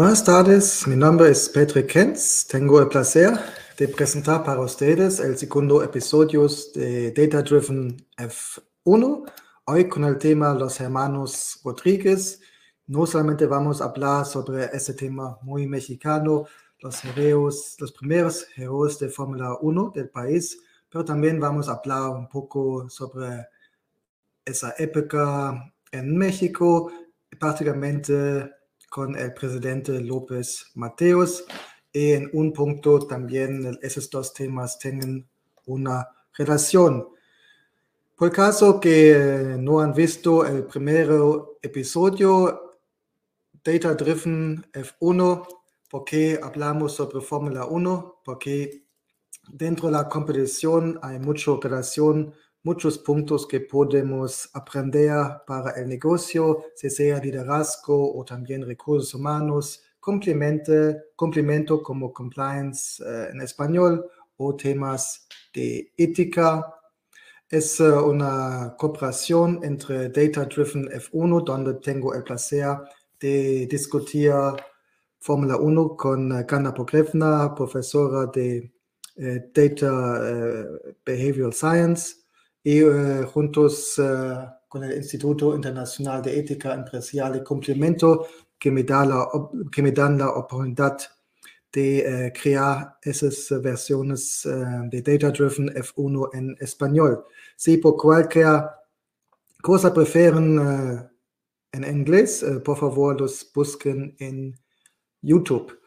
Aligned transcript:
Buenas 0.00 0.24
tardes, 0.24 0.86
mi 0.86 0.96
nombre 0.96 1.30
es 1.30 1.46
Patrick 1.50 1.86
Kentz. 1.92 2.46
Tengo 2.46 2.80
el 2.80 2.88
placer 2.88 3.38
de 3.76 3.86
presentar 3.86 4.42
para 4.42 4.62
ustedes 4.62 5.20
el 5.20 5.36
segundo 5.36 5.82
episodio 5.82 6.46
de 6.74 7.12
Data 7.12 7.42
Driven 7.42 7.98
F1, 8.16 9.30
hoy 9.66 9.88
con 9.90 10.04
el 10.04 10.16
tema 10.16 10.54
Los 10.54 10.80
Hermanos 10.80 11.60
Rodríguez. 11.62 12.40
No 12.86 13.04
solamente 13.04 13.44
vamos 13.44 13.82
a 13.82 13.90
hablar 13.90 14.24
sobre 14.24 14.74
ese 14.74 14.94
tema 14.94 15.38
muy 15.42 15.66
mexicano, 15.66 16.46
los 16.78 17.04
heroes, 17.04 17.76
los 17.78 17.92
primeros 17.92 18.46
héroes 18.56 18.98
de 18.98 19.10
Fórmula 19.10 19.58
1 19.60 19.92
del 19.94 20.08
país, 20.08 20.62
pero 20.88 21.04
también 21.04 21.38
vamos 21.38 21.68
a 21.68 21.72
hablar 21.72 22.08
un 22.08 22.26
poco 22.26 22.88
sobre 22.88 23.48
esa 24.46 24.74
época 24.78 25.74
en 25.92 26.16
México, 26.16 26.90
prácticamente 27.38 28.59
con 28.90 29.16
el 29.16 29.32
presidente 29.32 30.00
López 30.00 30.66
Mateos 30.74 31.44
y 31.92 32.10
en 32.10 32.28
un 32.32 32.52
punto 32.52 32.98
también 32.98 33.78
esos 33.80 34.10
dos 34.10 34.34
temas 34.34 34.78
tienen 34.78 35.26
una 35.66 36.08
relación. 36.36 37.08
Por 38.16 38.32
caso 38.32 38.80
que 38.80 39.56
no 39.58 39.80
han 39.80 39.94
visto 39.94 40.44
el 40.44 40.64
primer 40.64 41.08
episodio, 41.62 42.78
Data 43.64 43.94
Driven 43.94 44.66
F1, 44.72 45.46
¿por 45.88 46.04
qué 46.04 46.38
hablamos 46.42 46.94
sobre 46.94 47.20
Fórmula 47.20 47.66
1? 47.66 48.22
Porque 48.24 48.84
dentro 49.48 49.86
de 49.86 49.92
la 49.92 50.08
competición 50.08 50.98
hay 51.00 51.18
mucha 51.20 51.52
relación 51.62 52.34
muchos 52.62 52.98
puntos 52.98 53.46
que 53.46 53.60
podemos 53.60 54.50
aprender 54.52 55.14
para 55.46 55.72
el 55.80 55.88
negocio, 55.88 56.64
si 56.74 56.90
sea 56.90 57.18
liderazgo 57.18 58.16
o 58.18 58.24
también 58.24 58.66
recursos 58.66 59.14
humanos, 59.14 59.82
complemento 60.00 61.82
como 61.82 62.12
compliance 62.12 63.02
eh, 63.04 63.28
en 63.32 63.40
español 63.40 64.04
o 64.36 64.56
temas 64.56 65.26
de 65.52 65.92
ética. 65.96 66.74
Es 67.48 67.80
uh, 67.80 68.06
una 68.06 68.74
cooperación 68.78 69.60
entre 69.62 70.08
Data 70.08 70.44
Driven 70.44 70.88
F1, 70.88 71.44
donde 71.44 71.74
tengo 71.74 72.14
el 72.14 72.22
placer 72.22 72.76
de 73.18 73.66
discutir 73.66 74.32
Fórmula 75.18 75.56
1 75.56 75.96
con 75.96 76.32
uh, 76.32 76.46
Gana 76.46 76.72
Pogrevna, 76.72 77.54
profesora 77.54 78.26
de 78.26 78.72
Data 79.52 80.22
Behavioral 81.04 81.52
Science 81.52 82.19
y 82.62 82.80
eh, 82.80 83.24
juntos 83.32 83.98
eh, 83.98 84.34
con 84.68 84.84
el 84.84 84.96
Instituto 84.96 85.54
Internacional 85.54 86.22
de 86.22 86.38
Ética 86.38 86.74
Empresarial 86.74 87.42
Complemento 87.42 88.26
que 88.58 88.70
me, 88.70 88.82
da 88.82 89.06
la, 89.06 89.28
que 89.72 89.82
me 89.82 89.92
dan 89.92 90.18
la 90.18 90.30
oportunidad 90.30 90.98
de 91.72 92.26
eh, 92.26 92.32
crear 92.32 92.98
esas 93.02 93.48
versiones 93.62 94.42
de 94.44 95.02
Data 95.02 95.30
Driven 95.30 95.68
F1 95.70 96.30
en 96.34 96.56
español. 96.60 97.24
Si 97.56 97.78
por 97.78 97.96
cualquier 97.96 98.64
cosa 99.62 99.94
prefieren 99.94 100.58
en 101.72 101.84
inglés, 101.84 102.44
por 102.64 102.76
favor 102.76 103.20
los 103.20 103.50
busquen 103.54 104.16
en 104.18 104.58
YouTube. 105.22 105.78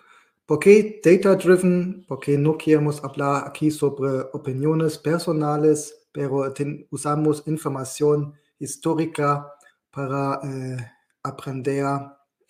¿Por 0.46 0.60
qué 0.60 1.02
Data 1.04 1.36
Driven? 1.36 2.06
Porque 2.08 2.38
no 2.38 2.58
queremos 2.58 3.04
hablar 3.04 3.48
aquí 3.48 3.70
sobre 3.70 4.10
opiniones 4.32 4.98
personales 4.98 6.03
pero 6.14 6.54
usamos 6.92 7.44
información 7.48 8.34
histórica 8.60 9.52
para 9.90 10.40
eh, 10.44 10.92
aprender 11.24 11.86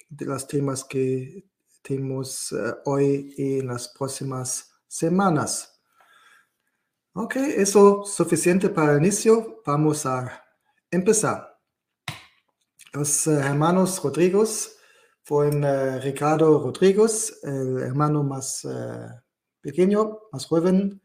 de 0.09 0.25
los 0.25 0.47
temas 0.47 0.84
que 0.84 1.46
tenemos 1.81 2.51
eh, 2.51 2.75
hoy 2.85 3.34
y 3.38 3.59
en 3.59 3.68
las 3.68 3.88
próximas 3.90 4.72
semanas. 4.88 5.81
Ok, 7.13 7.38
eso 7.38 8.03
es 8.03 8.12
suficiente 8.12 8.69
para 8.69 8.94
el 8.94 9.00
inicio. 9.00 9.62
Vamos 9.66 10.06
a 10.06 10.44
empezar. 10.91 11.57
Los 12.91 13.28
eh, 13.28 13.40
hermanos 13.40 14.01
Rodríguez 14.03 14.78
fueron 15.24 16.01
Ricardo 16.01 16.62
Rodríguez, 16.62 17.40
el 17.44 17.80
hermano 17.80 18.24
más 18.24 18.68
pequeño, 19.62 20.19
más 20.34 20.45
joven, 20.45 21.01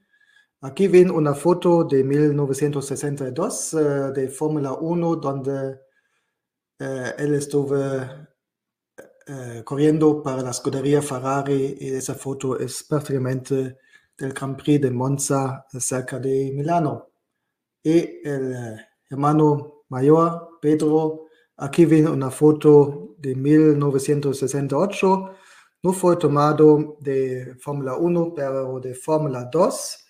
Aquí 0.61 0.89
ven 0.89 1.09
una 1.13 1.35
foto 1.35 1.85
de 1.85 2.03
1962 2.03 3.75
uh, 3.75 3.79
eh, 3.79 4.13
de 4.13 4.29
Fórmula 4.29 4.73
1 4.73 5.17
donde 5.17 5.53
uh, 6.81 7.13
él 7.17 7.35
estuvo 7.35 7.77
uh, 7.77 9.63
corriendo 9.65 10.21
para 10.21 10.43
la 10.43 10.51
escudería 10.51 11.01
Ferrari 11.01 11.77
y 11.79 11.91
esa 11.95 12.17
foto 12.17 12.59
es 12.59 12.83
prácticamente 12.83 13.79
del 14.17 14.33
Grand 14.33 14.57
Prix 14.61 14.81
de 14.81 14.91
Monza 14.91 15.65
cerca 15.79 16.19
de 16.19 16.51
Milano. 16.53 17.11
Y 17.81 18.27
el 18.27 18.85
hermano 19.09 19.85
mayor, 19.91 20.59
Pedro, 20.61 21.27
aquí 21.57 21.85
ven 21.87 22.09
una 22.09 22.33
foto 22.33 23.15
de 23.17 23.37
1968. 23.37 25.31
No 25.85 25.93
fue 25.93 26.17
tomado 26.17 26.97
de 26.99 27.55
Fórmula 27.61 27.97
1, 27.97 28.35
pero 28.35 28.81
de 28.81 28.97
Fórmula 28.97 29.49
2 29.53 30.07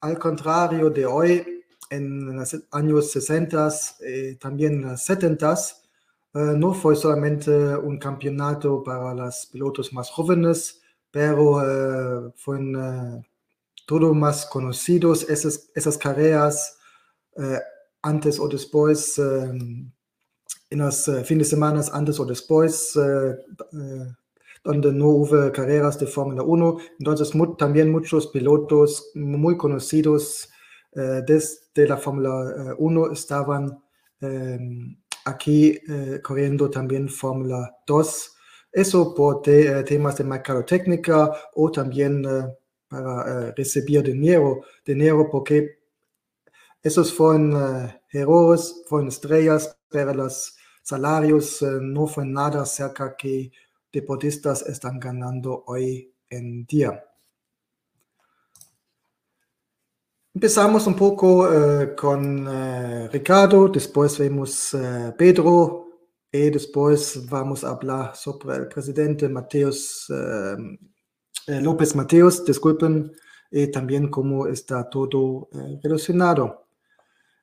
al 0.00 0.18
contrario 0.18 0.90
de 0.90 1.06
hoy, 1.06 1.64
en 1.90 2.36
los 2.36 2.56
años 2.70 3.10
60, 3.10 3.68
y 4.00 4.36
también 4.36 4.74
en 4.74 4.82
los 4.82 5.02
70, 5.02 5.54
eh, 6.34 6.54
no 6.56 6.74
fue 6.74 6.94
solamente 6.94 7.50
un 7.50 7.98
campeonato 7.98 8.82
para 8.82 9.14
los 9.14 9.46
pilotos 9.46 9.92
más 9.92 10.10
jóvenes, 10.10 10.82
pero 11.10 11.62
eh, 11.62 12.32
fueron 12.36 12.76
eh, 12.76 13.28
todo 13.86 14.14
más 14.14 14.46
conocidos 14.46 15.28
esas, 15.28 15.70
esas 15.74 15.96
carreras 15.98 16.76
antes 18.02 18.40
o 18.40 18.48
después, 18.48 19.16
en 19.18 19.92
los 20.70 21.04
fines 21.24 21.46
de 21.46 21.56
semana 21.56 21.82
antes 21.92 22.18
o 22.18 22.24
después 22.24 22.98
donde 24.68 24.92
no 24.92 25.08
hubo 25.08 25.50
carreras 25.50 25.98
de 25.98 26.06
Fórmula 26.06 26.42
1. 26.42 26.76
Entonces 26.98 27.32
también 27.56 27.90
muchos 27.90 28.26
pilotos 28.26 29.10
muy 29.14 29.56
conocidos 29.56 30.50
eh, 30.92 31.22
desde 31.26 31.88
la 31.88 31.96
Fórmula 31.96 32.74
1 32.76 33.06
eh, 33.06 33.08
estaban 33.14 33.82
em, 34.20 34.94
aquí 35.24 35.70
eh, 35.88 36.20
corriendo 36.22 36.68
también 36.68 37.08
Fórmula 37.08 37.78
2. 37.86 38.36
Eso 38.70 39.14
por 39.14 39.40
temas 39.40 40.18
de 40.18 40.24
mercadotecnia 40.24 41.00
o 41.54 41.70
también 41.70 42.22
para 42.88 43.52
recibir 43.52 44.02
dinero, 44.02 44.60
dinero 44.84 45.30
porque 45.30 45.78
esos 46.82 47.10
fueron 47.14 47.90
errores, 48.12 48.82
fueron 48.86 49.08
estrellas, 49.08 49.78
pero 49.88 50.12
los 50.12 50.54
salarios 50.82 51.62
no 51.62 52.06
fue 52.06 52.26
nada 52.26 52.66
cerca 52.66 53.16
que 53.16 53.50
deportistas 53.92 54.62
están 54.62 54.98
ganando 54.98 55.64
hoy 55.66 56.14
en 56.30 56.64
día. 56.66 57.04
Empezamos 60.34 60.86
un 60.86 60.94
poco 60.94 61.52
eh, 61.52 61.96
con 61.96 62.46
eh, 62.48 63.08
Ricardo, 63.08 63.68
después 63.68 64.16
vemos 64.18 64.72
eh, 64.72 65.12
Pedro 65.18 65.88
y 66.30 66.50
después 66.50 67.28
vamos 67.28 67.64
a 67.64 67.70
hablar 67.70 68.14
sobre 68.14 68.58
el 68.58 68.68
presidente 68.68 69.28
Mateos, 69.28 70.06
López 71.46 71.96
Mateos, 71.96 72.44
disculpen, 72.44 73.10
y 73.50 73.66
también 73.68 74.08
cómo 74.08 74.46
está 74.46 74.88
todo 74.88 75.48
relacionado. 75.82 76.68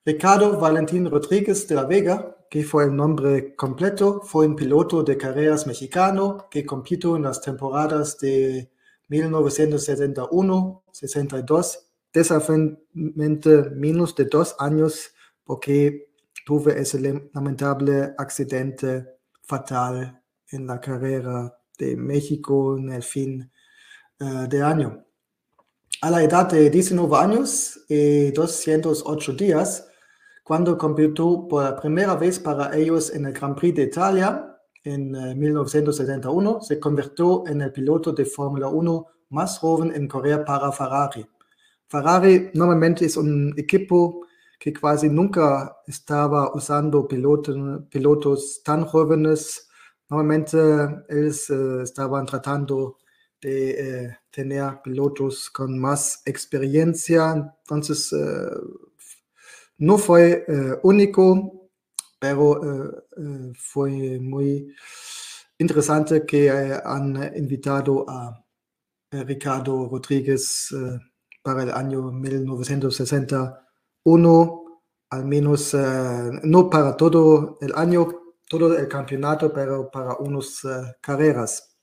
Ricardo 0.05 0.57
Valentín 0.57 1.09
Rodríguez 1.09 1.67
de 1.67 1.75
la 1.75 1.83
Vega, 1.83 2.37
que 2.55 2.63
fue 2.63 2.85
el 2.85 2.95
nombre 2.95 3.53
completo, 3.53 4.21
fue 4.21 4.47
un 4.47 4.55
piloto 4.55 5.03
de 5.03 5.17
carreras 5.17 5.67
mexicano 5.67 6.47
que 6.49 6.65
compitió 6.65 7.17
en 7.17 7.23
las 7.23 7.41
temporadas 7.41 8.17
de 8.19 8.71
1971-62, 9.09 11.79
desafortunadamente 12.13 13.71
menos 13.71 14.15
de 14.15 14.23
dos 14.23 14.55
años 14.57 15.11
porque 15.43 16.13
tuvo 16.45 16.69
ese 16.69 17.01
lamentable 17.33 18.13
accidente 18.17 19.05
fatal 19.43 20.23
en 20.49 20.65
la 20.65 20.79
carrera 20.79 21.59
de 21.77 21.97
México 21.97 22.77
en 22.77 22.93
el 22.93 23.03
fin 23.03 23.51
uh, 24.21 24.47
de 24.47 24.61
año. 24.61 25.03
A 25.99 26.09
la 26.09 26.23
edad 26.23 26.49
de 26.49 26.69
19 26.69 27.17
años 27.17 27.81
y 27.89 28.31
208 28.31 29.33
días, 29.33 29.89
cuando 30.45 30.77
compitió 30.77 31.47
por 31.49 31.63
la 31.63 31.75
primera 31.75 32.13
vez 32.15 32.37
para 32.37 32.77
ellos 32.77 33.11
en 33.11 33.25
el 33.25 33.33
Grand 33.33 33.55
Prix 33.55 33.75
de 33.77 33.83
Italia 33.85 34.55
en 34.83 35.11
1971, 35.39 36.51
eh, 36.61 36.63
se 36.63 36.79
convirtió 36.79 37.47
en 37.47 37.61
el 37.61 37.71
piloto 37.71 38.11
de 38.11 38.25
Fórmula 38.25 38.67
1 38.67 39.07
más 39.29 39.57
joven 39.57 39.91
en 39.95 40.07
correr 40.07 40.45
para 40.45 40.71
Ferrari. 40.71 41.25
Ferrari 41.87 42.51
normalmente 42.53 43.05
es 43.05 43.17
un 43.17 43.55
equipo 43.57 44.27
que 44.59 44.71
casi 44.71 45.09
nunca 45.09 45.77
estaba 45.87 46.53
usando 46.53 47.07
pilotos, 47.07 47.57
pilotos 47.89 48.61
tan 48.63 48.85
jóvenes. 48.85 49.67
Normalmente 50.11 50.59
ellos 51.09 51.49
estaban 51.49 52.27
tratando 52.27 52.99
de 53.41 54.15
tener 54.29 54.79
pilotos 54.83 55.49
con 55.49 55.79
más 55.79 56.21
experiencia, 56.23 57.51
entonces 57.63 58.13
no 59.77 59.97
fue 59.97 60.45
único, 60.83 61.69
pero 62.19 62.61
fue 63.57 64.19
muy 64.19 64.75
interesante 65.57 66.25
que 66.25 66.49
han 66.83 67.31
invitado 67.35 68.05
a 68.09 68.43
Ricardo 69.11 69.87
Rodríguez 69.89 70.73
para 71.41 71.63
el 71.63 71.71
año 71.71 72.11
1961, 72.11 74.81
al 75.09 75.25
menos 75.25 75.73
no 76.43 76.69
para 76.69 76.97
todo 76.97 77.57
el 77.61 77.73
año, 77.75 78.07
todo 78.49 78.77
el 78.77 78.87
campeonato, 78.87 79.51
pero 79.53 79.89
para 79.91 80.15
unas 80.15 80.61
carreras. 81.01 81.77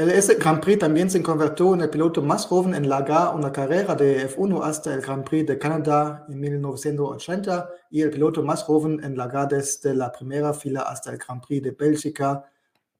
El 0.00 0.08
S 0.12 0.34
Grand 0.36 0.62
Prix 0.62 0.78
también 0.78 1.10
se 1.10 1.22
convirtió 1.22 1.74
en 1.74 1.82
el 1.82 1.90
piloto 1.90 2.22
más 2.22 2.46
joven 2.46 2.74
en 2.74 2.88
largar 2.88 3.34
una 3.34 3.52
carrera 3.52 3.94
de 3.94 4.26
F1 4.30 4.64
hasta 4.64 4.94
el 4.94 5.02
Grand 5.02 5.28
Prix 5.28 5.46
de 5.46 5.58
Canadá 5.58 6.24
en 6.26 6.40
1980 6.40 7.68
y 7.90 8.00
el 8.00 8.08
piloto 8.08 8.42
más 8.42 8.62
joven 8.62 8.98
en 9.04 9.14
largar 9.14 9.48
desde 9.48 9.92
la 9.92 10.10
primera 10.10 10.54
fila 10.54 10.84
hasta 10.88 11.10
el 11.10 11.18
Grand 11.18 11.44
Prix 11.46 11.62
de 11.62 11.72
Bélgica 11.72 12.42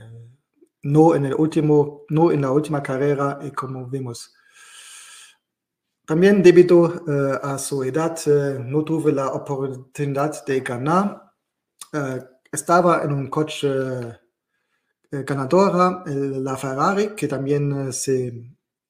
no 0.84 1.16
en 1.16 1.26
el 1.26 1.34
último, 1.34 2.04
no 2.10 2.32
en 2.32 2.42
la 2.42 2.52
última 2.52 2.82
carrera, 2.82 3.40
y 3.42 3.52
como 3.52 3.88
vimos. 3.88 4.34
También 6.06 6.42
debido 6.42 7.04
a 7.44 7.58
su 7.58 7.84
edad 7.84 8.18
no 8.60 8.86
tuve 8.86 9.12
la 9.12 9.28
oportunidad 9.28 10.46
de 10.46 10.62
ganar. 10.62 11.34
estaba 12.50 13.04
en 13.04 13.12
un 13.12 13.28
coche 13.28 13.68
eh, 15.10 15.24
ganadora, 15.24 16.04
la 16.06 16.58
Ferrari, 16.58 17.16
que 17.16 17.30
también 17.30 17.72
eh, 17.90 17.94
se 17.94 18.44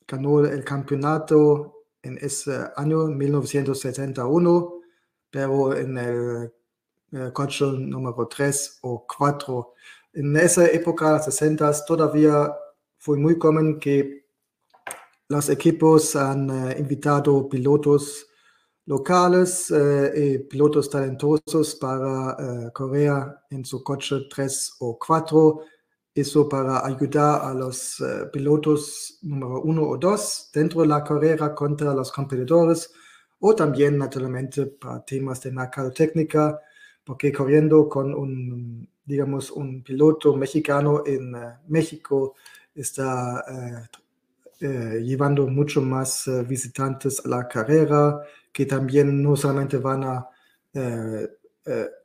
ganó 0.07 0.39
el 0.43 0.63
campeonato 0.63 1.83
en 2.01 2.17
ese 2.19 2.57
año 2.75 3.05
1971, 3.05 4.81
pero 5.29 5.75
en 5.75 5.97
el, 5.97 6.53
eh, 7.11 7.31
coche 7.31 7.65
número 7.65 8.27
3 8.27 8.79
o 8.81 9.05
4. 9.05 9.73
En 10.13 10.35
esa 10.37 10.65
época, 10.65 11.19
60, 11.19 11.85
todavía 11.85 12.51
fue 12.97 13.17
muy 13.17 13.37
común 13.37 13.79
que 13.79 14.25
los 15.29 15.49
equipos 15.49 16.15
han 16.15 16.49
invitado 16.79 17.47
pilotos 17.47 18.27
locales 18.85 19.71
y 20.15 20.39
pilotos 20.39 20.89
talentosos 20.89 21.75
para 21.75 22.71
correr 22.73 23.11
en 23.49 23.65
su 23.65 23.83
coche 23.83 24.27
3 24.29 24.77
o 24.79 24.97
4 24.97 25.61
eso 26.17 26.49
para 26.49 26.85
ayudar 26.85 27.41
a 27.43 27.53
los 27.53 27.99
eh, 28.01 28.25
pilotos 28.31 29.19
número 29.21 29.61
uno 29.61 29.83
o 29.83 29.97
dos 29.97 30.49
dentro 30.53 30.81
de 30.81 30.87
la 30.87 31.03
carrera 31.03 31.53
contra 31.53 31.93
los 31.93 32.11
competidores 32.11 32.91
o 33.39 33.55
también 33.55 33.97
naturalmente 33.97 34.65
para 34.65 35.05
temas 35.05 35.41
de 35.41 35.51
mercadotecnia, 35.51 36.59
porque 37.03 37.31
corriendo 37.31 37.87
con 37.87 38.13
un, 38.13 38.89
digamos, 39.05 39.51
un 39.51 39.83
piloto 39.83 40.35
mexicano 40.35 41.03
en 41.05 41.35
eh, 41.35 41.39
México 41.67 42.35
está 42.73 43.43
eh, 44.59 45.01
llevando 45.03 45.47
mucho 45.47 45.81
más 45.81 46.29
visitantes 46.47 47.23
a 47.25 47.29
la 47.29 47.47
carrera, 47.47 48.19
que 48.51 48.65
también 48.65 49.21
no 49.21 49.35
solamente 49.35 49.77
van 49.77 50.03
a, 50.03 50.29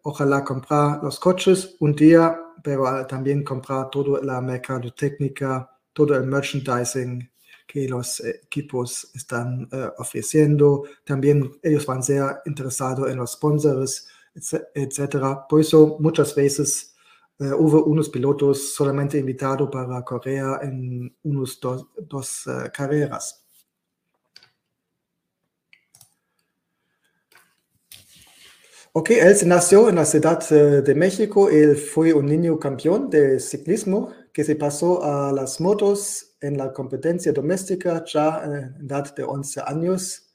ojalá, 0.03 0.44
comprar 0.44 1.03
los 1.03 1.19
coches 1.19 1.76
un 1.81 1.93
día, 1.94 2.38
pero 2.62 3.06
también 3.06 3.43
comprar 3.43 3.91
toda 3.91 4.23
la 4.23 4.41
mercadotecnia, 4.41 5.69
todo 5.93 6.17
el 6.17 6.26
merchandising 6.26 7.31
que 7.67 7.88
los 7.88 8.20
equipos 8.20 9.11
están 9.14 9.69
uh, 9.73 9.91
ofreciendo. 9.99 10.85
También 11.05 11.50
ellos 11.62 11.87
van 11.87 12.03
ser 12.03 12.23
interesados 12.44 13.11
en 13.11 13.17
los 13.17 13.32
sponsors, 13.32 14.09
etc. 14.75 15.47
Por 15.49 15.61
eso 15.61 15.97
muchas 16.00 16.35
veces 16.35 16.95
uh, 17.38 17.54
hubo 17.54 17.85
unos 17.85 18.09
pilotos 18.09 18.75
solamente 18.75 19.19
invitados 19.19 19.71
para 19.71 20.02
correr 20.02 20.45
en 20.62 21.16
unos 21.23 21.59
dos, 21.61 21.87
dos 21.97 22.47
uh, 22.47 22.71
carreras. 22.73 23.41
Ok, 28.94 29.08
él 29.12 29.34
se 29.34 29.46
nació 29.46 29.88
en 29.88 29.94
la 29.94 30.04
Ciudad 30.04 30.42
eh, 30.52 30.82
de 30.82 30.94
México. 30.94 31.49
Él 31.49 31.76
fue 31.76 32.12
un 32.12 32.26
niño 32.26 32.58
campeón 32.58 33.08
de 33.08 33.40
ciclismo 33.40 34.12
que 34.34 34.44
se 34.44 34.54
pasó 34.54 35.02
a 35.02 35.32
las 35.32 35.62
motos 35.62 36.34
en 36.42 36.58
la 36.58 36.75
competencia 36.75 37.32
doméstica 37.32 38.04
ya 38.04 38.42
en 38.44 38.84
edad 38.84 39.14
de 39.14 39.22
11 39.22 39.62
años. 39.64 40.34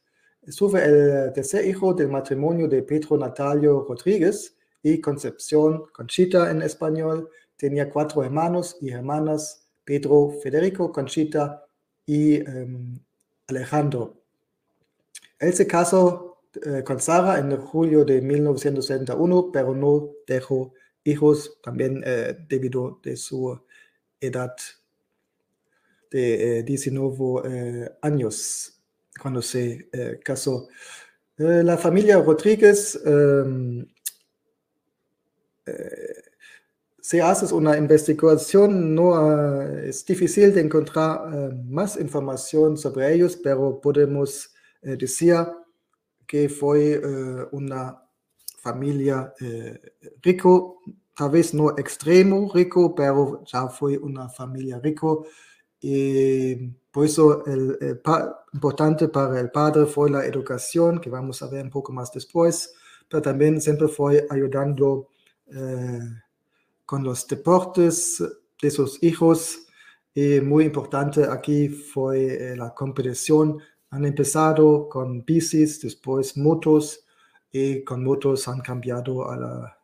Fue 0.57 0.83
el 0.83 1.33
tercer 1.33 1.67
hijo 1.67 1.93
del 1.93 2.07
matrimonio 2.07 2.67
de 2.67 2.81
Pedro 2.81 3.15
Natalio 3.15 3.85
Rodríguez 3.87 4.55
y 4.81 4.99
Concepción 5.01 5.83
Conchita 5.93 6.49
en 6.49 6.63
español. 6.63 7.29
Tenía 7.57 7.87
cuatro 7.91 8.23
hermanos 8.23 8.75
y 8.81 8.89
hermanas, 8.89 9.67
Pedro, 9.85 10.31
Federico, 10.41 10.91
Conchita 10.91 11.63
y 12.07 12.41
um, 12.41 12.99
Alejandro. 13.47 14.15
Él 15.37 15.53
se 15.53 15.67
casó 15.67 16.36
eh, 16.65 16.83
con 16.83 16.99
Sara 16.99 17.39
en 17.39 17.55
julio 17.57 18.05
de 18.05 18.21
1971, 18.21 19.51
pero 19.51 19.75
no 19.75 20.11
dejó 20.25 20.73
hijos 21.03 21.59
también 21.61 22.03
eh, 22.05 22.37
debido 22.47 22.99
a 23.05 23.15
su 23.15 23.59
edad 24.19 24.55
de 26.09 26.63
19 26.63 27.41
eh, 27.45 27.91
años 28.01 28.81
cuando 29.21 29.41
se 29.41 29.89
casó. 30.23 30.67
la 31.37 31.77
familia 31.77 32.17
Rodríguez 32.19 32.99
em, 33.05 33.85
se 37.01 37.21
hace 37.21 37.53
una 37.53 37.77
investigación, 37.77 38.95
no 38.95 39.61
es 39.61 40.05
difícil 40.05 40.53
de 40.53 40.61
encontrar 40.61 41.53
más 41.65 41.97
información 41.97 42.77
sobre 42.77 43.13
ellos, 43.13 43.37
pero 43.37 43.81
podemos 43.81 44.53
decir 44.81 45.35
que 46.27 46.49
fue 46.49 46.93
eh, 46.93 47.47
una 47.51 48.03
familia 48.59 49.33
eh, 49.39 49.79
rico, 50.21 50.81
tal 51.15 51.31
vez 51.31 51.53
no 51.53 51.69
extremo 51.77 52.51
rico, 52.53 52.93
pero 52.93 53.43
ya 53.45 53.67
fue 53.69 53.97
una 53.97 54.27
familia 54.27 54.79
rico. 54.79 55.25
Y 55.79 56.67
por 56.91 57.05
eso 57.05 57.45
el, 57.45 58.01
importante 58.53 59.07
para 59.07 59.39
el 59.39 59.51
padre 59.51 59.85
fue 59.85 60.09
la 60.09 60.25
educación, 60.25 60.99
que 60.99 61.09
vamos 61.09 61.41
a 61.41 61.47
ver 61.47 61.63
un 61.63 61.69
poco 61.69 61.93
más 61.93 62.11
después, 62.11 62.73
pero 63.07 63.21
también 63.21 63.61
siempre 63.61 63.87
fue 63.87 64.27
ayudando 64.29 65.07
eh, 65.47 65.99
con 66.85 67.03
los 67.03 67.25
deportes 67.25 68.21
de 68.61 68.71
sus 68.71 69.01
hijos. 69.01 69.65
Y 70.13 70.41
muy 70.41 70.65
importante 70.65 71.23
aquí 71.23 71.69
fue 71.69 72.55
la 72.57 72.73
competición 72.73 73.59
han 73.89 74.05
empezado 74.05 74.89
con 74.89 75.23
bicis, 75.25 75.81
después 75.81 76.37
motos 76.37 77.05
y 77.51 77.83
con 77.83 78.03
motos 78.03 78.47
han 78.47 78.61
cambiado 78.61 79.29
a, 79.29 79.37
la, 79.37 79.77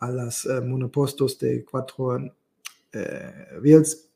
a 0.00 0.10
las 0.10 0.44
uh, 0.46 0.62
monopostos 0.62 1.38
de 1.38 1.64
cuatro 1.64 2.16
uh, 2.16 3.60
wheels. 3.62 4.08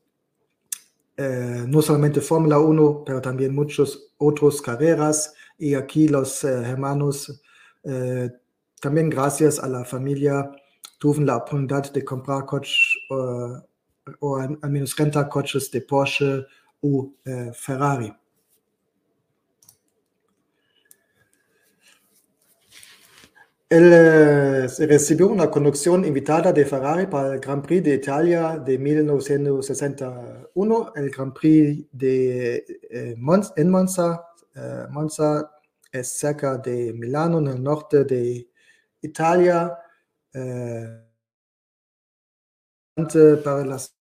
eh, 1.16 1.64
no 1.66 1.81
solamente 1.83 2.21
Fórmula 2.21 2.59
1, 2.59 3.05
pero 3.05 3.21
también 3.23 3.55
muchas 3.55 3.99
otras 4.19 4.61
carreras. 4.61 5.35
Y 5.59 5.75
aquí 5.75 6.09
los 6.09 6.45
eh, 6.45 6.49
hermanos, 6.49 7.43
eh, 7.85 8.31
también 8.81 9.09
gracias 9.09 9.59
a 9.59 9.69
la 9.69 9.85
familia, 9.85 10.50
tuvieron 10.99 11.26
la 11.26 11.37
oportunidad 11.38 11.90
de 11.93 12.05
comprar 12.05 12.45
coches 12.47 12.76
o 14.21 14.37
al 14.38 14.71
menos 14.71 14.97
rentar 14.97 15.28
coches 15.28 15.71
de 15.71 15.81
Porsche 15.81 16.47
o 16.83 17.12
Ferrari. 17.55 18.12
Él 23.68 23.90
eh, 23.92 24.68
recibió 24.87 25.26
una 25.26 25.50
conducción 25.50 26.04
invitada 26.04 26.52
de 26.52 26.64
Ferrari 26.64 27.08
para 27.08 27.35
el 27.35 27.40
Grand 27.40 27.66
Prix 27.66 27.82
de 27.82 27.94
Italia 27.94 28.58
de 28.58 28.78
1961, 28.78 30.92
el 30.94 31.11
Grand 31.11 31.32
Prix 31.32 31.85
de, 31.90 32.64
eh, 32.90 33.16
Mon 33.18 33.42
en 33.56 33.68
Monza. 33.68 34.25
Eh, 34.54 34.87
Monza 34.90 35.50
es 35.90 36.16
cerca 36.16 36.58
de 36.58 36.92
Milano, 36.92 37.40
en 37.40 37.49
el 37.49 37.61
norte 37.62 38.04
de 38.04 38.49
Italia. 39.02 39.76
para 43.44 43.64
las, 43.64 43.96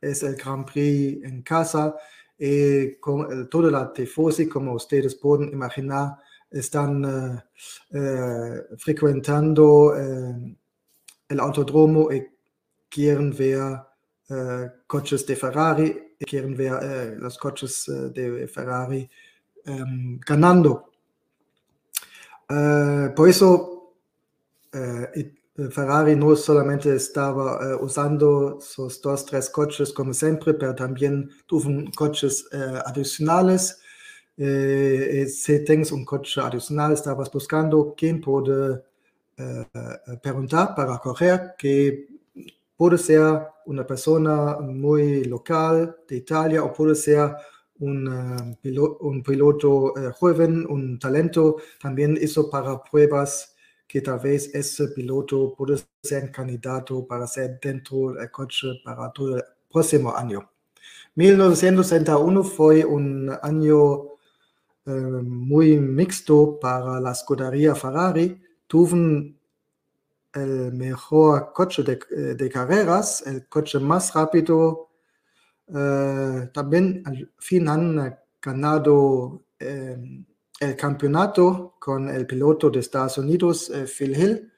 es 0.00 0.22
el 0.22 0.36
Grand 0.36 0.64
Prix 0.70 1.24
en 1.24 1.42
casa 1.42 1.96
y 2.38 2.94
con 2.96 3.48
toda 3.50 3.70
la 3.72 3.92
tifosi, 3.92 4.48
como 4.48 4.74
ustedes 4.74 5.16
pueden 5.16 5.52
imaginar, 5.52 6.16
están 6.50 7.04
eh, 7.04 7.42
eh, 7.92 8.76
frecuentando 8.78 9.94
eh, 9.96 10.56
el 11.28 11.40
autodromo 11.40 12.12
y 12.12 12.26
quieren 12.88 13.34
ver 13.36 13.78
coches 14.86 15.26
de 15.26 15.34
Ferrari, 15.34 16.14
y 16.16 16.24
quieren 16.24 16.56
ver 16.56 17.18
los 17.18 17.36
coches 17.36 17.84
de 18.14 18.46
Ferrari 18.46 19.10
em, 19.64 20.20
ganando. 20.24 20.92
por 22.46 23.28
eso 23.28 23.96
Ferrari 25.72 26.14
no 26.14 26.36
solamente 26.36 26.94
estaba 26.94 27.76
usando 27.80 28.60
sus 28.60 29.02
dos, 29.02 29.26
tres 29.26 29.50
coches 29.50 29.92
como 29.92 30.14
siempre, 30.14 30.54
pero 30.54 30.76
también 30.76 31.28
tuvo 31.46 31.68
coches 31.96 32.46
adicionales 32.86 33.80
eh, 34.42 35.26
si 35.26 35.62
tienes 35.64 35.92
un 35.92 36.02
coche 36.04 36.40
adicional, 36.40 36.92
estabas 36.92 37.30
buscando 37.30 37.94
quién 37.94 38.22
puede 38.22 38.82
eh, 39.36 39.66
preguntar 40.22 40.74
para 40.74 40.98
correr, 40.98 41.54
que 41.58 42.08
puede 42.74 42.96
ser 42.96 43.20
una 43.66 43.86
persona 43.86 44.56
muy 44.60 45.24
local 45.24 45.94
de 46.08 46.16
Italia 46.16 46.64
o 46.64 46.72
puede 46.72 46.94
ser 46.94 47.32
un, 47.80 48.08
uh, 48.08 48.96
un 49.00 49.22
piloto 49.22 49.92
uh, 49.92 50.10
joven, 50.18 50.66
un 50.66 50.98
talento, 50.98 51.56
también 51.78 52.18
hizo 52.18 52.48
para 52.48 52.82
pruebas 52.82 53.54
que 53.86 54.00
tal 54.00 54.20
vez 54.20 54.54
ese 54.54 54.88
piloto 54.88 55.54
puede 55.54 55.82
ser 56.02 56.30
candidato 56.30 57.06
para 57.06 57.26
ser 57.26 57.58
dentro 57.60 58.12
del 58.12 58.30
coche 58.30 58.68
para 58.82 59.10
todo 59.12 59.36
el 59.36 59.44
próximo 59.70 60.16
año. 60.16 60.50
1961 61.14 62.42
fue 62.44 62.84
un 62.86 63.30
año 63.42 64.10
eh, 64.86 64.90
muy 64.90 65.78
mixto 65.78 66.58
para 66.60 67.00
la 67.00 67.12
escudería 67.12 67.74
Ferrari. 67.74 68.40
Tuvieron 68.66 69.38
el 70.32 70.72
mejor 70.72 71.52
coche 71.52 71.82
de, 71.82 71.98
eh, 72.10 72.34
de, 72.34 72.48
carreras, 72.48 73.26
el 73.26 73.48
coche 73.48 73.78
más 73.78 74.14
rápido. 74.14 74.90
Eh, 75.74 76.50
también 76.52 77.02
al 77.04 77.32
fin 77.38 77.68
han 77.68 78.16
ganado 78.40 79.44
eh, 79.58 79.96
el 80.60 80.76
campeonato 80.76 81.76
con 81.78 82.08
el 82.08 82.26
piloto 82.26 82.70
de 82.70 82.80
Estados 82.80 83.18
Unidos, 83.18 83.70
eh, 83.70 83.86
Phil 83.86 84.16
Hill. 84.16 84.52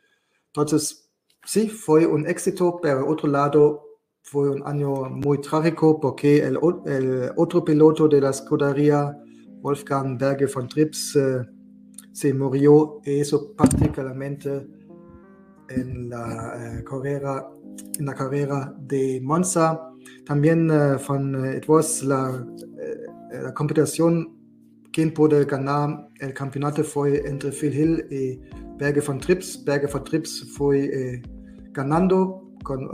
Entonces, 0.48 1.10
sí, 1.44 1.68
fue 1.68 2.06
un 2.06 2.26
éxito, 2.26 2.78
pero 2.82 3.06
otro 3.08 3.28
lado 3.28 3.84
fue 4.22 4.50
un 4.50 4.62
año 4.66 5.08
muy 5.10 5.40
trágico 5.40 5.98
porque 6.00 6.38
el, 6.38 6.58
el 6.86 7.32
otro 7.36 7.64
piloto 7.64 8.08
de 8.08 8.20
la 8.20 8.30
escudería 8.30 9.16
Wolfgang 9.62 10.18
Berge 10.18 10.46
von 10.46 10.68
Trips 10.68 11.16
eh, 11.16 11.46
se 12.12 12.34
murió 12.34 13.00
eso 13.04 13.54
particularmente 13.56 14.66
en 15.68 16.10
la, 16.10 16.78
eh, 16.78 16.84
carrera, 16.84 17.48
en 17.98 18.06
la 18.06 18.14
carrera 18.14 18.74
de 18.78 19.20
Monza. 19.22 19.88
También 20.26 20.68
eh, 20.70 20.96
von, 21.06 21.32
la 22.02 23.54
competición 23.54 24.36
quien 24.92 25.14
puede 25.14 25.44
ganar 25.46 26.08
el 26.20 26.34
campeonato 26.34 26.84
fue 26.84 27.26
entre 27.26 27.50
Phil 27.50 27.74
Hill 27.74 28.06
y 28.10 28.40
Berge 28.76 29.00
von 29.00 29.18
Trips. 29.18 29.64
Berge 29.64 29.86
von 29.86 30.04
Trips 30.04 30.52
fue 30.54 31.22
ganando 31.72 32.50
con 32.62 32.88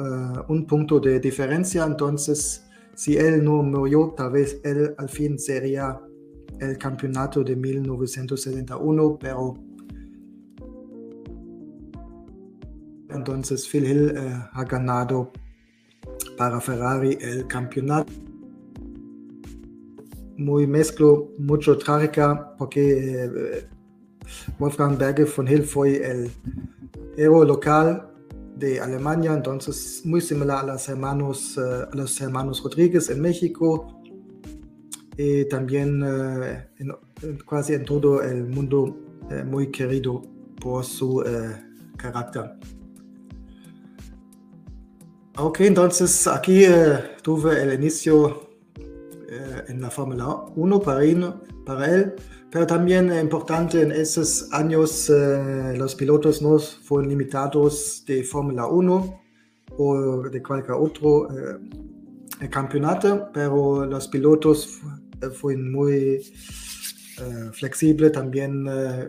un 0.48 0.66
punto 0.66 1.00
de 1.00 1.18
diferencia, 1.18 1.84
entonces 1.84 2.64
si 2.94 3.16
él 3.16 3.42
no 3.44 3.62
murió, 3.62 4.14
tal 4.16 4.32
vez 4.32 4.60
él 4.62 4.94
al 4.96 5.08
fin 5.08 5.38
sería 5.38 6.00
el 6.60 6.78
campeonato 6.78 7.42
de 7.44 7.56
1971, 7.56 9.18
pero 9.20 9.54
entonces 13.10 13.66
Phil 13.68 13.84
Hill 13.84 14.12
eh, 14.16 14.42
ha 14.52 14.64
ganado 14.64 15.32
para 16.36 16.60
Ferrari 16.60 17.18
el 17.20 17.46
campeonato. 17.46 18.12
Muy 20.36 20.66
mezclo, 20.66 21.32
mucho 21.38 21.76
trágica, 21.78 22.54
porque 22.56 23.24
eh, 23.24 23.68
Wolfgang 24.58 24.96
Berge 24.96 25.24
von 25.24 25.48
Hill 25.48 25.64
fue 25.64 25.96
el 25.96 26.30
héroe 27.16 27.46
local 27.46 28.08
de 28.56 28.80
Alemania, 28.80 29.34
entonces 29.34 30.02
muy 30.04 30.20
similar 30.20 30.64
a 30.64 30.72
los 30.74 30.88
hermanos, 30.88 31.58
eh, 31.58 31.86
a 31.92 31.96
los 31.96 32.20
hermanos 32.20 32.62
Rodríguez 32.62 33.10
en 33.10 33.20
México, 33.20 33.97
y 35.18 35.44
también 35.46 36.00
eh, 36.04 36.68
en, 36.78 37.38
casi 37.38 37.74
en 37.74 37.84
todo 37.84 38.22
el 38.22 38.46
mundo 38.46 38.96
eh, 39.30 39.42
muy 39.42 39.66
querido 39.72 40.22
por 40.60 40.84
su 40.84 41.22
eh, 41.22 41.60
carácter. 41.96 42.52
Ok, 45.36 45.60
entonces 45.62 46.26
aquí 46.28 46.64
tuve 47.22 47.62
el 47.62 47.74
inicio 47.74 48.48
en 49.68 49.80
la 49.80 49.88
Fórmula 49.88 50.46
1 50.56 50.80
para, 50.80 51.00
para 51.64 51.94
él, 51.94 52.14
pero 52.50 52.66
también 52.66 53.12
importante 53.16 53.82
en 53.82 53.92
esos 53.92 54.52
años 54.52 55.12
los 55.76 55.94
pilotos 55.94 56.42
no 56.42 56.58
fueron 56.58 57.08
limitados 57.08 58.02
de 58.04 58.24
Fórmula 58.24 58.66
1 58.66 59.20
o 59.76 60.22
de 60.28 60.42
cualquier 60.42 60.76
otro 60.76 61.28
campeonato, 62.50 63.28
pero 63.32 63.86
los 63.86 64.08
pilotos 64.08 64.80
fue 65.32 65.56
muy 65.56 66.20
uh, 67.20 67.50
flexible 67.52 68.10
también 68.10 68.68
uh, 68.68 69.08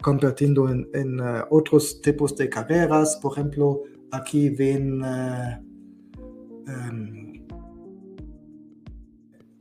convirtiendo 0.00 0.68
en, 0.68 1.20
uh, 1.20 1.44
otros 1.50 2.00
tipos 2.02 2.36
de 2.36 2.48
carreras. 2.48 3.18
Por 3.20 3.32
ejemplo, 3.32 3.82
aquí 4.10 4.48
ven 4.50 5.02
um, 5.02 5.64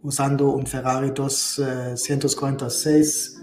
usando 0.01 0.51
un 0.51 0.65
Ferrari 0.65 1.12
246 1.12 3.41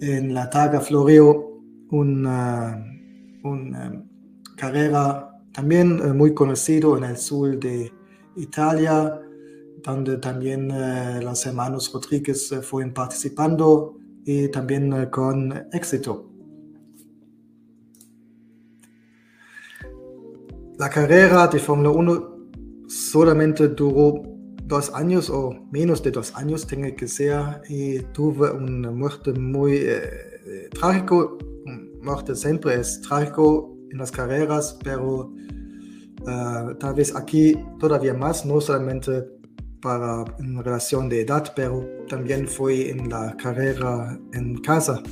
en 0.00 0.32
la 0.32 0.48
Targa 0.48 0.80
Florio, 0.80 1.60
una, 1.90 2.82
una 3.42 4.02
carrera 4.56 5.28
también 5.52 6.16
muy 6.16 6.32
conocido 6.34 6.96
en 6.96 7.04
el 7.04 7.16
sur 7.16 7.58
de 7.58 7.92
Italia 8.36 9.20
donde 9.88 10.18
también 10.18 10.70
eh, 10.70 11.20
los 11.22 11.44
hermanos 11.46 11.90
Rodríguez 11.92 12.52
eh, 12.52 12.62
fueron 12.62 12.92
participando 12.92 13.96
y 14.24 14.48
también 14.48 14.92
eh, 14.92 15.10
con 15.10 15.52
éxito. 15.72 16.30
La 20.78 20.90
carrera 20.90 21.48
de 21.48 21.58
Fórmula 21.58 21.90
1 21.90 22.38
solamente 22.88 23.68
duró 23.68 24.22
dos 24.64 24.92
años 24.94 25.30
o 25.30 25.50
menos 25.72 26.02
de 26.02 26.10
dos 26.10 26.34
años, 26.36 26.66
tiene 26.66 26.94
que 26.94 27.08
ser, 27.08 27.62
y 27.68 28.00
tuve 28.12 28.50
una 28.50 28.90
muerte 28.90 29.32
muy 29.32 29.78
eh, 29.78 30.68
trágico. 30.78 31.38
Muerte 32.02 32.34
siempre 32.36 32.74
es 32.74 33.00
trágico 33.00 33.76
en 33.90 33.98
las 33.98 34.12
carreras, 34.12 34.78
pero 34.84 35.32
uh, 36.20 36.74
tal 36.78 36.94
vez 36.94 37.16
aquí 37.16 37.58
todavía 37.80 38.14
más, 38.14 38.46
no 38.46 38.60
solamente 38.60 39.37
para 39.80 40.24
en 40.38 40.62
relación 40.62 41.08
de 41.08 41.22
edad, 41.22 41.52
pero 41.54 41.86
también 42.08 42.46
fue 42.46 42.90
en 42.90 43.08
la 43.08 43.36
carrera 43.36 44.18
en 44.32 44.58
casa. 44.58 45.02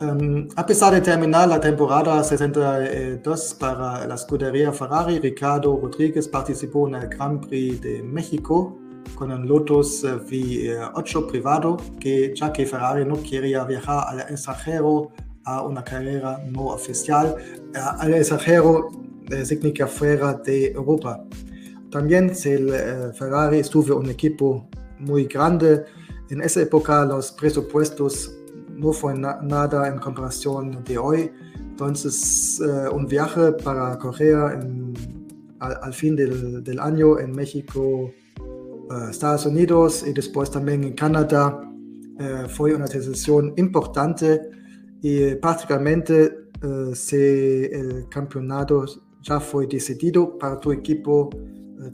Um, 0.00 0.46
a 0.54 0.64
pesar 0.64 0.94
de 0.94 1.00
terminar 1.00 1.48
la 1.48 1.60
temporada 1.60 2.22
62 2.22 3.56
para 3.58 4.06
la 4.06 4.14
escudería 4.14 4.72
Ferrari, 4.72 5.18
Ricardo 5.18 5.76
Rodríguez 5.76 6.28
participó 6.28 6.86
en 6.86 6.94
el 6.94 7.08
Grand 7.08 7.44
Prix 7.44 7.80
de 7.80 8.02
México 8.04 8.78
con 9.16 9.32
un 9.32 9.48
Lotus 9.48 10.04
V8 10.04 11.26
privado, 11.26 11.76
que 11.98 12.32
ya 12.32 12.52
que 12.52 12.64
Ferrari 12.64 13.04
no 13.04 13.20
quería 13.22 13.64
viajar 13.64 14.04
al 14.06 14.20
extranjero 14.20 15.10
a 15.44 15.62
una 15.62 15.82
carrera 15.82 16.40
no 16.48 16.66
oficial, 16.66 17.34
al 17.74 18.14
extranjero 18.14 18.90
eh, 19.30 19.44
significa 19.44 19.86
fuera 19.86 20.34
de 20.34 20.72
Europa. 20.72 21.24
También 21.90 22.32
el 22.44 22.68
eh, 22.68 23.12
Ferrari 23.14 23.60
estuvo 23.60 23.96
un 23.96 24.10
equipo 24.10 24.68
muy 24.98 25.24
grande. 25.24 25.84
En 26.28 26.42
esa 26.42 26.60
época 26.60 27.04
los 27.06 27.32
presupuestos 27.32 28.34
no 28.68 28.92
fue 28.92 29.14
nada 29.14 29.88
en 29.88 29.98
comparación 29.98 30.84
de 30.84 30.98
hoy. 30.98 31.30
Entonces, 31.56 32.60
uh, 32.60 32.94
un 32.94 33.06
viaje 33.06 33.52
para 33.52 33.96
Corea 33.98 34.60
al, 35.60 35.94
fin 35.94 36.14
del, 36.14 36.78
año 36.80 37.18
en 37.18 37.32
México, 37.32 38.10
uh, 38.90 39.08
Estados 39.10 39.46
Unidos 39.46 40.04
y 40.06 40.12
después 40.12 40.50
también 40.50 40.84
en 40.84 40.92
Canadá 40.92 41.64
fue 42.48 42.74
una 42.74 42.86
decisión 42.86 43.54
importante 43.56 44.40
y 45.00 45.36
prácticamente 45.36 46.48
si 46.94 47.16
el 47.16 48.08
campeonato 48.10 48.86
ya 49.22 49.38
fue 49.38 49.68
decidido 49.68 50.36
para 50.36 50.58
tu 50.58 50.72
equipo, 50.72 51.30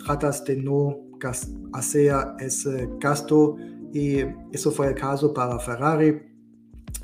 tratas 0.05 0.45
de 0.45 0.57
no 0.57 1.05
hacer 1.73 2.15
ese 2.39 2.89
gasto. 3.01 3.57
Y 3.93 4.19
eso 4.53 4.71
fue 4.71 4.89
el 4.89 4.95
caso 4.95 5.33
para 5.33 5.59
Ferrari. 5.59 6.21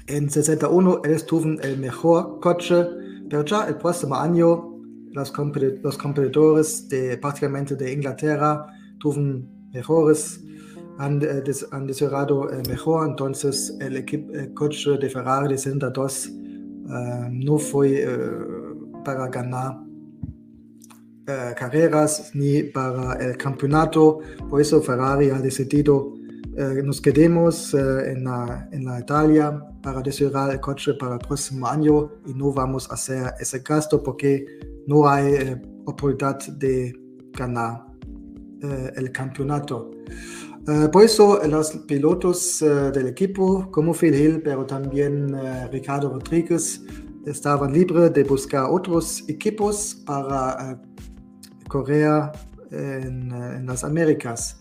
En 0.06 0.28
61 0.28 1.02
ellos 1.04 1.26
tuvieron 1.26 1.58
el 1.62 1.78
mejor 1.78 2.40
coche, 2.40 2.84
pero 3.28 3.44
ya 3.44 3.68
el 3.68 3.76
próximo 3.76 4.16
año 4.16 4.76
los, 5.12 5.30
competidores 5.30 6.88
de 6.88 7.16
prácticamente 7.18 7.76
de 7.76 7.92
Inglaterra 7.92 8.66
tuvieron 8.98 9.48
mejores, 9.72 10.40
han, 10.98 11.22
eh, 11.22 11.42
desarrollado 11.86 12.50
el 12.50 12.68
mejor, 12.68 13.08
entonces 13.08 13.76
el, 13.80 13.96
equipo, 13.96 14.32
coche 14.54 14.98
de 14.98 15.08
Ferrari 15.08 15.48
de 15.48 15.58
62 15.58 16.26
uh, 16.26 16.92
eh, 16.92 17.28
no 17.30 17.58
fue 17.58 18.04
para 19.04 19.28
ganar 19.28 19.89
carreras 21.56 22.30
ni 22.34 22.62
para 22.62 23.14
el 23.14 23.36
campeonato, 23.36 24.20
por 24.48 24.60
eso 24.60 24.80
Ferrari 24.80 25.30
ha 25.30 25.38
decidido 25.38 26.20
eh, 26.56 26.82
nos 26.84 27.00
quedemos 27.00 27.72
eh, 27.74 27.78
en, 28.12 28.24
la, 28.24 28.68
en, 28.72 28.84
la, 28.84 28.98
Italia 28.98 29.64
para 29.82 30.02
desarrollar 30.02 30.50
el 30.50 30.60
coche 30.60 30.94
para 30.94 31.14
el 31.14 31.20
próximo 31.20 31.66
año 31.66 32.10
y 32.26 32.34
no 32.34 32.52
vamos 32.52 32.90
a 32.90 32.94
hacer 32.94 33.32
ese 33.38 33.60
gasto 33.60 34.02
porque 34.02 34.44
no 34.86 35.08
hay 35.08 35.34
eh, 35.34 35.62
oportunidad 35.86 36.38
de 36.58 36.92
ganar 37.32 37.86
el 38.94 39.10
campeonato. 39.10 39.90
por 40.92 41.02
eso 41.02 41.40
los 41.48 41.70
pilotos 41.88 42.60
del 42.60 43.06
equipo, 43.06 43.70
como 43.70 43.94
Phil 43.94 44.14
Hill, 44.14 44.42
pero 44.42 44.66
también 44.66 45.34
Ricardo 45.72 46.10
Rodríguez, 46.10 46.82
estaban 47.24 47.72
libres 47.72 48.12
de 48.12 48.22
buscar 48.22 48.66
otros 48.70 49.24
equipos 49.28 50.02
para 50.04 50.78
correr 51.70 52.32
en, 52.72 53.32
en 53.32 53.66
las 53.66 53.84
Américas. 53.84 54.60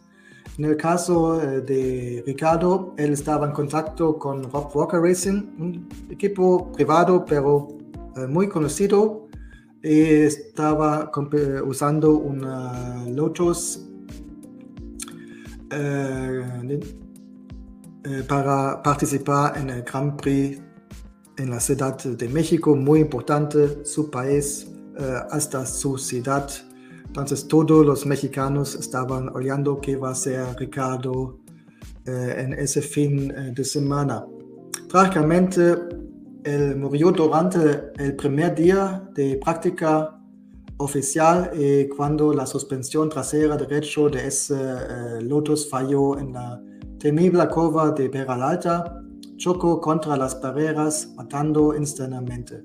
En 0.60 0.66
el 0.66 0.76
caso 0.76 1.42
eh, 1.42 1.62
de 1.62 2.22
Ricardo, 2.28 2.94
él 2.98 3.14
estaba 3.14 3.48
en 3.48 3.54
contacto 3.54 4.20
con 4.20 4.44
Rob 4.52 4.70
Walker 4.76 5.00
Racing, 5.00 5.42
un 5.58 5.88
equipo 6.10 6.70
privado 6.74 7.24
pero 7.24 7.70
eh, 8.18 8.28
muy 8.28 8.50
conocido. 8.50 9.28
Y 9.82 10.02
estaba 10.02 11.10
usando 11.66 12.18
una 12.18 13.06
Lotus 13.08 13.88
eh, 15.72 16.80
para 18.28 18.84
participar 18.84 19.58
en 19.58 19.70
el 19.70 19.84
Grand 19.84 20.20
Prix 20.22 20.62
en 21.38 21.50
la 21.50 21.62
Ciudad 21.62 21.98
de 21.98 22.28
México, 22.28 22.76
muy 22.76 23.00
importante, 23.00 23.86
su 23.86 24.12
país, 24.12 24.70
hasta 25.32 25.66
su 25.66 25.98
ciudad 25.98 26.50
entonces 27.10 27.48
todos 27.48 27.84
los 27.84 28.06
mexicanos 28.06 28.76
estaban 28.76 29.30
oyendo 29.36 29.82
qué 29.82 29.96
va 29.96 30.12
a 30.12 30.16
ser 30.16 30.46
Ricardo 30.60 31.40
eh, 32.06 32.36
en 32.38 32.54
ese 32.54 32.84
fin 32.84 33.32
eh, 33.32 33.52
de 33.52 33.64
semana. 33.64 34.28
Trágicamente, 34.88 35.76
él 36.44 36.76
murió 36.78 37.12
durante 37.12 37.92
el 37.98 38.16
primer 38.16 38.54
día 38.54 39.10
de 39.16 39.40
práctica 39.44 40.20
oficial 40.78 41.52
y 41.56 41.88
cuando 41.90 42.32
la 42.32 42.46
suspensión 42.46 43.10
trasera 43.10 43.58
derecha 43.58 44.02
de 44.12 44.28
ese 44.28 44.56
eh, 44.56 45.22
Lotus 45.24 45.68
falló 45.68 46.16
en 46.20 46.34
la 46.34 46.62
temible 47.00 47.48
curva 47.48 47.90
de 47.90 48.08
Peralta, 48.08 49.02
chocó 49.36 49.82
contra 49.82 50.16
las 50.16 50.40
barreras 50.40 51.12
matando 51.16 51.76
instantáneamente. 51.76 52.64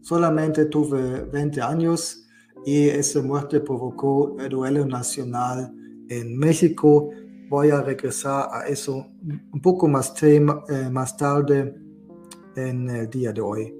Solamente 0.00 0.64
tuve 0.64 1.22
20 1.32 1.62
años 1.62 2.23
y 2.64 2.88
esa 2.88 3.22
muerte 3.22 3.60
provocó 3.60 4.36
el 4.38 4.48
duelo 4.48 4.86
nacional 4.86 5.74
en 6.08 6.36
México. 6.36 7.10
Voy 7.48 7.70
a 7.70 7.82
regresar 7.82 8.48
a 8.50 8.66
eso 8.66 9.06
un 9.52 9.60
poco 9.60 9.86
más, 9.86 10.14
tema, 10.14 10.64
eh, 10.68 10.88
más 10.90 11.16
tarde 11.16 11.74
en 12.56 12.88
el 12.88 13.10
día 13.10 13.32
de 13.32 13.40
hoy. 13.40 13.74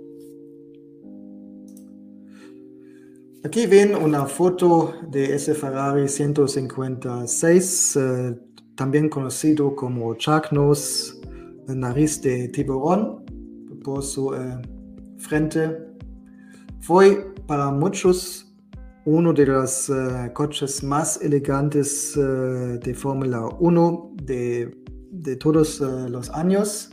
Aquí 3.44 3.66
ven 3.66 3.94
una 3.94 4.24
foto 4.24 4.94
de 5.10 5.34
ese 5.34 5.54
Ferrari 5.54 6.08
156, 6.08 7.96
eh, 7.96 8.38
también 8.74 9.10
conocido 9.10 9.76
como 9.76 10.14
Shark 10.14 10.50
Nose, 10.52 11.20
nariz 11.68 12.22
de 12.22 12.48
tiburón, 12.48 13.22
por 13.84 14.02
su 14.02 14.34
eh, 14.34 14.62
frente. 15.18 15.78
Fue 16.80 17.34
para 17.46 17.70
muchos 17.70 18.43
uno 19.06 19.32
de 19.32 19.46
los 19.46 19.88
uh, 19.88 20.32
coches 20.32 20.82
más 20.82 21.20
elegantes 21.20 22.16
uh, 22.16 22.78
de 22.78 22.94
Fórmula 22.94 23.46
1 23.58 24.12
de, 24.22 25.36
todos 25.38 25.80
uh, 25.80 26.08
los 26.08 26.30
años. 26.30 26.90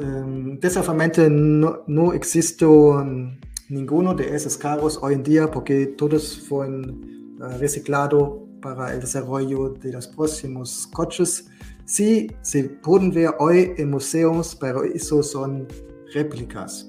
Um, 0.00 0.58
desafortunadamente 0.60 1.28
no, 1.28 1.82
no 1.88 2.12
existe 2.12 2.64
um, 2.64 3.36
ninguno 3.68 4.14
de 4.14 4.34
esos 4.34 4.56
carros 4.56 4.98
hoy 5.02 5.14
en 5.14 5.22
día 5.24 5.50
porque 5.50 5.86
todos 5.86 6.38
fueron 6.48 7.36
reciclados 7.58 8.48
para 8.60 8.94
el 8.94 9.00
desarrollo 9.00 9.70
de 9.70 9.92
los 9.92 10.06
próximos 10.06 10.86
coches. 10.92 11.48
Sí, 11.84 12.30
se 12.42 12.64
pueden 12.64 13.10
ver 13.10 13.34
hoy 13.38 13.72
en 13.76 13.90
museos, 13.90 14.56
pero 14.60 14.84
eso 14.84 15.22
son 15.22 15.66
réplicas. 16.12 16.88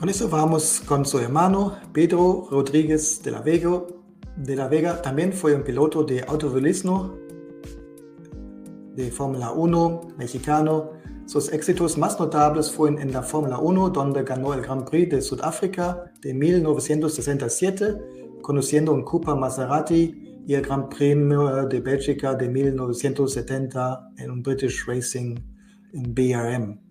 Con 0.00 0.08
eso 0.08 0.30
vamos 0.30 0.80
con 0.86 1.04
su 1.04 1.18
hermano 1.18 1.76
Pedro 1.92 2.48
Rodríguez 2.50 3.22
de 3.22 3.32
la 3.32 3.42
Vega. 3.42 3.82
De 4.34 4.56
la 4.56 4.66
Vega 4.66 5.02
también 5.02 5.30
fue 5.30 5.54
un 5.54 5.62
piloto 5.62 6.04
de 6.04 6.24
automovilismo 6.26 7.18
de 8.96 9.10
Fórmula 9.10 9.52
1 9.52 10.14
mexicano. 10.16 10.92
Sus 11.26 11.52
éxitos 11.52 11.98
más 11.98 12.18
notables 12.18 12.70
fueron 12.70 12.98
en 12.98 13.12
la 13.12 13.22
Fórmula 13.22 13.58
1, 13.58 13.90
donde 13.90 14.22
ganó 14.22 14.54
el 14.54 14.62
Grand 14.62 14.88
Prix 14.88 15.10
de 15.10 15.20
Sudáfrica 15.20 16.10
de 16.22 16.32
1967, 16.32 18.40
conociendo 18.40 18.94
un 18.94 19.02
Cooper 19.02 19.34
Maserati 19.34 20.40
y 20.46 20.54
el 20.54 20.62
Grand 20.62 20.88
Premio 20.88 21.66
de 21.66 21.78
Bélgica 21.78 22.34
de 22.34 22.48
1970 22.48 24.12
en 24.16 24.30
un 24.30 24.42
British 24.42 24.86
Racing 24.86 25.34
en 25.92 26.14
BRM. 26.14 26.89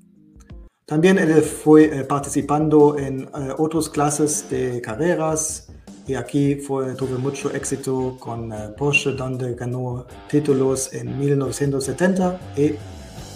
También 0.90 1.20
él 1.20 1.44
fue 1.44 2.00
eh, 2.00 2.04
participando 2.04 2.98
en 2.98 3.22
eh, 3.22 3.54
otras 3.60 3.88
clases 3.90 4.50
de 4.50 4.82
carreras 4.82 5.68
y 6.08 6.16
aquí 6.16 6.56
fue, 6.56 6.96
tuvo 6.96 7.20
mucho 7.20 7.52
éxito 7.54 8.18
con 8.20 8.52
eh, 8.52 8.70
Porsche 8.76 9.12
donde 9.12 9.54
ganó 9.54 10.08
títulos 10.28 10.92
en 10.92 11.20
1970 11.20 12.40
y 12.58 12.72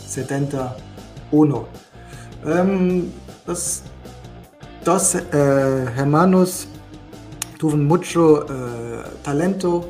71. 0.08 1.68
Um, 2.44 3.04
los 3.46 3.84
dos 4.84 5.16
hermanos 5.32 6.68
tuvieron 7.60 7.86
mucho 7.86 8.48
talento. 9.22 9.88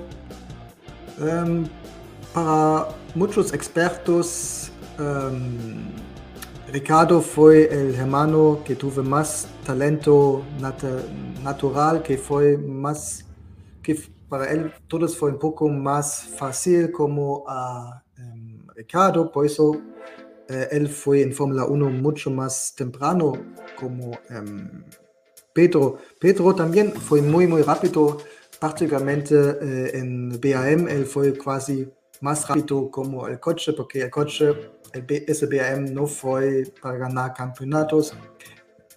Um, 1.17 1.65
para 2.33 2.89
muchos 3.15 3.53
expertos, 3.53 4.69
um, 4.99 5.85
Ricardo 6.71 7.21
fue 7.21 7.65
el 7.65 7.95
hermano 7.95 8.61
que 8.65 8.75
tuvo 8.75 9.03
más 9.03 9.47
talento 9.65 10.43
nat 10.59 10.81
natural, 11.43 12.01
que 12.01 12.17
fue 12.17 12.57
más, 12.57 13.25
que 13.81 13.99
para 14.29 14.51
él 14.51 14.71
todo 14.87 15.07
fue 15.07 15.31
un 15.31 15.39
poco 15.39 15.67
más 15.67 16.23
fácil 16.23 16.91
como 16.91 17.43
a 17.47 18.03
um, 18.17 18.65
Ricardo, 18.75 19.31
por 19.31 19.45
eso 19.45 19.79
eh, 20.47 20.69
él 20.71 20.87
fue 20.87 21.21
en 21.21 21.33
Fórmula 21.33 21.65
1 21.65 21.89
mucho 21.89 22.31
más 22.31 22.73
temprano 22.75 23.33
como 23.77 24.11
um, 24.29 24.83
Pedro. 25.53 25.97
Pedro 26.19 26.55
también 26.55 26.93
fue 26.93 27.21
muy, 27.21 27.45
muy 27.45 27.61
rápido, 27.61 28.17
prácticamente 28.59 29.35
eh, 29.35 29.91
en 29.99 30.29
BAM, 30.39 30.87
él 30.87 31.05
fue 31.05 31.37
casi 31.37 31.87
más 32.23 32.47
rápido 32.47 32.89
como 32.89 33.27
el 33.27 33.37
coche, 33.37 33.73
porque 33.73 34.03
el 34.03 34.09
coche, 34.09 34.53
el 34.93 35.35
SBAM 35.35 35.93
no 35.93 36.07
fue 36.07 36.63
para 36.81 36.97
ganar 36.97 37.33
campeonatos. 37.33 38.15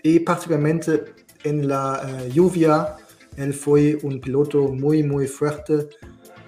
Y 0.01 0.21
prácticamente 0.21 1.03
en 1.43 1.67
la 1.67 2.01
uh, 2.05 2.33
lluvia, 2.33 2.95
él 3.37 3.53
fue 3.53 3.99
un 4.05 4.21
piloto 4.21 4.69
muy, 4.69 5.03
muy 5.03 5.27
fuerte. 5.27 5.89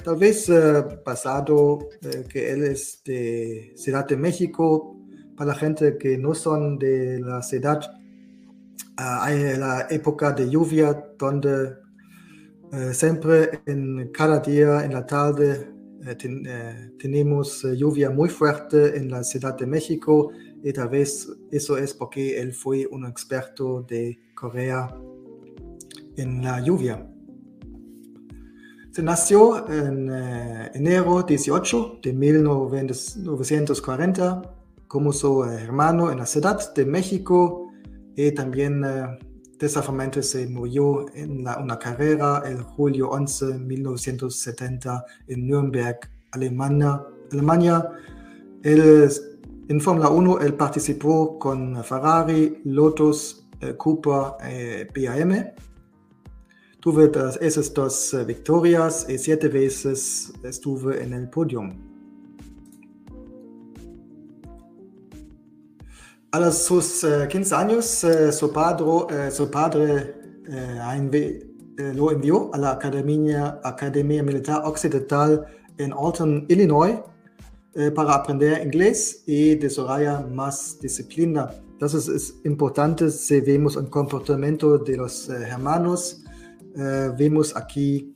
Tal 0.05 0.17
vez 0.17 0.49
uh, 0.49 1.03
pasado 1.05 1.79
uh, 1.79 2.29
que 2.29 2.53
él 2.53 2.63
es 2.63 3.03
de 3.05 3.73
Ciudad 3.75 4.07
de 4.07 4.17
México, 4.17 4.97
para 5.37 5.49
la 5.49 5.59
gente 5.59 5.99
que 5.99 6.17
no 6.17 6.33
son 6.33 6.79
de 6.79 7.19
la 7.19 7.43
ciudad, 7.43 7.81
hay 8.97 9.57
la 9.57 9.89
época 9.91 10.33
de 10.33 10.49
lluvia 10.49 11.07
donde 11.17 11.77
siempre 12.93 13.63
en 13.67 14.11
cada 14.13 14.41
día 14.41 14.85
en 14.85 14.93
la 14.93 15.07
tarde 15.07 15.53
eh, 15.53 15.78
ten, 16.17 16.47
eh, 16.47 16.93
tenemos 16.99 17.65
eh, 17.65 17.77
lluvia 17.77 18.11
muy 18.11 18.29
fuerte 18.29 18.97
en 18.97 19.11
la 19.11 19.25
Ciudad 19.25 19.57
de 19.57 19.67
México 19.67 20.31
y 20.63 20.73
tal 20.73 20.89
vez 20.89 21.29
eso 21.51 21.77
es 21.77 21.93
porque 21.95 22.41
él 22.41 22.53
fue 22.53 22.87
un 22.91 23.07
experto 23.07 23.83
de 23.83 24.21
Corea 24.35 24.95
en 26.17 26.43
la 26.43 26.61
lluvia. 26.61 27.05
Se 28.91 29.03
nació 29.03 29.69
en 29.69 30.11
enero 30.75 31.23
18 31.23 32.01
de 32.03 32.13
1940 32.13 34.43
como 34.89 35.13
su 35.13 35.45
hermano 35.45 36.11
en 36.11 36.19
la 36.19 36.27
Ciudad 36.27 36.75
de 36.75 36.85
México 36.85 37.71
y 38.17 38.33
también 38.33 38.83
Desafortunadamente 39.59 40.23
se 40.23 40.47
murió 40.47 41.07
en 41.15 41.41
una 41.41 41.79
carrera 41.79 42.43
el 42.47 42.63
julio 42.63 43.11
11 43.11 43.59
1970 43.59 45.05
en 45.27 45.47
Nürnberg, 45.47 45.99
Alemania. 46.31 47.03
Alemania. 47.33 47.91
En 48.63 49.81
Fórmula 49.81 50.09
1 50.09 50.41
él 50.41 50.55
participó 50.55 51.39
con 51.39 51.83
Ferrari, 51.85 52.61
Lotus, 52.65 53.47
eh, 53.61 53.75
Cooper, 53.77 54.35
eh, 54.43 54.87
BAM. 54.95 55.53
Tuve 56.81 57.11
esas 57.41 57.75
dos 57.75 58.15
eh, 58.15 58.25
victorias 58.25 59.07
y 59.09 59.19
siete 59.19 59.49
veces 59.49 60.33
estuve 60.45 61.03
en 61.03 61.13
el 61.13 61.29
podium. 61.29 61.88
A 66.39 66.41
los 66.41 66.59
sus 66.59 67.05
15 67.29 67.55
años, 67.57 68.05
eh, 68.05 68.31
su 68.31 68.53
padre, 68.53 68.85
eh, 69.11 69.29
su 69.29 69.51
padre 69.51 70.15
eh, 70.47 71.93
lo 71.97 72.13
envió 72.13 72.55
a 72.55 72.59
la 72.59 72.71
Academia, 72.71 73.59
Academia 73.65 74.23
Militar 74.23 74.63
Occidental 74.65 75.45
en 75.79 75.93
Alton, 75.93 76.47
Illinois, 76.49 77.01
para 77.93 78.15
aprender 78.15 78.65
inglés 78.65 79.25
y 79.27 79.57
desarrollar 79.57 80.31
más 80.31 80.79
disciplina. 80.81 81.51
Entonces 81.73 82.07
es 82.07 82.35
importante 82.45 83.11
si 83.11 83.41
vemos 83.41 83.75
el 83.75 83.91
comportamiento 83.91 84.79
de 84.79 84.97
los 84.97 85.29
hermanos, 85.29 86.23
vemos 87.19 87.57
aquí 87.57 88.15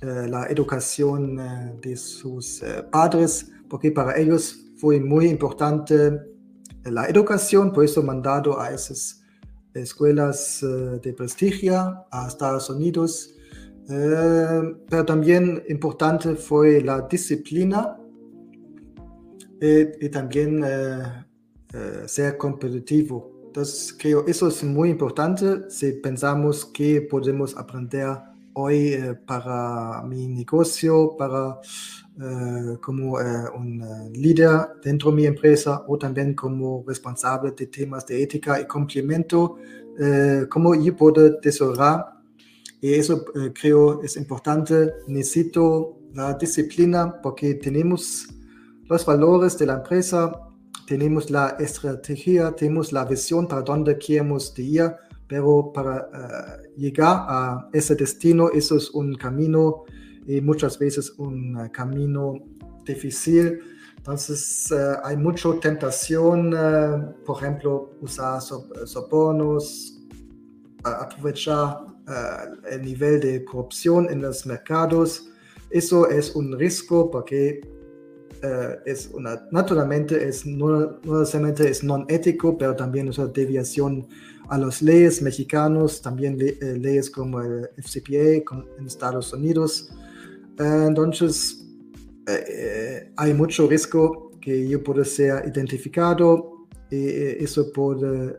la 0.00 0.46
educación 0.46 1.36
de 1.82 1.94
sus 1.94 2.62
padres, 2.90 3.50
porque 3.68 3.90
para 3.92 4.18
ellos 4.18 4.64
fue 4.78 4.98
muy 4.98 5.28
importante 5.28 6.37
la 6.84 7.06
educación, 7.06 7.72
por 7.72 7.84
eso 7.84 8.02
mandado 8.02 8.60
a 8.60 8.70
esas 8.70 9.22
escuelas 9.74 10.62
eh, 10.62 10.66
de 11.02 11.12
prestigio 11.12 12.06
a 12.10 12.26
Estados 12.26 12.70
Unidos. 12.70 13.34
Eh, 13.90 14.76
pero 14.88 15.04
también 15.04 15.62
importante 15.68 16.34
fue 16.34 16.80
la 16.82 17.02
disciplina 17.02 17.96
y, 19.60 20.06
y 20.06 20.08
también 20.10 20.62
eh, 20.64 22.04
ser 22.06 22.36
competitivo. 22.36 23.38
Entonces, 23.46 23.94
creo 23.98 24.26
eso 24.26 24.48
es 24.48 24.62
muy 24.62 24.90
importante 24.90 25.70
si 25.70 25.92
pensamos 25.92 26.66
que 26.66 27.00
podemos 27.02 27.56
aprender 27.56 28.08
hoy 28.52 28.96
para 29.26 30.02
mi 30.02 30.26
negocio, 30.28 31.16
para 31.16 31.60
eh, 31.60 32.07
como 32.80 33.20
eh, 33.20 33.44
un 33.56 33.80
eh, 33.80 34.10
líder 34.18 34.80
dentro 34.82 35.10
de 35.10 35.16
mi 35.16 35.26
empresa 35.26 35.84
o 35.86 35.96
también 35.96 36.34
como 36.34 36.84
responsable 36.86 37.52
de 37.52 37.66
temas 37.66 38.04
de 38.06 38.22
ética 38.22 38.60
y 38.60 38.66
cumplimiento, 38.66 39.56
cómo 40.48 40.74
yo 40.74 40.96
puedo 40.96 41.38
desarrollar. 41.40 42.06
Y 42.80 42.94
eso 42.94 43.24
creo 43.52 44.00
es 44.02 44.16
importante. 44.16 44.94
Necesito 45.08 45.98
la 46.14 46.34
disciplina 46.34 47.20
porque 47.20 47.54
tenemos 47.54 48.28
los 48.88 49.04
valores 49.04 49.58
de 49.58 49.66
la 49.66 49.74
empresa, 49.74 50.30
tenemos 50.86 51.30
la 51.30 51.56
estrategia, 51.58 52.52
tenemos 52.52 52.92
la 52.92 53.04
visión 53.04 53.48
para 53.48 53.62
dónde 53.62 53.98
queremos 53.98 54.56
ir, 54.56 54.94
pero 55.26 55.72
para 55.74 56.08
llegar 56.76 57.26
a 57.28 57.68
ese 57.72 57.96
destino, 57.96 58.50
eso 58.50 58.76
es 58.76 58.90
un 58.90 59.16
camino 59.16 59.84
y 60.28 60.42
muchas 60.42 60.78
veces 60.78 61.14
un 61.16 61.56
uh, 61.56 61.72
camino 61.72 62.34
difícil. 62.84 63.60
Entonces 63.96 64.70
uh, 64.70 65.00
hay 65.02 65.16
mucha 65.16 65.48
tentación, 65.58 66.52
uh, 66.52 67.24
por 67.24 67.38
ejemplo, 67.38 67.96
usar 68.02 68.40
sobornos, 68.40 69.98
aprovechar 70.84 71.78
el 72.70 72.82
nivel 72.82 73.20
de 73.20 73.44
corrupción 73.44 74.08
en 74.10 74.22
los 74.22 74.46
mercados. 74.46 75.30
Eso 75.70 76.08
es 76.08 76.34
un 76.34 76.58
riesgo 76.58 77.10
porque 77.10 77.60
es 78.86 79.10
naturalmente 79.50 80.28
es 80.28 80.46
no, 80.46 80.98
no 81.02 81.24
solamente 81.26 81.68
es 81.68 81.82
no 81.82 82.06
ético, 82.08 82.56
pero 82.56 82.76
también 82.76 83.08
es 83.08 83.18
una 83.18 83.28
deviación 83.28 84.06
a 84.48 84.56
las 84.56 84.80
leyes 84.80 85.20
mexicanos, 85.20 86.00
también 86.00 86.38
eh, 86.40 86.78
leyes 86.78 87.10
como 87.10 87.40
el 87.42 87.68
FCPA 87.76 88.44
en 88.78 88.86
Estados 88.86 89.32
Unidos. 89.32 89.90
Entonces, 90.58 91.64
eh, 92.26 93.12
hay 93.16 93.32
mucho 93.32 93.66
riesgo 93.66 94.32
que 94.40 94.68
yo 94.68 94.82
pueda 94.82 95.04
ser 95.04 95.46
identificado 95.46 96.66
y 96.90 96.96
eh, 96.96 97.44
eso 97.44 97.72
puede 97.72 98.38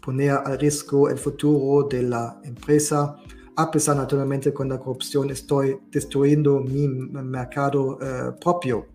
poner 0.00 0.30
a 0.30 0.56
riesgo 0.56 1.10
el 1.10 1.18
futuro 1.18 1.88
de 1.88 2.02
la 2.02 2.40
empresa. 2.44 3.16
A 3.56 3.70
pesar, 3.70 3.96
naturalmente, 3.96 4.52
con 4.52 4.68
la 4.68 4.78
corrupción 4.78 5.30
estoy 5.30 5.76
destruyendo 5.90 6.60
mi 6.60 6.86
mercado 6.88 7.98
eh, 8.00 8.32
propio. 8.40 8.86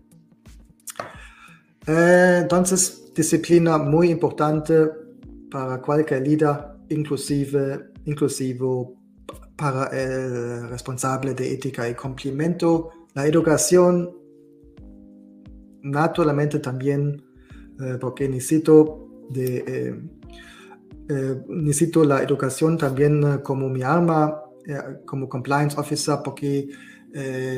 entonces, 1.86 3.12
disciplina 3.14 3.76
muy 3.76 4.10
importante 4.10 4.88
para 5.50 5.80
cualquier 5.82 6.26
líder, 6.26 6.56
inclusive, 6.88 7.90
inclusive 8.06 8.64
para 9.56 9.86
el 9.88 10.68
responsable 10.68 11.34
de 11.34 11.52
ética 11.52 11.88
y 11.88 11.94
cumplimiento. 11.94 12.90
La 13.14 13.26
educación, 13.26 14.10
naturalmente 15.82 16.58
también, 16.58 17.22
eh, 17.80 17.98
porque 18.00 18.28
necesito, 18.28 19.08
de, 19.30 19.56
eh, 19.66 20.00
eh, 21.08 21.42
necesito 21.48 22.04
la 22.04 22.22
educación 22.22 22.78
también 22.78 23.38
como 23.42 23.68
mi 23.68 23.82
arma, 23.82 24.38
como 25.04 25.28
compliance 25.28 25.78
officer, 25.78 26.18
porque 26.24 26.68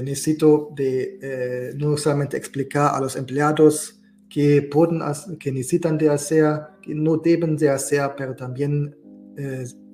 necesito 0.02 0.70
de 0.74 1.74
no 1.76 1.98
solamente 1.98 2.38
explicar 2.38 2.94
a 2.94 3.00
los 3.00 3.14
empleados 3.14 4.00
que, 4.30 4.62
pueden, 4.62 5.02
que 5.38 5.52
necesitan 5.52 5.98
de 5.98 6.08
hacer, 6.08 6.60
que 6.80 6.94
no 6.94 7.18
deben 7.18 7.56
de 7.56 7.68
hacer, 7.68 8.10
pero 8.16 8.34
también 8.34 8.96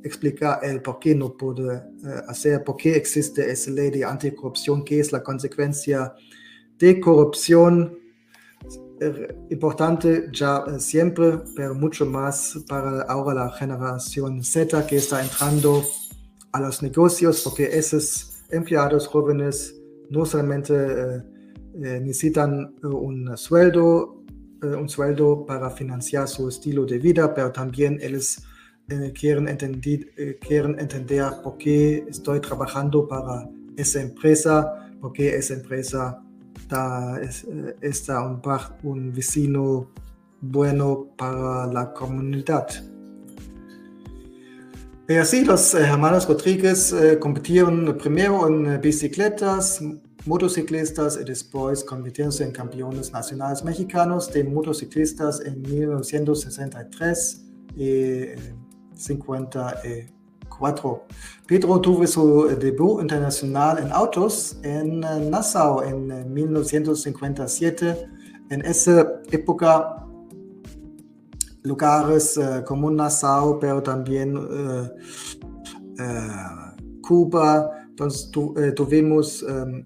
explicar 0.02 0.60
el 0.62 0.82
por 0.82 0.98
qué 0.98 1.14
no 1.14 1.36
puede 1.36 1.76
eh, 1.76 1.82
hacer, 2.28 2.64
por 2.64 2.76
qué 2.76 2.96
existe 2.96 3.50
esa 3.50 3.70
ley 3.70 3.90
de 3.90 4.04
anticorrupción, 4.04 4.84
qué 4.84 5.00
es 5.00 5.12
la 5.12 5.22
consecuencia 5.22 6.14
de 6.78 7.00
corrupción. 7.00 7.98
importante 9.50 10.28
ya 10.32 10.64
eh, 10.66 10.80
siempre, 10.80 11.40
pero 11.56 11.74
mucho 11.74 12.04
más 12.06 12.58
para 12.68 13.02
ahora 13.02 13.44
la 13.44 13.50
generación 13.52 14.42
Z 14.42 14.86
que 14.86 14.96
está 14.96 15.22
entrando 15.22 15.82
a 16.52 16.60
los 16.60 16.82
negocios, 16.82 17.42
porque 17.42 17.64
esos 17.64 18.42
empleados 18.50 19.06
jóvenes 19.06 19.74
no 20.10 20.26
solamente 20.26 20.74
eh, 20.74 22.00
necesitan 22.00 22.74
un 22.82 23.36
sueldo 23.36 24.20
un 24.62 24.88
sueldo 24.88 25.46
para 25.46 25.70
financiar 25.70 26.28
su 26.28 26.48
estilo 26.48 26.84
de 26.84 26.98
vida, 26.98 27.32
pero 27.32 27.50
también 27.50 27.98
ellos 28.02 28.42
quieren, 29.14 29.48
entender, 29.48 30.38
quieren 30.40 30.78
entender 30.78 31.24
por 31.42 31.56
qué 31.58 32.04
estoy 32.08 32.40
trabajando 32.40 33.06
para 33.06 33.48
esa 33.76 34.00
empresa, 34.00 34.90
por 35.00 35.12
qué 35.12 35.36
esa 35.36 35.54
empresa 35.54 36.22
está, 36.56 37.20
está 37.80 38.22
un, 38.22 38.42
un 38.82 39.12
vecino 39.12 39.90
bueno 40.40 41.08
para 41.16 41.66
la 41.66 41.92
comunidad. 41.92 42.66
Y 45.08 45.14
así 45.14 45.44
los 45.44 45.74
hermanos 45.74 46.28
Rodríguez 46.28 46.94
compitieron 47.18 47.98
primero 47.98 48.46
en 48.46 48.80
bicicletas, 48.80 49.80
motociclistas 50.24 51.18
y 51.20 51.24
después 51.24 51.82
convirtiéndose 51.82 52.44
en 52.44 52.52
campeones 52.52 53.12
nacionales 53.12 53.64
mexicanos 53.64 54.32
de 54.32 54.44
motociclistas 54.44 55.40
en 55.44 55.62
1963 55.62 57.44
y 57.76 58.24
54. 59.00 61.06
Pedro 61.46 61.80
tuvo 61.80 62.06
su 62.06 62.48
debut 62.58 63.00
internacional 63.00 63.78
en 63.78 63.90
autos 63.92 64.58
en 64.62 65.00
Nassau 65.00 65.82
en 65.82 66.32
1957. 66.32 68.08
En 68.50 68.64
esa 68.64 69.20
época 69.30 70.06
lugares 71.62 72.38
como 72.66 72.90
Nassau, 72.90 73.58
pero 73.58 73.82
también 73.82 74.38
Cuba. 77.02 77.70
Entonces 77.88 78.30
tu, 78.30 78.54
tuvimos 78.74 79.42
um, 79.42 79.84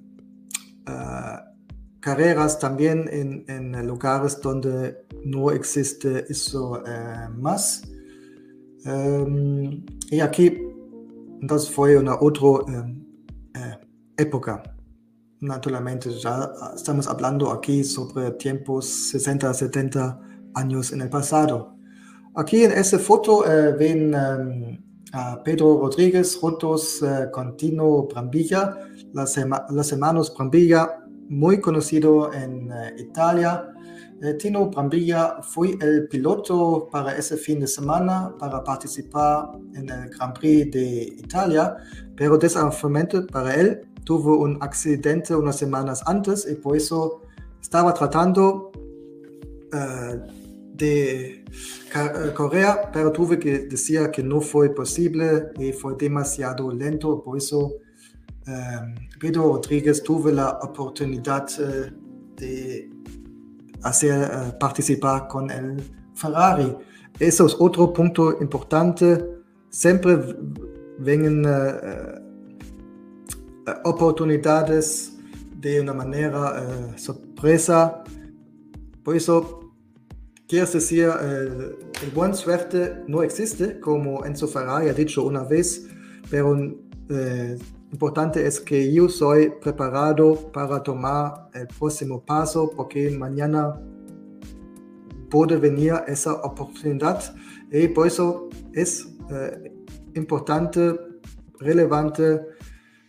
carreras 2.00 2.58
también 2.58 3.08
en, 3.10 3.44
en, 3.48 3.86
lugares 3.86 4.40
donde 4.40 5.04
no 5.24 5.50
existe 5.50 6.24
eso 6.28 6.82
más. 7.36 7.82
Y 8.84 10.20
aquí, 10.20 10.58
entonces 11.40 11.70
fue 11.70 11.96
una 11.96 12.16
otra 12.20 12.46
um, 12.46 13.04
época. 14.16 14.62
Naturalmente, 15.40 16.10
ya 16.10 16.50
estamos 16.74 17.06
hablando 17.06 17.50
aquí 17.50 17.84
sobre 17.84 18.30
tiempos 18.32 18.86
60, 18.86 19.52
70 19.52 20.20
años 20.54 20.92
en 20.92 21.02
el 21.02 21.10
pasado. 21.10 21.76
Aquí 22.36 22.64
en 22.64 22.72
esta 22.72 22.98
foto 22.98 23.46
eh, 23.46 23.72
ven 23.78 24.14
um, 24.14 24.78
a 25.12 25.42
Pedro 25.42 25.78
Rodríguez 25.80 26.36
juntos 26.36 27.00
uh, 27.02 27.30
con 27.30 27.56
Tino 27.56 28.08
Brambilla, 28.08 28.76
las, 29.12 29.36
hermanos 29.92 30.34
Brambilla, 30.36 31.00
muy 31.28 31.60
conocido 31.60 32.32
en 32.32 32.72
uh, 32.72 32.98
Italia. 32.98 33.73
Tino 34.32 34.70
Brambilla 34.70 35.42
fue 35.42 35.76
el 35.82 36.08
piloto 36.08 36.88
para 36.90 37.14
ese 37.14 37.36
fin 37.36 37.60
de 37.60 37.66
semana 37.66 38.34
para 38.38 38.64
participar 38.64 39.50
en 39.74 39.90
el 39.90 40.08
Grand 40.08 40.38
Prix 40.38 40.70
de 40.70 41.02
Italia, 41.18 41.76
pero 42.16 42.38
desafortunadamente 42.38 43.20
para 43.30 43.54
él 43.54 43.82
tuvo 44.04 44.38
un 44.38 44.56
accidente 44.62 45.34
unas 45.34 45.58
semanas 45.58 46.02
antes 46.06 46.48
y 46.50 46.54
por 46.54 46.76
eso 46.76 47.20
estaba 47.60 47.92
tratando 47.92 48.72
de 50.74 51.44
Corea, 52.34 52.80
eh, 52.84 52.88
pero 52.92 53.12
tuve 53.12 53.38
que 53.38 53.60
decir 53.60 54.10
que 54.10 54.22
no 54.22 54.40
fue 54.40 54.74
posible 54.74 55.50
y 55.58 55.72
fue 55.72 55.94
demasiado 55.96 56.70
lento, 56.72 57.22
por 57.22 57.38
eso 57.38 57.66
um, 58.46 58.94
Pedro 59.20 59.54
Rodríguez 59.54 60.02
tuvo 60.02 60.30
la 60.30 60.58
oportunidad 60.62 61.46
de 62.36 62.90
hacer 63.84 64.30
uh, 64.30 64.58
participar 64.58 65.28
con 65.28 65.50
el 65.50 65.82
Ferrari. 66.14 66.74
Eso 67.18 67.46
es 67.46 67.56
otro 67.58 67.92
punto 67.92 68.38
importante. 68.40 69.24
Siempre 69.70 70.18
vengan 70.98 71.44
uh, 71.46 72.20
oportunidades 73.84 75.12
de 75.60 75.80
una 75.80 75.94
manera 75.94 76.96
sorpresa. 76.96 78.04
Por 79.02 79.16
eso 79.16 79.64
Quiero 80.46 80.70
decir, 80.70 81.08
eh, 81.08 81.76
el 82.02 82.10
buen 82.14 82.34
suerte 82.34 83.02
no 83.06 83.22
existe, 83.22 83.80
como 83.80 84.26
Enzo 84.26 84.46
Ferrari 84.46 84.88
ha 84.90 84.92
dicho 84.92 85.24
una 85.24 85.42
vez, 85.42 85.88
pero 86.30 86.54
eh, 87.08 87.58
importante 87.94 88.44
es 88.46 88.60
que 88.60 88.92
yo 88.92 89.08
soy 89.08 89.50
preparado 89.62 90.34
para 90.52 90.82
tomar 90.82 91.48
el 91.54 91.66
próximo 91.68 92.24
paso, 92.24 92.70
porque 92.74 93.10
mañana 93.10 93.80
puede 95.30 95.56
venir 95.56 95.94
esa 96.06 96.32
oportunidad 96.32 97.22
y 97.70 97.88
por 97.88 98.06
eso 98.06 98.48
es 98.72 99.08
eh, 99.30 99.72
importante, 100.14 100.98
relevante 101.60 102.40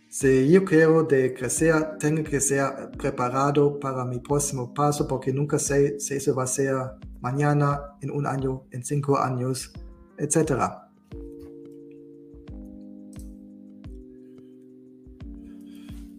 si 0.08 0.48
yo 0.50 0.64
quiero 0.64 1.02
de 1.02 1.34
crecer, 1.34 1.98
tengo 1.98 2.22
que 2.24 2.40
ser 2.40 2.90
preparado 2.96 3.78
para 3.78 4.02
mi 4.04 4.18
próximo 4.18 4.72
paso 4.72 5.06
porque 5.06 5.30
nunca 5.30 5.58
sé 5.58 6.00
si 6.00 6.14
eso 6.14 6.34
va 6.34 6.44
a 6.44 6.46
ser 6.46 6.74
mañana, 7.20 7.82
en 8.00 8.10
un 8.12 8.26
año, 8.26 8.62
en 8.70 8.82
cinco 8.82 9.18
años, 9.18 9.72
etc. 10.16 10.85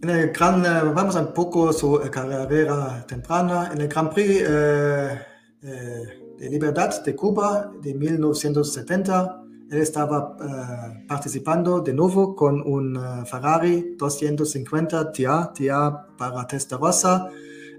En 0.00 0.10
el 0.10 0.30
Gran, 0.30 0.64
eh, 0.64 0.92
vamos 0.94 1.16
un 1.16 1.32
poco 1.34 1.72
su 1.72 2.00
carrera 2.10 3.04
temprana. 3.04 3.70
En 3.72 3.80
el 3.80 3.88
Grand 3.88 4.14
Prix 4.14 4.44
eh, 4.46 5.18
eh, 5.60 6.02
de 6.38 6.50
Libertad 6.50 7.02
de 7.04 7.16
Cuba 7.16 7.72
de 7.82 7.94
1970, 7.94 9.42
él 9.70 9.80
estaba 9.80 10.36
uh, 10.36 11.06
participando 11.06 11.80
de 11.80 11.92
nuevo 11.92 12.34
con 12.34 12.62
un 12.62 12.96
uh, 12.96 13.26
Ferrari 13.26 13.96
250 13.98 15.10
TIA, 15.10 15.50
TIA 15.52 16.06
para 16.16 16.46
Testarossa 16.46 17.28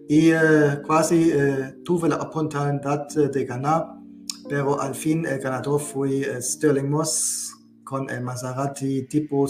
y 0.07 0.31
casi 0.87 1.31
tuve 1.85 2.09
la 2.09 2.17
oportunidad 2.17 3.07
de 3.07 3.45
ganar, 3.45 3.95
pero 4.47 4.81
al 4.81 4.93
fin 4.93 5.25
el 5.25 5.39
ganador 5.39 5.79
fue 5.79 6.41
Sterling 6.41 6.89
Moss 6.89 7.55
con 7.83 8.09
el 8.09 8.21
Maserati 8.21 9.03
tipo 9.03 9.47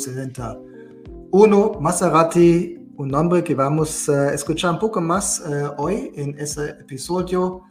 61. 1.32 1.80
Maserati, 1.80 2.78
un 2.98 3.08
nombre 3.08 3.44
que 3.44 3.54
vamos 3.54 4.10
a 4.10 4.34
escuchar 4.34 4.72
un 4.72 4.80
poco 4.80 5.00
más 5.00 5.44
hoy 5.78 6.12
en 6.15 6.38
ese 6.39 6.72
episodio. 6.72 7.62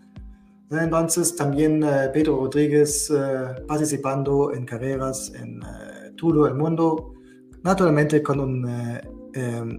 Entonces 0.70 1.34
también 1.34 1.82
uh, 1.82 2.12
Pedro 2.12 2.36
Rodríguez 2.36 3.12
participando 3.66 4.52
en 4.52 4.64
carreras 4.64 5.32
en 5.34 5.60
todo 6.16 6.46
el 6.46 6.54
mundo, 6.54 7.14
naturalmente 7.64 8.22
con 8.22 8.40
un 8.40 8.68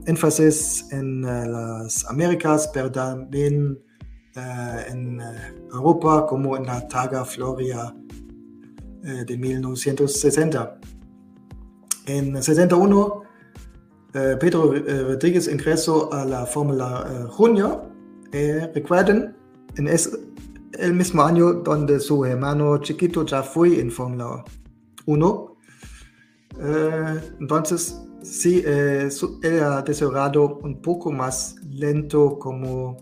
énfasis 0.06 0.92
en 0.92 1.22
las 1.22 2.06
Américas, 2.06 2.70
pero 2.74 2.92
también 2.92 3.80
en 4.36 5.22
Europa 5.72 6.26
como 6.28 6.58
en 6.58 6.66
la 6.66 6.86
Targa 6.88 7.24
Floria 7.24 7.96
de 9.26 9.38
1960. 9.38 10.80
En 12.08 12.42
61 12.42 13.29
Pedro 14.12 14.74
Rodríguez 14.74 15.48
ingresó 15.48 16.12
a 16.12 16.26
la 16.26 16.46
Fórmula 16.46 17.28
Junior. 17.30 17.84
recuerden, 18.74 19.36
en 19.76 19.88
ese 19.88 20.30
el 20.80 20.94
mismo 20.94 21.24
año 21.24 21.54
donde 21.54 22.00
su 22.00 22.26
hermano 22.26 22.78
chiquito 22.80 23.26
ya 23.26 23.44
fue 23.44 23.80
en 23.80 23.92
Fórmula 23.92 24.44
1. 25.06 25.56
Eh, 26.62 27.22
entonces, 27.40 28.02
sí, 28.22 28.64
eh, 28.66 29.10
era 29.42 29.82
desarrollado 29.82 30.60
un 30.64 30.82
poco 30.82 31.12
más 31.12 31.56
lento 31.70 32.38
como 32.38 32.98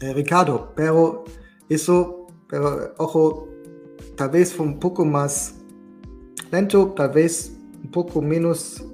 eh, 0.00 0.12
Ricardo, 0.12 0.72
pero 0.74 1.24
eso, 1.68 2.26
pero 2.48 2.94
ojo, 2.98 3.48
tal 4.16 4.30
vez 4.30 4.52
fue 4.52 4.66
un 4.66 4.78
poco 4.78 5.04
más 5.04 5.54
lento, 6.50 6.92
tal 6.96 7.10
vez 7.10 7.56
un 7.82 7.90
poco 7.90 8.20
menos 8.20 8.84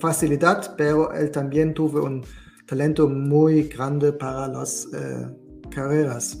facilidad, 0.00 0.74
pero 0.76 1.12
él 1.12 1.30
también 1.30 1.72
tuvo 1.72 2.04
un 2.04 2.24
talento 2.66 3.08
muy 3.08 3.64
grande 3.64 4.12
para 4.12 4.48
las 4.48 4.88
carreras. 5.70 6.38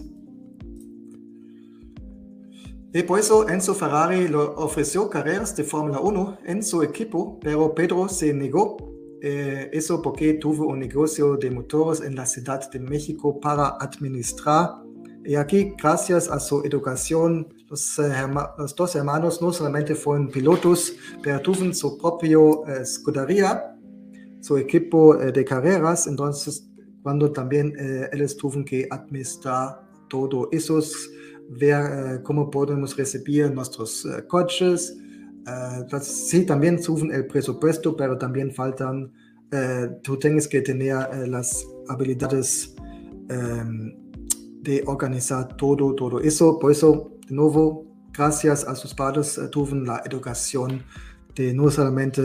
Y 2.96 3.02
por 3.02 3.18
eso 3.18 3.48
Enzo 3.48 3.74
Ferrari 3.74 4.28
le 4.28 4.36
ofreció 4.36 5.10
carreras 5.10 5.56
de 5.56 5.64
Fórmula 5.64 5.98
1 5.98 6.38
en 6.44 6.62
su 6.62 6.80
equipo, 6.80 7.40
pero 7.40 7.74
Pedro 7.74 8.08
se 8.08 8.32
negó. 8.32 8.76
Eh, 9.20 9.68
eso 9.72 10.00
porque 10.00 10.34
tuvo 10.34 10.68
un 10.68 10.78
negocio 10.78 11.36
de 11.36 11.50
motores 11.50 12.02
en 12.02 12.14
la 12.14 12.24
Ciudad 12.24 12.70
de 12.70 12.78
México 12.78 13.40
para 13.40 13.78
administrar. 13.80 14.83
Y 15.26 15.36
aquí, 15.36 15.72
gracias 15.80 16.30
a 16.30 16.38
su 16.38 16.62
educación, 16.64 17.48
los, 17.70 17.98
eh, 17.98 18.12
los 18.58 18.74
dos 18.74 18.94
hermanos 18.94 19.40
no 19.40 19.52
solamente 19.52 19.94
fueron 19.94 20.28
pilotos, 20.28 20.94
pero 21.22 21.40
tuvieron 21.40 21.74
su 21.74 21.96
propia 21.96 22.36
eh, 22.36 22.82
escudería, 22.82 23.74
su 24.40 24.58
equipo 24.58 25.16
de 25.16 25.44
carreras. 25.44 26.06
Entonces, 26.06 26.68
cuando 27.02 27.32
también 27.32 27.72
ellos 28.12 28.36
tuvieron 28.36 28.64
que 28.64 28.86
administrar 28.90 29.80
todo 30.10 30.48
eso, 30.52 30.80
ver 31.48 32.22
cómo 32.22 32.50
podemos 32.50 32.94
recibir 32.94 33.50
nuestros 33.50 34.06
coches. 34.28 34.98
Sí, 36.02 36.44
también 36.44 36.82
suben 36.82 37.12
el 37.12 37.26
presupuesto, 37.26 37.96
pero 37.96 38.18
también 38.18 38.52
faltan, 38.52 39.10
tú 40.02 40.18
tienes 40.18 40.46
que 40.46 40.60
tener 40.60 41.28
las 41.28 41.66
habilidades 41.88 42.74
em, 43.30 44.03
de 44.64 44.82
organizar 44.86 45.56
todo, 45.56 45.94
todo 45.94 46.20
eso. 46.20 46.58
Por 46.58 46.72
eso, 46.72 47.12
de 47.28 47.34
nuevo, 47.34 47.84
gracias 48.12 48.64
a 48.64 48.74
sus 48.74 48.94
padres, 48.94 49.38
tuvieron 49.50 49.86
la 49.86 50.02
educación 50.04 50.82
de 51.34 51.52
no 51.52 51.70
solamente 51.70 52.22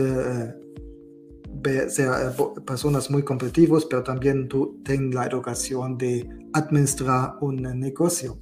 ser 1.88 2.08
eh, 2.08 2.60
personas 2.66 3.10
muy 3.10 3.22
competitivos, 3.22 3.86
pero 3.86 4.02
también 4.02 4.48
tienen 4.84 5.14
la 5.14 5.26
educación 5.26 5.98
de 5.98 6.28
administrar 6.52 7.36
un 7.40 7.62
negocio. 7.78 8.38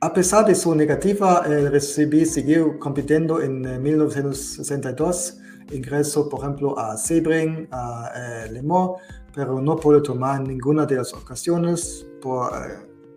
A 0.00 0.12
pesar 0.12 0.46
de 0.46 0.54
su 0.54 0.74
negativa, 0.74 1.44
el 1.46 1.70
recibí 1.70 2.26
siguió 2.26 2.78
compitiendo 2.78 3.40
en 3.40 3.82
1962. 3.82 5.38
Eh, 5.38 5.76
Ingresó, 5.76 6.28
por 6.28 6.40
ejemplo, 6.40 6.78
a 6.78 6.96
Sebring, 6.96 7.68
a 7.70 8.10
eh, 8.14 8.52
Le 8.52 8.62
Mans, 8.62 8.92
pero 9.34 9.60
no 9.60 9.76
pudo 9.76 10.02
tomar 10.02 10.40
ninguna 10.40 10.86
de 10.86 10.96
las 10.96 11.12
ocasiones 11.12 12.06
por, 12.20 12.52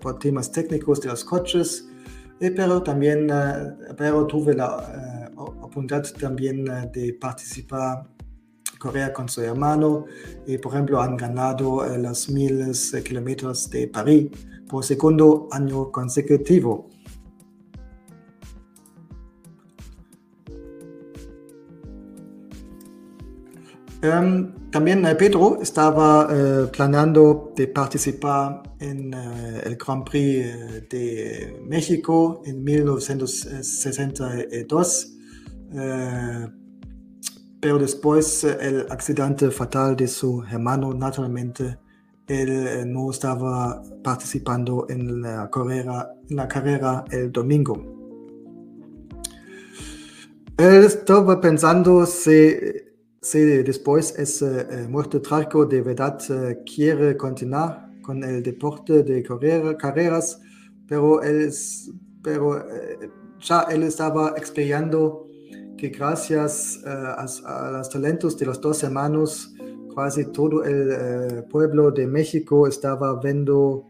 por 0.02 0.20
temas 0.20 0.52
técnicos 0.52 1.02
de 1.02 1.10
los 1.10 1.24
coches. 1.24 1.90
pero 2.40 2.82
también 2.84 3.28
pero 3.98 4.26
tuve 4.28 4.54
la 4.54 5.32
oportunidad 5.36 6.04
también 6.20 6.66
de 6.94 7.14
participar 7.20 8.08
Corea 8.78 9.14
con 9.14 9.28
su 9.28 9.42
hermano 9.42 10.06
y 10.46 10.58
por 10.58 10.74
ejemplo 10.74 11.02
han 11.02 11.18
ganado 11.18 11.86
eh, 11.86 11.98
los 11.98 12.30
miles 12.30 12.92
de 12.92 13.04
kilómetros 13.04 13.70
de 13.70 13.88
París 13.88 14.30
por 14.68 14.84
segundo 14.84 15.48
año 15.52 15.92
consecutivo. 15.92 16.90
Um, 24.04 24.65
también 24.76 25.00
eh, 25.06 25.16
Pedro 25.16 25.62
estaba 25.62 26.28
uh, 26.28 26.68
planeando 26.70 27.54
participar 27.74 28.62
en 28.80 29.16
uh, 29.16 29.62
el 29.64 29.78
Grand 29.78 30.04
Prix 30.04 30.90
de 30.90 31.64
México 31.66 32.42
en 32.46 32.62
1962 32.62 35.14
pero 37.66 37.80
después 37.80 38.44
eh, 38.44 38.58
el 38.62 38.86
accidente 38.92 39.50
fatal 39.50 39.96
de 39.96 40.08
su 40.08 40.44
hermano, 40.44 40.94
naturalmente, 40.94 41.80
él 42.28 42.50
eh, 42.50 42.84
no 42.86 43.10
estaba 43.10 43.82
participando 44.04 44.86
en 44.88 45.24
la 45.24 45.50
carrera, 45.50 46.12
en 46.30 46.36
la 46.36 46.48
carrera 46.48 47.04
el 47.10 47.32
domingo. 47.32 47.74
Él 50.58 50.84
estaba 50.84 51.42
pensando 51.42 52.06
si, 52.06 52.54
si 53.26 53.40
después 53.40 54.14
ese 54.20 54.68
eh, 54.70 54.88
muerte 54.88 55.20
trágico 55.20 55.66
de 55.66 55.82
verdad 55.82 56.20
quiere 56.64 57.18
continuar 57.18 57.90
con 58.04 58.24
el 58.24 58.44
deporte 58.44 59.02
de 59.02 59.24
carreras, 59.80 60.40
pero, 60.88 61.24
él, 61.24 61.52
pero 62.22 62.64
ya 63.40 63.62
él 63.72 63.82
estaba 63.82 64.36
experimentando 64.38 65.28
que 65.76 65.90
gracias 65.90 66.84
a, 66.86 67.72
los 67.72 67.90
talentos 67.90 68.38
de 68.38 68.46
los 68.46 68.62
dos 68.62 68.84
hermanos, 68.84 69.56
casi 69.96 70.26
todo 70.32 70.64
el 70.64 71.46
pueblo 71.46 71.90
de 71.90 72.06
México 72.06 72.68
estaba 72.68 73.20
viendo 73.20 73.88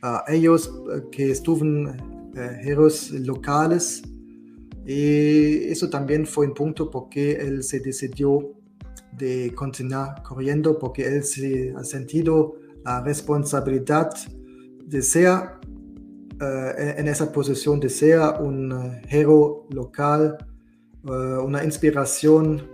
a 0.00 0.24
ellos 0.28 0.72
que 1.10 1.32
estuvieron 1.32 2.32
héroes 2.62 3.10
locales. 3.10 4.02
Y 4.86 5.64
eso 5.64 5.90
también 5.90 6.24
fue 6.24 6.46
un 6.46 6.54
punto 6.54 6.88
porque 6.88 7.32
él 7.32 7.64
se 7.64 7.80
decidió 7.80 8.55
de 9.16 9.52
continuar 9.54 10.22
corriendo, 10.22 10.78
porque 10.78 11.06
él 11.06 11.24
se 11.24 11.72
ha 11.76 11.84
sentido 11.84 12.54
la 12.84 13.00
responsabilidad 13.00 14.10
de 14.84 15.02
ser 15.02 15.40
en 16.38 17.08
esa 17.08 17.32
posición, 17.32 17.80
de 17.80 17.88
ser 17.88 18.20
un 18.40 19.00
héroe 19.08 19.62
local 19.70 20.36
eh, 21.08 21.38
una 21.38 21.62
inspiración 21.62 22.68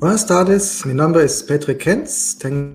Buenas 0.00 0.26
tardes, 0.26 0.84
mi 0.86 0.94
nombre 0.94 1.26
es 1.26 1.42
Patrick 1.42 1.76
Kentz. 1.76 2.38
Tengo 2.38 2.74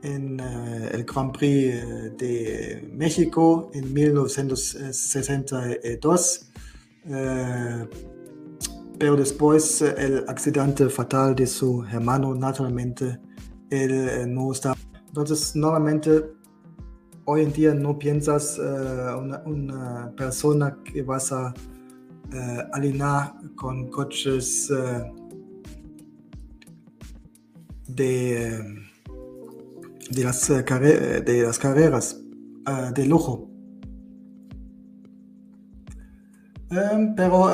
en 0.00 0.40
uh, 0.40 0.88
el 0.90 1.04
Grand 1.04 1.36
Prix 1.36 1.74
eh, 1.74 2.14
de 2.16 2.88
México 2.94 3.70
en 3.74 3.92
1962, 3.92 6.50
uh, 7.04 7.86
pero 8.98 9.16
después 9.16 9.82
el 9.82 10.24
accidente 10.26 10.88
fatal 10.88 11.34
de 11.34 11.46
su 11.46 11.84
hermano, 11.84 12.34
naturalmente, 12.34 13.20
él 13.68 14.34
no 14.34 14.50
estaba. 14.50 14.78
Entonces, 15.08 15.54
normalmente 15.54 16.42
hoy 17.26 17.42
en 17.42 17.52
día 17.52 17.74
no 17.74 17.98
piensas 17.98 18.58
uh, 18.58 19.18
una, 19.46 20.12
persona 20.16 20.78
que 20.84 21.02
vas 21.02 21.32
a 21.32 21.52
uh, 21.52 22.36
alinear 22.72 23.34
con 23.54 23.88
coches 23.88 24.70
uh, 24.70 25.14
de, 27.88 28.82
de, 30.10 30.24
las, 30.24 31.58
carreras 31.58 32.20
de 32.94 33.06
lujo. 33.06 33.50
Um, 36.70 37.14
pero 37.14 37.50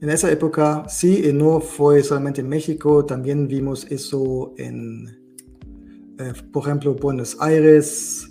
en 0.00 0.08
esa 0.08 0.30
época 0.30 0.84
sí, 0.88 1.26
y 1.26 1.32
no 1.32 1.60
fue 1.60 2.02
solamente 2.02 2.40
en 2.42 2.48
México, 2.48 3.04
también 3.04 3.48
vimos 3.48 3.86
eso 3.90 4.54
en, 4.56 5.18
por 6.52 6.62
ejemplo, 6.64 6.94
Buenos 6.94 7.36
Aires, 7.40 8.29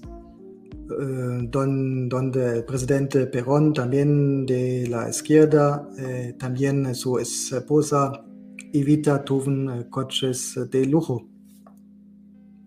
uh, 0.89 1.47
don, 1.49 2.09
donde 2.09 2.57
el 2.57 2.65
presidente 2.65 3.27
Perón, 3.27 3.73
también 3.73 4.45
de 4.45 4.87
la 4.87 5.09
izquierda, 5.09 5.87
también 6.37 6.93
su 6.95 7.19
esposa 7.19 8.25
Evita 8.73 9.23
tuvieron 9.23 9.85
coches 9.89 10.59
de 10.69 10.85
lujo. 10.85 11.27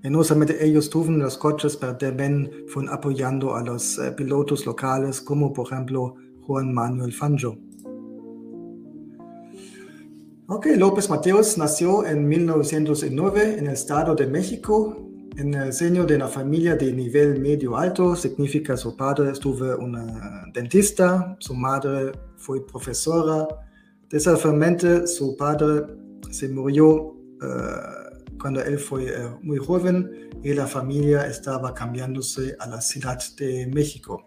Y 0.03 0.11
no 0.11 0.25
solamente 0.25 0.65
ellos 0.65 0.91
tuvieron 0.91 1.21
los 1.21 1.39
coches, 1.39 1.77
pero 1.77 1.97
también 1.97 2.51
fueron 2.67 2.93
apoyando 2.93 3.55
a 3.55 3.63
los 3.63 4.01
pilotos 4.17 4.67
locales, 4.67 5.21
como 5.21 5.53
por 5.53 5.67
ejemplo 5.67 6.17
Juan 6.43 6.73
Manuel 6.73 7.13
Fangio. 7.13 7.57
Ok, 10.49 10.67
López 10.77 11.09
Mateos 11.09 11.57
nació 11.57 12.05
en 12.05 12.29
1909 12.29 13.59
en 13.59 13.69
el 13.69 13.73
Estado 13.73 14.15
de 14.15 14.27
México. 14.27 15.12
En 15.37 15.55
el 15.55 15.73
seno 15.73 16.05
de 16.05 16.17
una 16.17 16.29
familia 16.29 16.77
de 16.77 16.93
nivel 16.93 17.41
medio 17.41 17.77
alto, 17.77 18.15
significa 18.15 18.77
su 18.77 18.95
padre 18.95 19.31
estuvo 19.31 19.79
una 19.79 20.45
dentista, 20.53 21.37
su 21.39 21.55
madre 21.55 22.13
fue 22.37 22.67
profesora. 22.67 23.49
Desafortunadamente, 24.11 25.07
su 25.07 25.35
padre 25.35 25.87
se 26.31 26.51
murió 26.51 26.95
uh, 26.97 27.17
cuando 28.39 28.63
él 28.63 28.79
fue 28.79 29.05
uh, 29.05 29.39
muy 29.43 29.57
joven 29.57 30.29
y 30.43 30.53
la 30.53 30.67
familia 30.67 31.27
estaba 31.27 31.73
cambiándose 31.73 32.55
a 32.59 32.67
la 32.69 32.83
Ciudad 32.83 33.19
de 33.39 33.67
México. 33.69 34.27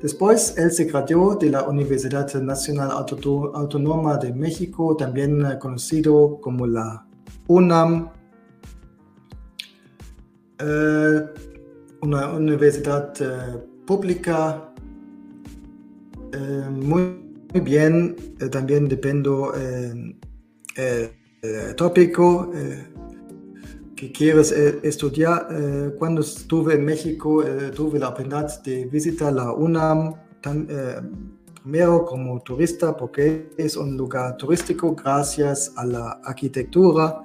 Después, 0.00 0.56
él 0.56 0.70
se 0.70 0.84
graduó 0.84 1.36
de 1.36 1.50
la 1.50 1.64
Universidad 1.64 2.32
Nacional 2.40 2.90
Autónoma 2.90 4.16
de 4.16 4.32
México, 4.32 4.96
también 4.96 5.44
conocido 5.58 6.40
como 6.40 6.66
la 6.66 7.06
UNAM, 7.48 8.10
eh, 10.62 11.26
una 12.02 12.32
universidad 12.32 13.12
eh, 13.20 13.58
pública 13.86 14.66
muy, 16.70 17.18
bien, 17.62 18.14
también 18.52 18.86
dependo 18.88 19.52
el 19.52 20.16
tópico 21.76 22.52
que 24.00 24.10
quieres 24.10 24.50
eh, 24.52 24.80
estudiar. 24.82 25.48
Eh, 25.50 25.94
cuando 25.98 26.22
estuve 26.22 26.74
en 26.74 26.86
México, 26.86 27.44
eh, 27.44 27.70
tuve 27.70 27.98
la 27.98 28.08
oportunidad 28.08 28.62
de 28.62 28.86
visitar 28.86 29.30
la 29.30 29.52
UNAM, 29.52 30.14
primero 31.62 32.06
como 32.06 32.40
turista, 32.40 32.96
porque 32.96 33.50
es 33.58 33.76
un 33.76 33.98
lugar 33.98 34.38
turístico 34.38 34.94
gracias 34.94 35.74
a 35.76 35.84
la 35.84 36.12
arquitectura, 36.24 37.22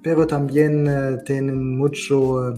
pero 0.00 0.24
también 0.24 0.88
tienen 1.24 1.76
mucho, 1.76 2.54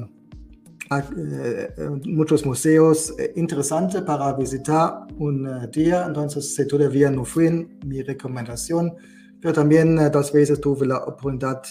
muchos 2.05 2.45
museos 2.45 3.15
interesantes 3.37 4.03
para 4.03 4.33
visitar 4.35 5.07
un 5.19 5.49
día. 5.73 6.05
Entonces, 6.07 6.55
si 6.55 6.67
todavía 6.67 7.11
no 7.11 7.25
fui, 7.25 7.69
mi 7.87 8.03
recomendación. 8.03 8.95
Pero 9.41 9.53
también 9.55 9.97
dos 10.11 10.33
veces 10.33 10.61
tuve 10.61 10.87
la 10.87 10.99
oportunidad 10.99 11.63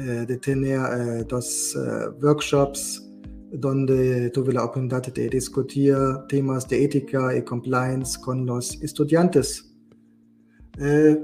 eh, 0.00 0.24
de 0.28 0.36
tener 0.36 0.78
eh, 0.78 1.24
dos 1.28 1.74
eh, 1.74 2.08
workshops 2.22 3.04
donde 3.50 4.30
tuve 4.30 4.52
la 4.52 4.62
oportunidad 4.62 5.02
de 5.02 5.28
discutir 5.28 5.96
temas 6.28 6.68
de 6.68 6.84
ética 6.84 7.36
y 7.36 7.42
compliance 7.42 8.16
con 8.20 8.46
los 8.46 8.80
estudiantes. 8.80 9.74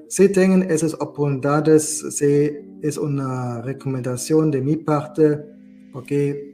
si 0.09 0.29
tienen 0.31 0.69
esas 0.69 0.95
oportunidades, 0.95 2.05
si 2.19 2.51
es 2.83 2.99
una 2.99 3.63
recomendación 3.63 4.51
de 4.51 4.61
mi 4.61 4.77
parte, 4.77 5.41
porque 5.93 6.54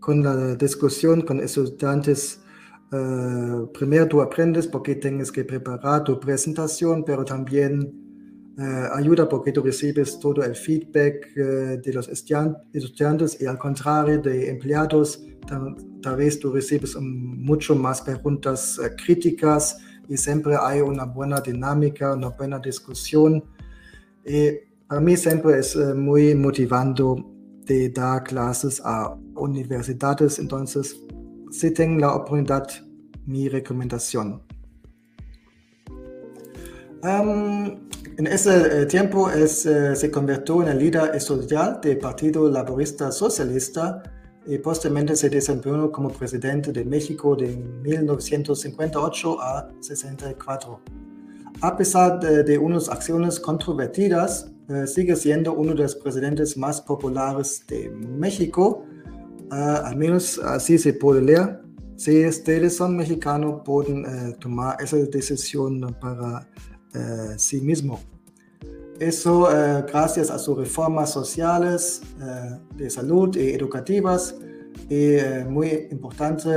con 0.00 0.22
la 0.22 0.54
discusión 0.56 1.22
con 1.22 1.40
estudiantes, 1.40 2.40
primero 3.72 4.06
tú 4.08 4.20
aprendes 4.20 4.66
porque 4.66 4.96
tienes 4.96 5.32
que 5.32 5.44
preparar 5.44 6.04
tu 6.04 6.20
presentación, 6.20 7.04
pero 7.04 7.24
también 7.24 8.02
eh, 8.58 8.88
ayuda 8.92 9.26
porque 9.26 9.50
tú 9.50 9.62
recibes 9.62 10.18
todo 10.18 10.44
el 10.44 10.54
feedback 10.54 11.26
eh, 11.36 11.80
de 11.82 11.92
los 11.94 12.06
estudiantes 12.08 13.40
y 13.40 13.46
al 13.46 13.56
contrario 13.56 14.20
de 14.20 14.50
empleados, 14.50 15.24
tal, 15.46 16.16
vez 16.16 16.38
tú 16.38 16.52
recibes 16.52 16.94
mucho 17.00 17.74
más 17.74 18.02
preguntas 18.02 18.78
eh, 18.78 18.94
críticas 18.94 19.78
y 20.06 20.18
siempre 20.18 20.54
hay 20.60 20.82
una 20.82 21.06
buena 21.06 21.40
dinámica, 21.40 22.12
una 22.12 22.28
buena 22.28 22.58
discusión. 22.58 23.42
Y 24.26 24.50
para 24.86 25.00
mí 25.00 25.16
siempre 25.16 25.58
es 25.58 25.74
muy 25.96 26.34
motivando 26.34 27.31
de 27.66 27.88
dar 27.90 28.24
clases 28.24 28.80
a 28.84 29.16
universidades, 29.34 30.38
entonces 30.38 30.96
si 31.50 31.70
tienen 31.70 32.00
la 32.00 32.14
oportunidad, 32.14 32.66
mi 33.26 33.48
recomendación. 33.48 34.42
Um, 37.02 37.88
en 38.16 38.26
ese 38.26 38.82
eh, 38.82 38.86
tiempo 38.86 39.28
es, 39.28 39.66
eh, 39.66 39.96
se 39.96 40.10
convirtió 40.10 40.62
en 40.62 40.68
el 40.68 40.78
líder 40.78 41.14
estudiantil 41.14 41.90
del 41.90 41.98
Partido 41.98 42.48
Laborista 42.48 43.10
Socialista 43.10 44.02
y 44.46 44.58
posteriormente 44.58 45.16
se 45.16 45.28
desempeñó 45.28 45.90
como 45.90 46.10
presidente 46.10 46.72
de 46.72 46.84
México 46.84 47.34
de 47.34 47.56
1958 47.56 49.40
a 49.40 49.68
64. 49.80 50.80
A 51.60 51.76
pesar 51.76 52.20
de, 52.20 52.58
unas 52.58 52.88
acciones 52.88 53.38
controvertidas, 53.40 54.51
eh, 54.68 54.86
sigue 54.86 55.16
siendo 55.16 55.54
uno 55.54 55.74
de 55.74 55.82
los 55.82 55.96
presidentes 55.96 56.56
más 56.56 56.80
populares 56.80 57.64
de 57.68 57.90
México, 57.90 58.84
al 59.50 59.96
menos 59.96 60.38
así 60.38 60.78
se 60.78 60.94
puede 60.94 61.20
leer. 61.20 61.60
Si 61.96 62.26
ustedes 62.26 62.76
son 62.76 62.96
mexicanos, 62.96 63.60
pueden 63.64 64.04
tomar 64.38 64.76
esa 64.80 64.96
decisión 64.96 65.94
para 66.00 66.48
eh, 66.94 67.34
sí 67.38 67.60
mismo. 67.60 68.00
Eso 69.00 69.50
eh, 69.50 69.84
gracias 69.90 70.30
a 70.30 70.38
sus 70.38 70.58
reformas 70.58 71.10
sociales, 71.10 72.02
eh, 72.20 72.58
de 72.76 72.90
salud 72.90 73.34
y 73.36 73.50
educativas, 73.50 74.36
y 74.88 75.16
muy 75.48 75.88
importante 75.90 76.50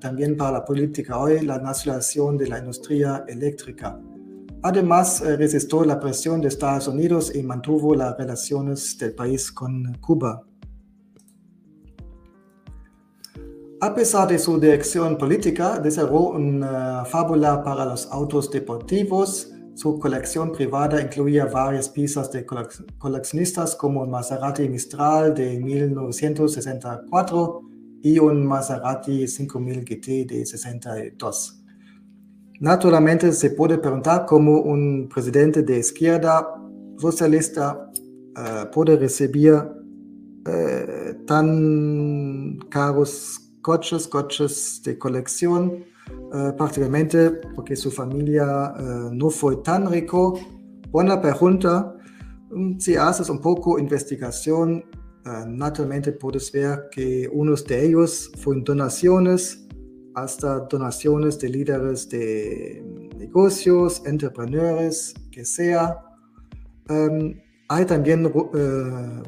también 0.00 0.36
para 0.36 0.52
la 0.52 0.64
política 0.64 1.18
hoy, 1.18 1.40
la 1.40 1.58
nacionalización 1.58 2.36
de 2.36 2.48
la 2.48 2.58
industria 2.58 3.24
eléctrica. 3.26 3.98
Además, 4.64 5.20
resistió 5.20 5.84
la 5.84 6.00
presión 6.00 6.40
de 6.40 6.48
Estados 6.48 6.88
Unidos 6.88 7.32
y 7.34 7.42
mantuvo 7.42 7.94
las 7.94 8.18
relaciones 8.18 8.98
del 8.98 9.14
país 9.14 9.52
con 9.52 9.94
Cuba. 10.00 10.42
A 13.80 13.94
pesar 13.94 14.26
de 14.26 14.38
su 14.38 14.58
dirección 14.58 15.16
política, 15.16 15.78
desarrolló 15.78 16.30
una 16.30 17.04
fábula 17.04 17.62
para 17.62 17.84
los 17.84 18.10
autos 18.10 18.50
deportivos 18.50 19.54
su 19.74 19.98
colección 19.98 20.52
privada 20.52 21.02
incluía 21.02 21.46
varias 21.46 21.88
piezas 21.88 22.30
de 22.30 22.46
coleccionistas 22.46 23.74
como 23.74 24.02
un 24.02 24.10
Maserati 24.10 24.68
Mistral 24.68 25.34
de 25.34 25.58
1964 25.58 27.60
y 28.00 28.20
un 28.20 28.46
Maserati 28.46 29.26
5000 29.26 29.84
GT 29.84 30.26
de 30.26 30.46
62. 30.46 31.63
Naturalmente 32.64 33.30
se 33.32 33.50
puede 33.50 33.76
preguntar 33.76 34.24
cómo 34.26 34.62
un 34.62 35.08
presidente 35.12 35.62
de 35.62 35.78
izquierda 35.78 36.48
socialista 36.96 37.90
uh, 38.38 38.70
puede 38.72 38.96
recibir 38.96 39.52
uh, 39.52 41.24
tan 41.26 42.58
caros 42.70 43.38
coches, 43.60 44.08
coches 44.08 44.80
de 44.82 44.98
colección 44.98 45.84
eh, 46.34 46.52
prácticamente 46.56 47.30
porque 47.54 47.76
su 47.76 47.90
familia 47.90 48.74
eh, 48.78 48.82
no 49.12 49.30
fue 49.30 49.56
tan 49.56 49.90
rico. 49.90 50.38
Buena 50.90 51.20
pregunta. 51.20 51.94
Mm, 52.50 52.78
si 52.78 52.96
haces 52.96 53.28
un 53.30 53.40
poco 53.40 53.78
investigación, 53.78 54.84
eh, 55.24 55.44
naturalmente 55.46 56.12
puedes 56.12 56.50
ver 56.52 56.88
que 56.90 57.28
unos 57.32 57.64
de 57.64 57.86
ellos 57.86 58.30
fueron 58.38 58.64
donaciones, 58.64 59.66
hasta 60.14 60.60
donaciones 60.60 61.38
de 61.38 61.48
líderes 61.48 62.08
de 62.08 62.82
negocios, 63.18 64.02
emprendedores, 64.04 65.14
que 65.30 65.44
sea. 65.44 65.98
Em, 66.88 67.40
hay 67.68 67.84
también 67.86 68.30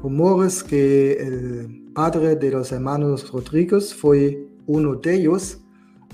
rumores 0.02 0.62
que 0.62 1.12
el 1.12 1.90
padre 1.94 2.36
de 2.36 2.50
los 2.50 2.70
hermanos 2.70 3.30
Rodríguez 3.32 3.94
fue 3.94 4.46
uno 4.66 4.94
de 4.96 5.14
ellos 5.14 5.60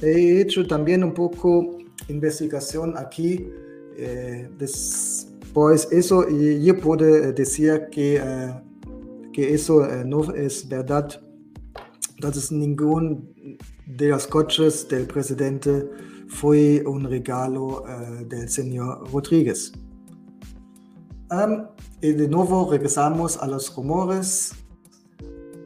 He 0.02 0.40
hecho 0.40 0.66
también 0.66 1.04
un 1.04 1.14
poco 1.14 1.78
investigación 2.08 2.98
aquí. 2.98 3.48
Eh, 3.96 4.50
después 4.58 5.86
eso, 5.92 6.28
y 6.28 6.64
yo 6.64 6.76
puedo 6.76 7.32
decir 7.32 7.88
que, 7.92 8.16
eh, 8.16 8.54
que 9.32 9.54
eso 9.54 9.86
eh, 9.86 10.04
no 10.04 10.34
es 10.34 10.68
verdad. 10.68 11.08
Entonces, 12.16 12.50
ningún 12.50 13.31
de 13.96 14.08
los 14.08 14.26
coches 14.26 14.88
del 14.88 15.06
presidente 15.06 15.88
fue 16.28 16.82
un 16.86 17.04
regalo 17.04 17.84
del 18.26 18.48
señor 18.48 19.10
Rodríguez. 19.12 19.72
y 22.00 22.12
de 22.12 22.28
nuevo 22.28 22.70
regresamos 22.70 23.36
a 23.38 23.46
los 23.46 23.74
rumores. 23.74 24.52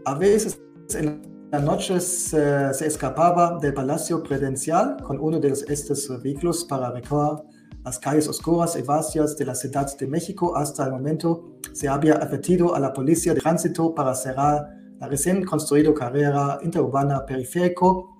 A 0.05 0.15
veces 0.15 0.61
en 0.95 1.49
la 1.53 1.59
noche 1.61 2.01
se, 2.01 2.71
escapaba 2.87 3.59
del 3.61 3.75
Palacio 3.75 4.23
Presidencial 4.23 4.97
con 5.03 5.21
uno 5.21 5.39
de 5.39 5.49
estos 5.51 6.23
vehículos 6.23 6.65
para 6.65 6.91
recorrer 6.91 7.45
las 7.85 8.01
calles 8.01 8.27
oscuras 8.27 8.77
y 8.77 8.83
vacías 8.83 9.37
de 9.37 9.45
la 9.45 9.55
Ciudad 9.55 9.87
de 9.97 10.07
México. 10.09 10.57
Hasta 10.57 10.87
el 10.87 10.91
momento 10.91 11.59
se 11.73 11.87
había 11.87 12.15
advertido 12.15 12.75
a 12.75 12.81
la 12.81 12.93
policía 12.93 13.33
de 13.33 13.41
tránsito 13.41 13.95
para 13.95 14.13
cerrar 14.15 14.69
la 14.99 15.09
recién 15.09 15.45
construida 15.45 15.95
carrera 15.95 16.59
interurbana 16.63 17.25
periférico. 17.25 18.16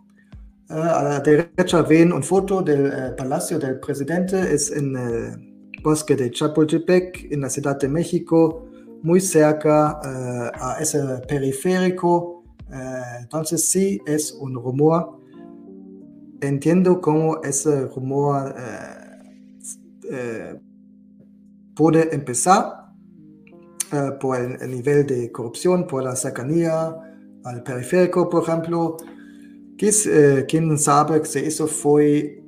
Uh, 0.69 0.75
a 0.75 1.03
la 1.05 1.21
derecha 1.21 1.83
ven 1.83 2.13
una 2.13 2.23
foto 2.23 2.61
del 2.61 2.87
uh, 2.87 3.17
Palacio 3.17 3.57
del 3.57 3.79
Presidente, 3.79 4.53
es 4.53 4.73
en 4.73 4.97
el 4.97 5.73
bosque 5.81 6.17
de 6.17 6.29
Chapultepec, 6.29 7.31
en 7.31 7.43
la 7.43 7.49
Ciudad 7.49 7.79
de 7.79 7.89
México, 7.89 8.67
muy 9.03 9.21
cerca 9.21 10.01
uh, 10.03 10.51
a 10.61 10.79
ese 10.81 10.99
periférico. 11.29 12.43
entonces 13.21 13.69
sí 13.69 14.01
es 14.07 14.33
un 14.33 14.55
rumor. 14.55 15.21
Entiendo 16.41 17.01
cómo 17.01 17.41
ese 17.45 17.87
rumor 17.87 18.53
puede 21.77 22.13
empezar 22.15 22.91
por 24.21 24.37
el, 24.37 24.71
nivel 24.71 25.07
de 25.07 25.31
corrupción, 25.31 25.87
por 25.87 26.03
la 26.03 26.17
cercanía 26.17 26.93
al 27.45 27.63
periférico, 27.63 28.29
por 28.29 28.43
ejemplo. 28.43 28.97
Eh, 29.79 30.45
¿Quién 30.49 30.79
sabe 30.79 31.25
si 31.25 31.41
eso 31.41 31.67
fue 31.67 32.43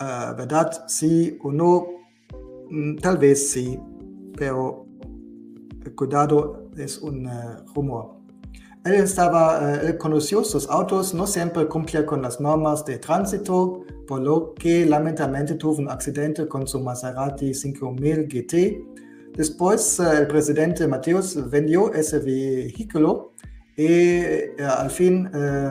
uh, 0.00 0.36
verdad? 0.36 0.84
Sí 0.86 1.38
o 1.42 1.52
no. 1.52 1.86
Mm, 2.70 2.96
tal 2.96 3.18
vez 3.18 3.50
sí, 3.50 3.78
pero 4.36 4.86
cuidado, 5.96 6.70
es 6.76 6.98
un 6.98 7.28
rumor. 7.74 8.18
Él 8.84 8.94
estaba, 8.94 9.80
él 9.82 9.98
conoció 9.98 10.44
sus 10.44 10.68
autos, 10.68 11.14
no 11.14 11.26
siempre 11.26 11.66
cumplía 11.66 12.06
con 12.06 12.22
las 12.22 12.40
normas 12.40 12.84
de 12.84 12.98
tránsito, 12.98 13.82
por 14.06 14.20
lo 14.20 14.54
que 14.54 14.86
lamentablemente 14.86 15.54
tuvo 15.54 15.78
un 15.78 15.90
accidente 15.90 16.46
con 16.46 16.66
su 16.66 16.80
Maserati 16.80 17.52
5000 17.52 18.28
GT 18.28 18.98
Después 19.38 20.00
eh, 20.00 20.18
el 20.18 20.26
presidente 20.26 20.88
Mateos 20.88 21.48
vendió 21.48 21.92
ese 21.92 22.18
vehículo 22.18 23.34
y 23.76 23.86
eh, 23.86 24.54
al 24.58 24.90
fin 24.90 25.30
eh, 25.32 25.70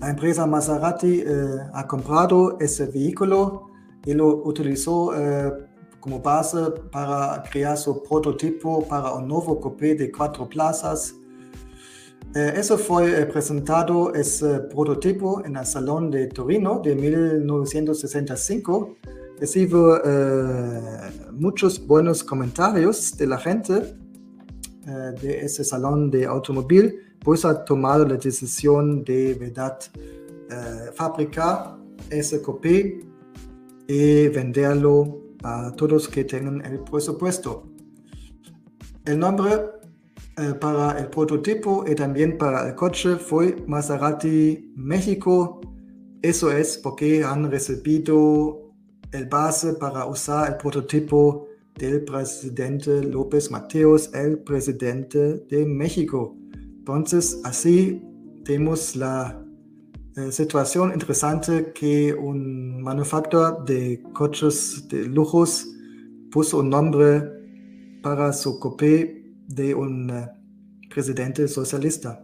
la 0.00 0.10
empresa 0.10 0.46
Maserati 0.46 1.24
ha 1.72 1.86
comprado 1.86 2.58
ese 2.60 2.86
vehículo 2.86 3.70
y 4.04 4.14
lo 4.14 4.42
utilizó 4.44 5.12
como 6.00 6.20
base 6.20 6.58
para 6.92 7.42
crear 7.50 7.76
su 7.76 8.02
prototipo 8.02 8.86
para 8.86 9.12
un 9.12 9.28
nuevo 9.28 9.60
coupé 9.60 9.94
de 9.94 10.12
cuatro 10.12 10.48
plazas. 10.48 11.14
eso 12.34 12.78
fue 12.78 13.26
presentado, 13.26 14.14
ese 14.14 14.60
prototipo, 14.60 15.44
en 15.44 15.56
el 15.56 15.66
Salón 15.66 16.10
de 16.10 16.28
Torino 16.28 16.80
de 16.82 16.94
1965 16.94 18.96
recibo 19.40 19.98
eh, 20.04 20.80
muchos 21.32 21.86
buenos 21.86 22.24
comentarios 22.24 23.16
de 23.16 23.26
la 23.26 23.38
gente 23.38 23.96
eh, 24.86 25.12
de 25.20 25.40
ese 25.40 25.64
salón 25.64 26.10
de 26.10 26.26
automóvil, 26.26 26.98
pues 27.20 27.44
ha 27.44 27.64
tomado 27.64 28.06
la 28.06 28.16
decisión 28.16 29.04
de 29.04 29.34
verdad 29.34 29.78
eh, 29.96 30.90
fabricar 30.94 31.76
ese 32.10 32.40
copé 32.40 33.00
y 33.86 34.28
venderlo 34.28 35.22
a 35.42 35.72
todos 35.76 36.08
que 36.08 36.24
tengan 36.24 36.64
el 36.64 36.80
presupuesto. 36.80 37.68
El 39.04 39.18
nombre 39.18 39.78
para 40.60 40.98
el 40.98 41.08
prototipo 41.08 41.84
y 41.86 41.94
también 41.94 42.38
para 42.38 42.68
el 42.68 42.74
coche 42.74 43.16
fue 43.16 43.56
Maserati 43.66 44.72
México. 44.76 45.60
Eso 46.22 46.50
es 46.52 46.78
porque 46.78 47.24
han 47.24 47.50
recibido 47.50 48.72
el 49.12 49.26
base 49.26 49.74
para 49.74 50.06
usar 50.06 50.52
el 50.52 50.56
prototipo 50.56 51.48
del 51.74 52.04
presidente 52.04 53.02
López 53.02 53.50
Mateos, 53.50 54.12
el 54.14 54.38
presidente 54.40 55.44
de 55.48 55.64
México. 55.64 56.36
Entonces, 56.88 57.38
así 57.44 58.02
tenemos 58.46 58.96
la 58.96 59.38
eh, 60.16 60.32
situación 60.32 60.90
interesante 60.94 61.70
que 61.74 62.14
un 62.14 62.80
manufacturador 62.80 63.66
de 63.66 64.02
coches 64.14 64.88
de 64.88 65.04
lujos 65.04 65.68
puso 66.30 66.60
un 66.60 66.70
nombre 66.70 67.30
para 68.02 68.32
su 68.32 68.58
copé 68.58 69.22
de 69.48 69.74
un 69.74 70.08
eh, 70.08 70.30
presidente 70.88 71.46
socialista. 71.46 72.22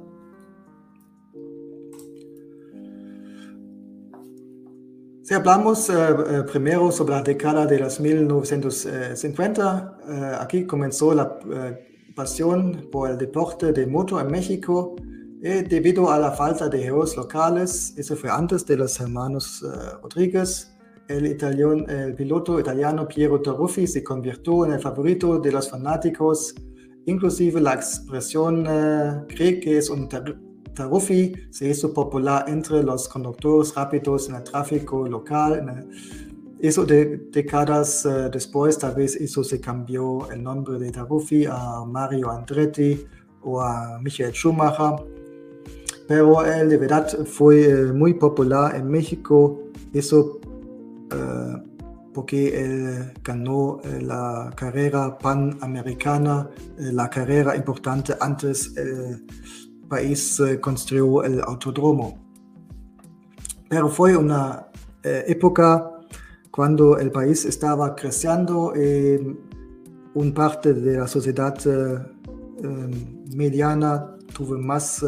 Si 5.24 5.34
hablamos 5.34 5.90
eh, 5.90 5.94
primero 6.50 6.90
sobre 6.90 7.16
la 7.16 7.22
década 7.22 7.66
de 7.66 7.80
los 7.80 8.00
1950, 8.00 9.98
eh, 10.08 10.36
aquí 10.40 10.64
comenzó 10.64 11.12
la 11.12 11.38
pasión 12.14 12.88
por 12.90 13.10
el 13.10 13.18
deporte 13.18 13.72
de 13.72 13.86
moto 13.86 14.20
en 14.20 14.28
México 14.28 14.96
y 15.42 15.62
debido 15.62 16.10
a 16.10 16.18
la 16.18 16.30
falta 16.30 16.68
de 16.68 16.84
héroes 16.84 17.16
locales, 17.16 17.92
eso 17.96 18.16
fue 18.16 18.30
antes 18.30 18.64
de 18.64 18.76
los 18.76 18.98
hermanos 19.00 19.64
Rodríguez, 20.02 20.74
el, 21.08 21.26
el 21.26 22.14
piloto 22.14 22.58
italiano 22.58 23.06
Piero 23.06 23.40
Taruffi 23.42 23.86
se 23.86 24.02
convirtió 24.02 24.64
en 24.64 24.72
el 24.72 24.80
favorito 24.80 25.38
de 25.38 25.52
los 25.52 25.68
fanáticos, 25.68 26.54
inclusive 27.04 27.60
la 27.60 27.74
expresión 27.74 28.64
cree 29.28 29.60
que 29.60 29.76
es 29.76 29.90
un 29.90 30.08
Taruffi 30.74 31.32
se 31.50 31.68
hizo 31.68 31.92
popular 31.92 32.46
entre 32.48 32.82
los 32.82 33.08
conductores 33.08 33.74
rápidos 33.74 34.28
en 34.28 34.36
el 34.36 34.44
tráfico 34.44 35.06
local. 35.06 35.86
Eso 36.68 36.84
de 36.84 37.28
décadas 37.30 38.04
uh, 38.04 38.30
después 38.30 38.78
tal 38.78 38.94
vez 38.94 39.16
eso 39.16 39.42
se 39.44 39.60
cambió 39.60 40.30
el 40.30 40.42
nombre 40.42 40.78
de 40.78 40.90
Taruffi 40.90 41.46
a 41.46 41.84
Mario 41.86 42.30
Andretti 42.30 43.04
o 43.42 43.60
a 43.60 43.98
Michael 44.00 44.32
Schumacher. 44.32 45.04
Pero 46.06 46.44
él 46.44 46.68
de 46.68 46.76
verdad 46.76 47.08
fue 47.24 47.90
uh, 47.90 47.94
muy 47.94 48.14
popular 48.14 48.76
en 48.76 48.88
México. 48.88 49.60
Eso 49.92 50.40
uh, 51.12 51.74
porque 52.12 52.60
él 52.60 53.12
ganó 53.24 53.80
la 54.00 54.48
carrera 54.54 55.18
panamericana, 55.18 56.48
la 56.76 57.10
carrera 57.10 57.56
importante 57.56 58.14
antes 58.20 58.72
país 59.88 60.40
eh, 60.40 60.60
construyó 60.60 61.22
el 61.22 61.40
autodromo. 61.40 62.18
Pero 63.68 63.88
fue 63.88 64.16
una 64.16 64.66
eh, 65.02 65.24
época 65.28 65.90
cuando 66.54 66.98
el 66.98 67.10
país 67.10 67.44
estaba 67.44 67.96
creciendo 67.96 68.72
y 68.76 69.36
una 70.14 70.32
parte 70.32 70.72
de 70.72 70.98
la 70.98 71.08
sociedad 71.08 71.56
eh, 71.66 71.98
mediana 73.34 74.16
tuvo 74.32 74.56
más 74.56 75.04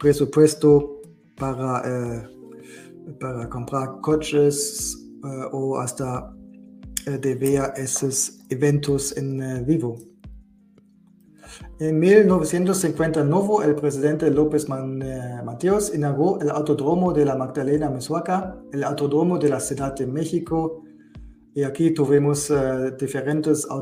presupuesto 0.00 1.00
para, 1.36 2.28
para 3.20 3.48
comprar 3.48 4.00
coches 4.00 4.98
o 5.52 5.78
hasta 5.78 6.34
de 7.06 7.34
ver 7.36 7.72
esos 7.76 8.40
eventos 8.48 9.16
en 9.16 9.64
vivo. 9.64 10.09
En 11.80 11.98
1959, 11.98 13.64
el 13.64 13.74
presidente 13.74 14.30
López 14.30 14.66
eh, 14.68 15.40
Mateos 15.42 15.94
inauguró 15.94 16.38
el 16.42 16.50
Autodromo 16.50 17.10
de 17.14 17.24
la 17.24 17.34
Magdalena 17.34 17.88
Mesuaca, 17.88 18.54
el 18.70 18.84
Autodromo 18.84 19.38
de 19.38 19.48
la 19.48 19.60
Ciudad 19.60 19.94
de 19.94 20.06
México, 20.06 20.82
y 21.54 21.62
aquí 21.62 21.92
tuvimos 21.92 22.50
uh, 22.50 22.94
diferentes 23.00 23.64
uh, 23.64 23.80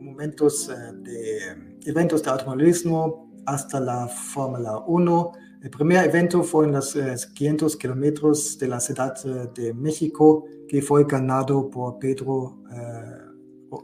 momentos 0.00 0.70
de 1.02 1.80
eventos 1.84 2.22
de 2.22 2.30
automovilismo 2.30 3.28
hasta 3.44 3.80
la 3.80 4.06
Fórmula 4.06 4.78
1. 4.86 5.32
El 5.64 5.70
primer 5.70 6.08
evento 6.08 6.44
fue 6.44 6.66
en 6.66 6.72
los 6.74 6.94
500 6.94 7.76
kilómetros 7.76 8.56
de 8.56 8.68
la 8.68 8.78
Ciudad 8.78 9.20
de 9.52 9.74
México, 9.74 10.44
que 10.68 10.80
fue 10.80 11.02
ganado 11.06 11.68
por 11.70 11.98
Pedro 11.98 12.62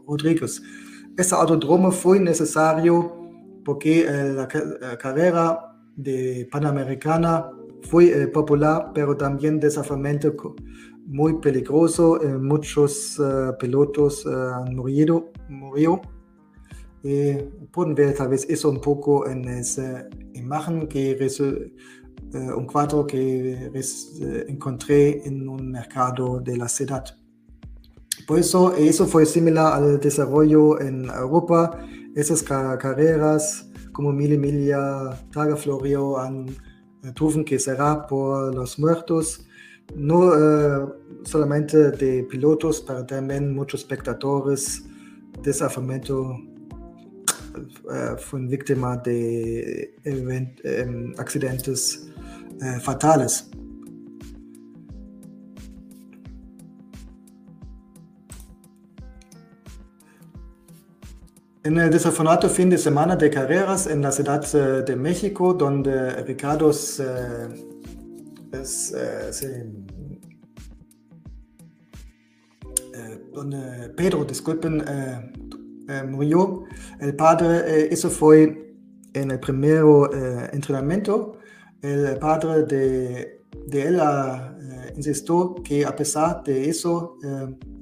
Rodríguez. 0.07 0.61
Ese 1.17 1.33
autodromo 1.33 1.91
fue 1.91 2.19
necesario 2.19 3.11
porque 3.65 4.01
eh, 4.01 4.33
la, 4.33 4.47
carrera 4.97 5.75
de 5.95 6.47
Panamericana 6.51 7.49
fue 7.89 8.05
eh, 8.05 8.27
popular, 8.27 8.91
pero 8.93 9.17
también 9.17 9.59
desafiante 9.59 10.31
muy 11.07 11.39
peligroso. 11.39 12.21
Eh, 12.21 12.37
muchos 12.37 13.19
pilotos 13.59 14.27
han 14.27 14.75
morido. 14.75 15.31
murió. 15.49 16.01
pueden 17.71 17.95
ver 17.95 18.13
tal 18.13 18.29
vez 18.29 18.45
eso 18.47 18.69
un 18.69 18.79
poco 18.79 19.27
en 19.27 19.45
esa 19.49 20.07
imagen 20.33 20.87
que 20.87 21.17
un 22.55 22.65
cuadro 22.67 23.07
que 23.07 23.71
encontré 24.47 25.27
en 25.27 25.49
un 25.49 25.71
mercado 25.71 26.39
de 26.39 26.57
la 26.57 26.67
ciudad. 26.67 27.05
Por 28.25 28.39
eso, 28.39 28.75
eso 28.75 29.05
fue 29.05 29.25
similar 29.25 29.73
al 29.73 29.99
desarrollo 29.99 30.81
en 30.81 31.05
Europa. 31.05 31.79
Esas 32.15 32.41
carreras 32.43 33.69
como 33.91 34.11
Mille 34.11 34.37
Miglia, 34.37 35.17
Targa 35.31 35.55
Florio 35.55 36.17
han 36.17 36.47
tuvieron 37.13 37.45
que 37.45 37.59
cerrar 37.59 38.07
por 38.07 38.53
los 38.53 38.79
muertos, 38.79 39.45
no 39.95 40.27
uh, 40.27 40.93
solamente 41.23 41.91
de 41.91 42.23
pilotos, 42.23 42.83
pero 42.85 43.05
también 43.05 43.55
muchos 43.55 43.81
espectadores. 43.81 44.83
Desafamento 45.41 46.31
uh, 46.31 48.17
fueron 48.17 48.49
víctimas 48.49 49.03
de 49.03 49.95
accidentes 51.17 52.09
fatales. 52.81 53.49
En 61.67 61.77
el 61.77 61.89
desafortunado 61.89 62.47
fin 62.47 62.69
de 62.69 62.77
semana 62.77 63.17
de 63.17 63.29
carreras 63.29 63.87
en 63.87 64.01
la 64.01 64.09
Ciudad 64.09 64.41
eh, 64.53 64.83
de 64.87 64.95
México, 64.95 65.53
donde 65.53 66.23
Ricardo 66.23 66.71
se, 66.71 67.03
eh, 68.53 68.63
eh, 72.93 73.21
donde 73.33 73.89
Pedro, 73.97 74.23
disculpen, 74.23 74.81
murió, 76.07 76.63
el 77.01 77.13
padre, 77.17 77.93
eso 77.93 78.09
fue 78.09 78.73
en 79.11 79.31
el 79.31 79.39
primer 79.41 79.83
entrenamiento, 80.53 81.37
el 81.81 82.17
padre 82.17 82.63
de, 82.63 83.41
de 83.67 83.81
él 83.81 83.99
insistió 84.95 85.53
que 85.55 85.85
a 85.85 85.93
pesar 85.93 86.45
de 86.45 86.69
eso, 86.69 87.17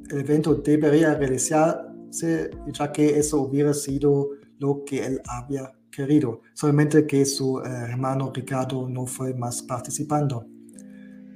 el 0.10 0.20
evento 0.20 0.56
debería 0.56 1.14
realizar 1.14 1.95
ya 2.22 2.92
que 2.92 3.18
eso 3.18 3.42
hubiera 3.42 3.74
sido 3.74 4.30
lo 4.60 4.84
que 4.86 5.06
él 5.06 5.22
había 5.28 5.72
querido, 5.96 6.42
solamente 6.54 7.08
que 7.08 7.26
su 7.26 7.60
eh, 7.60 7.64
hermano 7.90 8.32
Ricardo 8.34 8.88
no 8.90 9.06
fue 9.06 9.34
más 9.34 9.62
participando. 9.64 10.46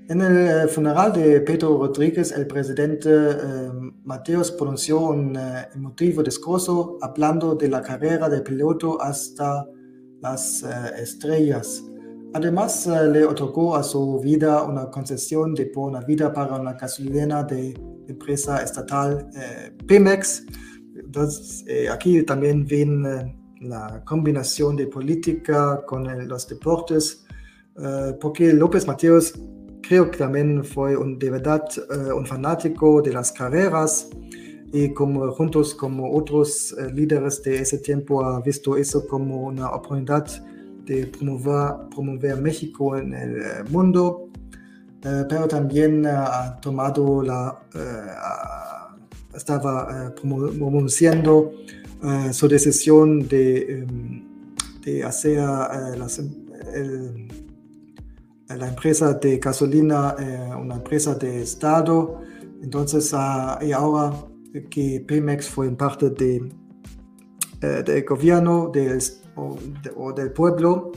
En 0.10 0.22
el 0.22 0.38
eh, 0.48 0.68
funeral 0.68 1.14
de 1.14 1.42
Pedro 1.42 1.78
Rodríguez, 1.78 2.32
el 2.32 2.48
presidente 2.48 3.10
eh, 3.10 3.70
Mateos 4.04 4.52
pronunció 4.52 5.00
un 5.00 5.38
emotivo 5.74 6.24
discurso 6.24 6.98
hablando 7.02 7.56
de 7.56 7.70
la 7.70 7.82
carrera 7.82 8.28
del 8.28 8.44
piloto 8.44 9.02
hasta 9.02 9.66
las 10.22 10.64
estrellas. 10.98 11.84
Además, 12.34 12.86
le 12.86 13.26
otorgó 13.26 13.76
a 13.76 13.84
su 13.84 14.20
vida 14.20 14.64
una 14.64 14.92
concesión 14.92 15.56
de 15.56 15.68
por 15.68 16.06
vida 16.06 16.34
para 16.34 16.56
una 16.56 16.74
gasolina 16.74 17.44
de 17.44 17.74
empresa 18.08 18.62
estatal 18.62 19.30
Pemex 19.88 20.44
entonces, 21.10 21.66
eh, 21.68 21.90
aquí 21.90 22.22
también 22.22 22.68
ven 22.68 23.04
eh, 23.04 23.36
la 23.62 24.04
combinación 24.06 24.76
de 24.76 24.86
política 24.86 25.84
con 25.84 26.04
los 26.28 26.48
deportes, 26.48 27.26
eh, 27.82 28.16
porque 28.22 28.54
López 28.54 28.86
Mateos 28.86 29.34
creo 29.82 30.12
que 30.12 30.20
también 30.20 30.64
fue 30.64 30.96
un, 30.96 31.18
de 31.18 31.32
verdad 31.32 31.64
un 32.16 32.28
fanático 32.28 33.02
de 33.02 33.12
las 33.12 33.32
carreras 33.32 34.08
y 34.72 34.94
como 34.94 35.32
juntos 35.32 35.74
como 35.74 36.14
otros 36.16 36.76
líderes 36.94 37.42
de 37.42 37.62
ese 37.62 37.80
tiempo 37.80 38.24
ha 38.24 38.40
visto 38.42 38.78
eso 38.78 39.08
como 39.08 39.46
una 39.48 39.72
oportunidad 39.72 40.28
de 40.86 41.08
promover, 41.08 41.90
promover 41.90 42.40
México 42.40 42.96
en 42.96 43.14
el 43.14 43.64
mundo, 43.72 44.30
pero 45.02 45.48
también 45.48 46.06
ha 46.06 46.60
tomado 46.62 47.24
la 47.24 47.58
estaba 49.34 50.08
eh, 50.08 50.22
pronunciando 50.22 51.52
eh, 52.04 52.34
su 52.34 52.48
decisión 52.48 53.28
de, 53.28 53.84
em, 53.84 55.04
hacer 55.06 55.40
eh, 56.74 57.28
la 58.50 58.68
empresa 58.68 59.14
de 59.14 59.38
gasolina 59.38 60.16
una 60.60 60.76
empresa 60.76 61.14
de 61.14 61.44
Estado. 61.44 62.22
Entonces, 62.64 63.12
ah, 63.14 63.60
y 63.62 63.72
ahora 63.72 64.12
que 64.72 65.06
Pemex 65.08 65.48
fue 65.48 65.70
parte 65.70 66.10
de, 66.10 66.50
del 67.62 68.04
gobierno 68.04 68.72
o, 69.36 70.14
del 70.14 70.32
pueblo, 70.32 70.92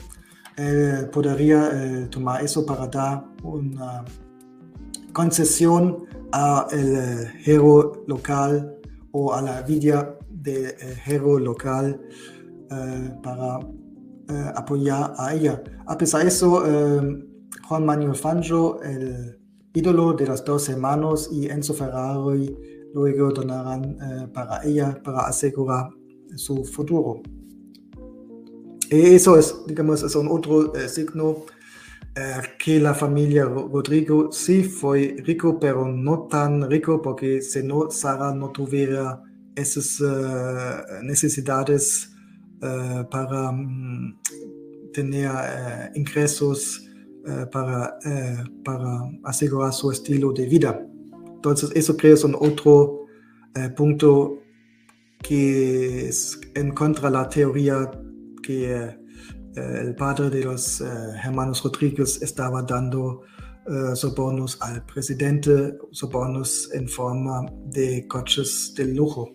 podría 1.11 2.09
tomar 2.09 2.43
eso 2.43 2.65
para 2.65 2.87
dar 2.87 3.25
una 3.43 4.03
concesión 5.11 6.07
al 6.33 7.31
héroe 7.45 8.03
local 8.07 8.75
o 9.11 9.33
a 9.33 9.41
la 9.41 9.61
vida 9.61 10.17
del 10.29 10.73
héroe 11.05 11.39
local 11.39 12.01
eh, 12.71 13.11
para 13.21 13.59
eh, 14.29 14.51
apoyar 14.55 15.13
a 15.17 15.35
ella. 15.35 15.63
A 15.85 15.95
pesar 15.95 16.23
de 16.23 16.29
eso, 16.29 16.65
eh, 16.65 17.25
Juan 17.67 17.85
Manuel 17.85 18.15
Fangio, 18.15 18.81
el 18.81 19.39
ídolo 19.73 20.13
de 20.13 20.25
las 20.25 20.43
dos 20.43 20.67
hermanos, 20.69 21.29
y 21.31 21.47
Enzo 21.47 21.75
Ferrari 21.75 22.57
luego 22.95 23.31
donarán 23.31 23.97
para 24.33 24.63
ella 24.63 24.99
para 25.03 25.27
asegurar 25.27 25.89
su 26.35 26.63
futuro. 26.65 27.21
Eso 28.89 29.37
es, 29.37 29.55
digamos, 29.67 30.03
es 30.03 30.15
un 30.15 30.27
otro 30.29 30.73
signo 30.87 31.31
eh, 31.31 31.62
que 32.59 32.79
la 32.79 32.93
familia 32.93 33.45
Rodrigo 33.45 34.31
sí 34.31 34.63
fue 34.63 35.15
rico, 35.25 35.59
pero 35.59 35.87
no 35.87 36.27
tan 36.29 36.69
rico 36.69 37.01
porque 37.01 37.41
si 37.41 37.63
no, 37.63 37.89
Sara 37.89 38.33
no 38.33 38.51
tuviera 38.51 39.21
esas 39.55 39.99
uh, 39.99 41.03
necesidades 41.03 42.15
uh, 42.61 43.09
para 43.09 43.49
um, 43.49 44.15
tener 44.93 45.31
ingresos 45.95 46.87
para, 47.53 47.97
para 48.65 49.09
asegurar 49.23 49.71
su 49.71 49.89
estilo 49.91 50.33
de 50.33 50.45
vida. 50.45 50.85
Entonces, 51.35 51.71
eso 51.73 51.95
creo 51.95 52.15
es 52.15 52.25
otro 52.25 53.07
punto 53.77 54.43
que 55.23 56.09
es 56.09 56.39
en 56.53 56.71
contra 56.71 57.09
de 57.09 57.15
la 57.15 57.29
teoría 57.29 57.89
que 58.43 58.71
eh, 58.71 58.97
el 59.55 59.95
padre 59.95 60.29
de 60.29 60.43
los 60.43 60.81
eh, 60.81 60.85
hermanos 61.23 61.63
Rodríguez 61.63 62.21
estaba 62.21 62.61
dando 62.63 63.21
eh, 63.65 63.95
sobornos 63.95 64.57
al 64.61 64.85
presidente, 64.85 65.77
sobornos 65.91 66.69
en 66.73 66.87
forma 66.87 67.45
de 67.65 68.07
coches 68.07 68.73
de 68.75 68.85
lujo. 68.87 69.33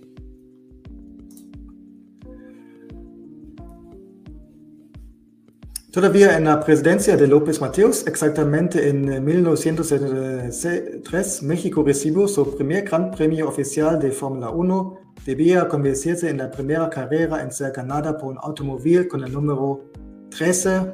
Todavía 5.90 6.36
en 6.36 6.44
la 6.44 6.60
presidencia 6.60 7.16
de 7.16 7.26
López 7.26 7.62
Mateos, 7.62 8.06
exactamente 8.06 8.88
en 8.88 9.24
1903, 9.24 11.42
México 11.42 11.82
recibió 11.82 12.28
su 12.28 12.54
primer 12.54 12.84
gran 12.84 13.10
premio 13.10 13.48
oficial 13.48 13.98
de 13.98 14.10
Fórmula 14.10 14.50
1. 14.50 14.98
Debía 15.24 15.66
convertirse 15.66 16.28
en 16.28 16.36
la 16.38 16.50
primera 16.50 16.90
carrera 16.90 17.42
en 17.42 17.50
ser 17.50 17.72
ganada 17.72 18.18
por 18.18 18.32
un 18.32 18.38
automóvil 18.42 19.08
con 19.08 19.24
el 19.24 19.32
número 19.32 19.86
13 20.30 20.92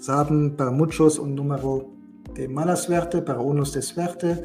saben 0.00 0.56
para 0.56 0.70
muchos 0.70 1.18
un 1.18 1.34
número 1.34 1.90
de 2.34 2.48
mala 2.48 2.76
suerte, 2.76 3.22
para 3.22 3.40
unos 3.40 3.72
de 3.72 3.82
suerte. 3.82 4.44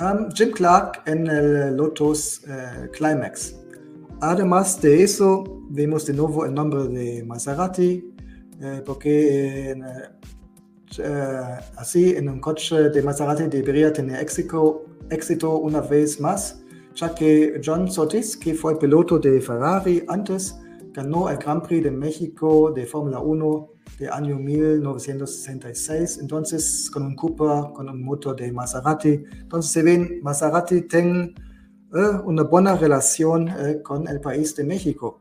Um, 0.00 0.30
Jim 0.32 0.50
Clark 0.52 1.02
en 1.06 1.26
el 1.26 1.76
Lotus 1.76 2.42
uh, 2.46 2.90
Climax. 2.92 3.56
Además 4.20 4.80
de 4.80 5.02
eso, 5.02 5.44
vemos 5.70 6.06
de 6.06 6.12
nuevo 6.12 6.44
el 6.46 6.54
nombre 6.54 6.86
de 6.86 7.24
Maserati, 7.24 8.14
eh, 8.60 8.82
porque 8.86 9.74
uh, 10.98 11.60
así 11.76 12.14
en 12.16 12.28
un 12.28 12.40
coche 12.40 12.90
de 12.90 13.02
Maserati 13.02 13.44
debería 13.48 13.92
tener 13.92 14.20
éxito, 14.20 14.84
éxito 15.10 15.56
una 15.58 15.80
vez 15.80 16.20
más, 16.20 16.62
ya 16.94 17.12
que 17.14 17.60
John 17.64 17.90
Sotis, 17.90 18.36
que 18.36 18.54
fue 18.54 18.78
piloto 18.78 19.18
de 19.18 19.40
Ferrari 19.40 20.04
antes, 20.06 20.56
ganó 20.92 21.28
el 21.30 21.36
Grand 21.38 21.62
Prix 21.62 21.84
de 21.84 21.90
México 21.90 22.72
de 22.72 22.86
Fórmula 22.86 23.20
1 23.20 23.68
de 23.98 24.08
año 24.08 24.38
1966, 24.38 26.18
entonces 26.20 26.90
con 26.92 27.04
un 27.04 27.16
Cooper, 27.16 27.72
con 27.74 27.88
un 27.88 28.02
motor 28.02 28.36
de 28.36 28.52
Maserati. 28.52 29.24
Entonces 29.40 29.72
se 29.72 29.82
ven, 29.82 30.20
Maserati 30.22 30.82
tiene 30.82 31.34
eh, 31.94 32.20
una 32.24 32.42
buena 32.44 32.76
relación 32.76 33.48
eh, 33.48 33.80
con 33.82 34.08
el 34.08 34.20
país 34.20 34.54
de 34.56 34.64
México. 34.64 35.20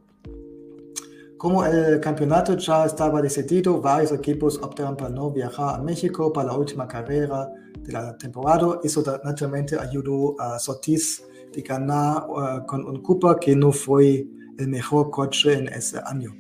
Como 1.38 1.66
el 1.66 2.00
campeonato 2.00 2.56
ya 2.56 2.86
estaba 2.86 3.20
decidido, 3.20 3.82
varios 3.82 4.12
equipos 4.12 4.60
optaron 4.62 4.96
para 4.96 5.10
no 5.10 5.32
viajar 5.32 5.80
a 5.80 5.82
México 5.82 6.32
para 6.32 6.50
la 6.50 6.58
última 6.58 6.88
carrera 6.88 7.50
de 7.80 7.92
la 7.92 8.16
temporada. 8.16 8.80
Eso 8.84 9.04
naturalmente 9.24 9.76
ayudó 9.76 10.40
a 10.40 10.60
Sotis 10.60 11.24
de 11.52 11.62
ganar 11.64 12.28
uh, 12.30 12.66
con 12.68 12.86
un 12.86 13.02
Cooper 13.02 13.38
que 13.42 13.56
no 13.56 13.72
fue 13.72 14.28
mejor 14.68 15.12
coche 15.12 15.54
en 15.54 15.68
ese 15.68 16.00
año. 16.06 16.36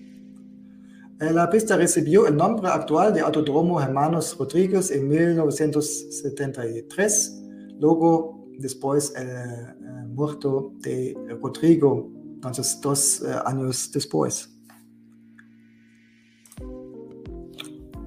La 1.19 1.47
pista 1.49 1.75
recibió 1.77 2.25
el 2.25 2.35
nombre 2.35 2.69
actual 2.69 3.13
de 3.13 3.21
Autodromo 3.21 3.79
Hermanos 3.79 4.35
Rodríguez 4.39 4.89
en 4.89 5.07
1973, 5.07 7.43
luego 7.79 8.47
después 8.57 9.13
el 9.15 10.07
muerto 10.07 10.73
de 10.79 11.15
Rodrigo, 11.39 12.09
entonces 12.33 12.79
dos 12.81 13.21
años 13.45 13.91
después. 13.93 14.49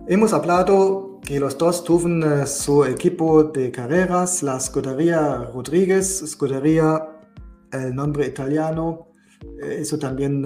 Hemos 0.08 0.32
hablado 0.32 1.14
que 1.24 1.40
los 1.40 1.56
dos 1.56 1.82
tuvieron 1.84 2.46
su 2.46 2.84
equipo 2.84 3.44
de 3.44 3.70
carreras, 3.70 4.42
la 4.42 4.60
Scuderia 4.60 5.44
Rodríguez, 5.54 6.22
Scuderia, 6.26 7.08
el 7.72 7.94
nombre 7.94 8.26
italiano, 8.26 9.08
eso 9.62 9.98
también 9.98 10.42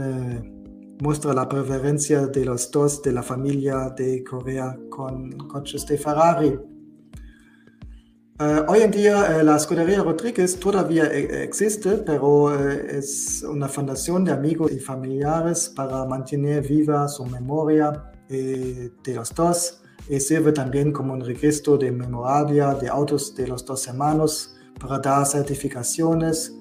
muestra 1.00 1.32
la 1.32 1.48
preferencia 1.48 2.26
de 2.26 2.44
los 2.44 2.70
dos 2.70 3.02
de 3.02 3.12
la 3.12 3.22
familia 3.22 3.90
de 3.96 4.24
Corea 4.24 4.76
con 4.90 5.30
coches 5.48 5.86
de 5.86 5.98
Ferrari. 5.98 6.58
Uh, 8.40 8.62
hoy 8.68 8.82
en 8.82 8.92
día 8.92 9.36
uh, 9.40 9.44
la 9.44 9.56
Escudería 9.56 10.00
Rodríguez 10.00 10.60
todavía 10.60 11.06
e 11.06 11.42
existe, 11.42 11.98
pero 12.06 12.44
uh, 12.44 12.50
es 12.88 13.42
una 13.42 13.68
fundación 13.68 14.24
de 14.24 14.30
amigos 14.30 14.70
y 14.70 14.78
familiares 14.78 15.68
para 15.74 16.04
mantener 16.04 16.62
viva 16.64 17.08
su 17.08 17.26
memoria 17.26 18.12
eh, 18.28 18.90
de 19.02 19.14
los 19.14 19.34
dos 19.34 19.82
y 20.08 20.20
sirve 20.20 20.52
también 20.52 20.92
como 20.92 21.14
un 21.14 21.20
registro 21.20 21.76
de 21.76 21.90
memorabilia 21.90 22.74
de 22.74 22.88
autos 22.88 23.34
de 23.34 23.48
los 23.48 23.64
dos 23.64 23.84
hermanos 23.88 24.54
para 24.78 25.00
dar 25.00 25.26
certificaciones. 25.26 26.54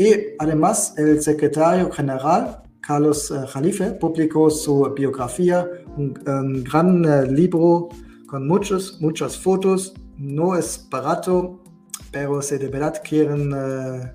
Y 0.00 0.34
además 0.38 0.94
el 0.96 1.20
secretario 1.20 1.90
general 1.90 2.62
Carlos 2.80 3.30
eh, 3.30 3.46
Jalife 3.46 3.90
publicó 3.90 4.48
su 4.48 4.90
biografía, 4.96 5.68
un, 5.94 6.64
gran 6.64 7.04
uh, 7.04 7.30
libro 7.30 7.90
con 8.26 8.48
muchos, 8.48 8.98
muchas 9.02 9.36
fotos. 9.36 9.92
No 10.16 10.56
es 10.56 10.88
barato, 10.90 11.62
pero 12.10 12.40
si 12.40 12.56
de 12.56 12.68
verdad 12.68 12.94
quieren 13.06 13.52
uh, 13.52 14.08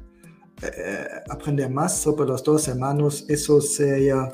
aprender 1.29 1.69
más 1.69 1.95
sobre 1.99 2.29
los 2.29 2.43
dos 2.43 2.67
hermanos, 2.67 3.23
eso 3.29 3.61
sería 3.61 4.31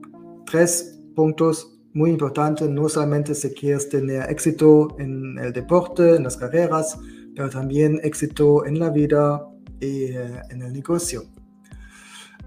tres 0.47 1.01
puntos 1.15 1.79
muy 1.93 2.11
importantes, 2.11 2.69
no 2.69 2.89
solamente 2.89 3.35
si 3.35 3.51
quieres 3.51 3.89
tener 3.89 4.31
éxito 4.31 4.97
en 4.99 5.39
el 5.39 5.53
deporte, 5.53 6.17
en 6.17 6.25
las 6.25 6.37
carreras, 6.37 6.99
pero 7.35 7.49
también 7.51 8.01
éxito 8.03 8.65
en 8.67 8.79
la 8.79 8.91
vida 8.91 9.47
y 9.81 10.05
eh, 10.05 10.41
en 10.51 10.63
el 10.63 10.73
negocio. 10.73 11.25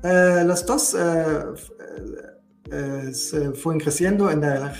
las 0.03 0.65
dos 0.65 0.95
se 3.11 3.51
fueron 3.53 3.80
creciendo 3.80 4.30
en 4.30 4.41
la 4.41 4.73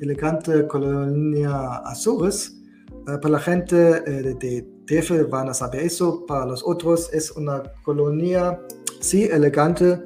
elegante 0.00 0.66
colonia 0.66 1.78
Azores, 1.84 2.56
eh, 2.56 2.65
para 3.06 3.28
la 3.28 3.38
gente 3.38 3.76
eh, 3.76 4.34
de 4.34 4.66
TF 4.86 5.30
van 5.30 5.48
a 5.48 5.54
saber 5.54 5.82
eso, 5.82 6.26
para 6.26 6.44
los 6.44 6.62
otros 6.66 7.08
es 7.12 7.30
una 7.30 7.62
colonia, 7.84 8.60
sí, 9.00 9.24
elegante, 9.24 10.00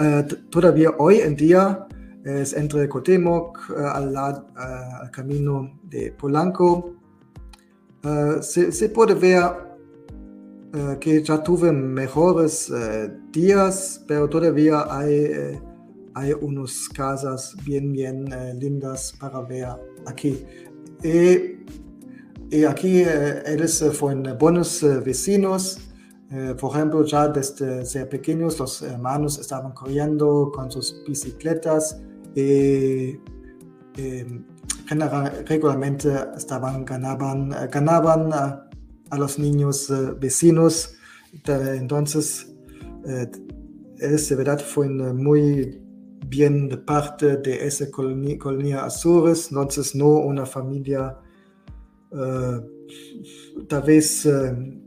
eh, 0.00 0.24
todavía 0.50 0.90
hoy 0.98 1.18
en 1.18 1.34
día 1.34 1.86
es 2.24 2.52
entre 2.54 2.88
Cotemoc 2.88 3.58
al, 3.76 4.16
al, 4.16 5.10
camino 5.10 5.78
de 5.82 6.10
Polanco. 6.12 6.94
Se, 8.40 8.72
se, 8.72 8.88
puede 8.88 9.14
ver 9.14 10.98
que 11.00 11.22
ya 11.22 11.42
tuve 11.42 11.70
mejores 11.70 12.72
días, 13.30 14.02
pero 14.08 14.28
todavía 14.28 14.86
hay, 14.88 15.58
hay 16.14 16.32
unas 16.32 16.88
casas 16.88 17.54
bien, 17.62 17.92
bien 17.92 18.24
lindas 18.58 19.14
para 19.20 19.42
ver 19.42 19.68
aquí. 20.06 20.46
Y 21.02 21.64
y 22.50 22.64
aquí 22.64 23.00
eh, 23.00 23.42
ellos 23.46 23.80
eh, 23.82 23.90
fueron 23.90 24.36
buenos 24.38 24.82
eh, 24.82 25.00
vecinos. 25.00 25.78
por 26.58 26.74
ejemplo, 26.74 27.04
ya 27.04 27.28
desde 27.28 27.84
ser 27.84 28.08
pequeños 28.08 28.58
los 28.58 28.82
hermanos 28.82 29.38
estaban 29.38 29.72
corriendo 29.72 30.50
con 30.52 30.68
sus 30.68 31.04
bicicletas 31.06 32.00
y 32.34 33.20
regularmente 35.46 36.08
estaban, 36.36 36.84
ganaban, 36.84 37.50
ganaban 37.70 38.32
a, 38.32 38.68
a 39.10 39.16
los 39.16 39.38
niños 39.38 39.92
vecinos. 40.18 40.96
Entonces, 41.46 42.52
ellos 44.00 44.28
de 44.28 44.34
verdad 44.34 44.58
fueron 44.58 45.22
muy 45.22 45.80
bien 46.26 46.68
de 46.68 46.78
parte 46.78 47.36
de 47.36 47.64
esa 47.64 47.88
colonia, 47.92 48.36
colonia 48.38 48.84
Azores, 48.84 49.48
entonces 49.50 49.94
no 49.94 50.08
una 50.08 50.46
familia 50.46 51.16
eh, 52.14 52.60
tal 53.68 53.82
vez 53.82 54.24
eh, 54.26 54.80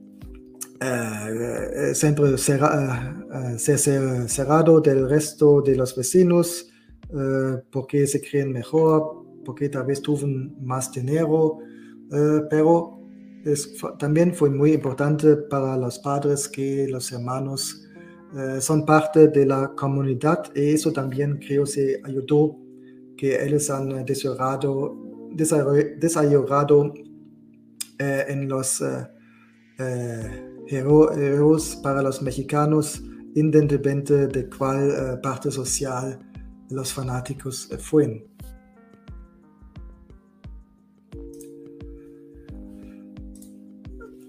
eh, 0.79 1.91
siempre 1.93 2.37
será, 2.37 3.57
ser 3.57 4.29
cerrado 4.29 4.79
del 4.79 5.09
resto 5.09 5.61
de 5.61 5.75
los 5.75 5.95
vecinos 5.95 6.71
porque 7.71 8.05
se 8.05 8.21
creen 8.21 8.51
mejor, 8.51 9.25
porque 9.45 9.69
tal 9.69 9.85
vez 9.85 10.01
tuvieron 10.01 10.55
más 10.61 10.91
dinero, 10.91 11.59
pero 12.49 12.99
también 13.97 14.33
fue 14.33 14.49
muy 14.49 14.73
importante 14.73 15.37
para 15.37 15.77
los 15.77 15.99
padres 15.99 16.49
que 16.49 16.85
los 16.89 17.09
hermanos 17.13 17.87
son 18.59 18.85
parte 18.85 19.29
de 19.29 19.45
la 19.45 19.69
comunidad 19.73 20.51
y 20.53 20.73
eso 20.73 20.91
también 20.91 21.39
creo 21.39 21.65
se 21.65 22.01
ayudó 22.03 22.57
que 23.15 23.41
ellos 23.41 23.69
han 23.69 24.05
desarrollado, 24.05 24.97
desarrollado 25.33 26.93
eh, 27.99 28.25
en 28.27 28.47
los 28.47 28.81
eh, 28.81 29.07
eh, 29.79 30.53
héroes 30.69 31.75
para 31.77 32.03
los 32.03 32.21
mexicanos, 32.21 33.01
independientemente 33.33 34.27
de 34.27 34.47
cuál 34.49 35.19
parte 35.21 35.49
social 35.49 36.19
los 36.69 36.93
fanáticos 36.93 37.69
fueron. 37.79 38.23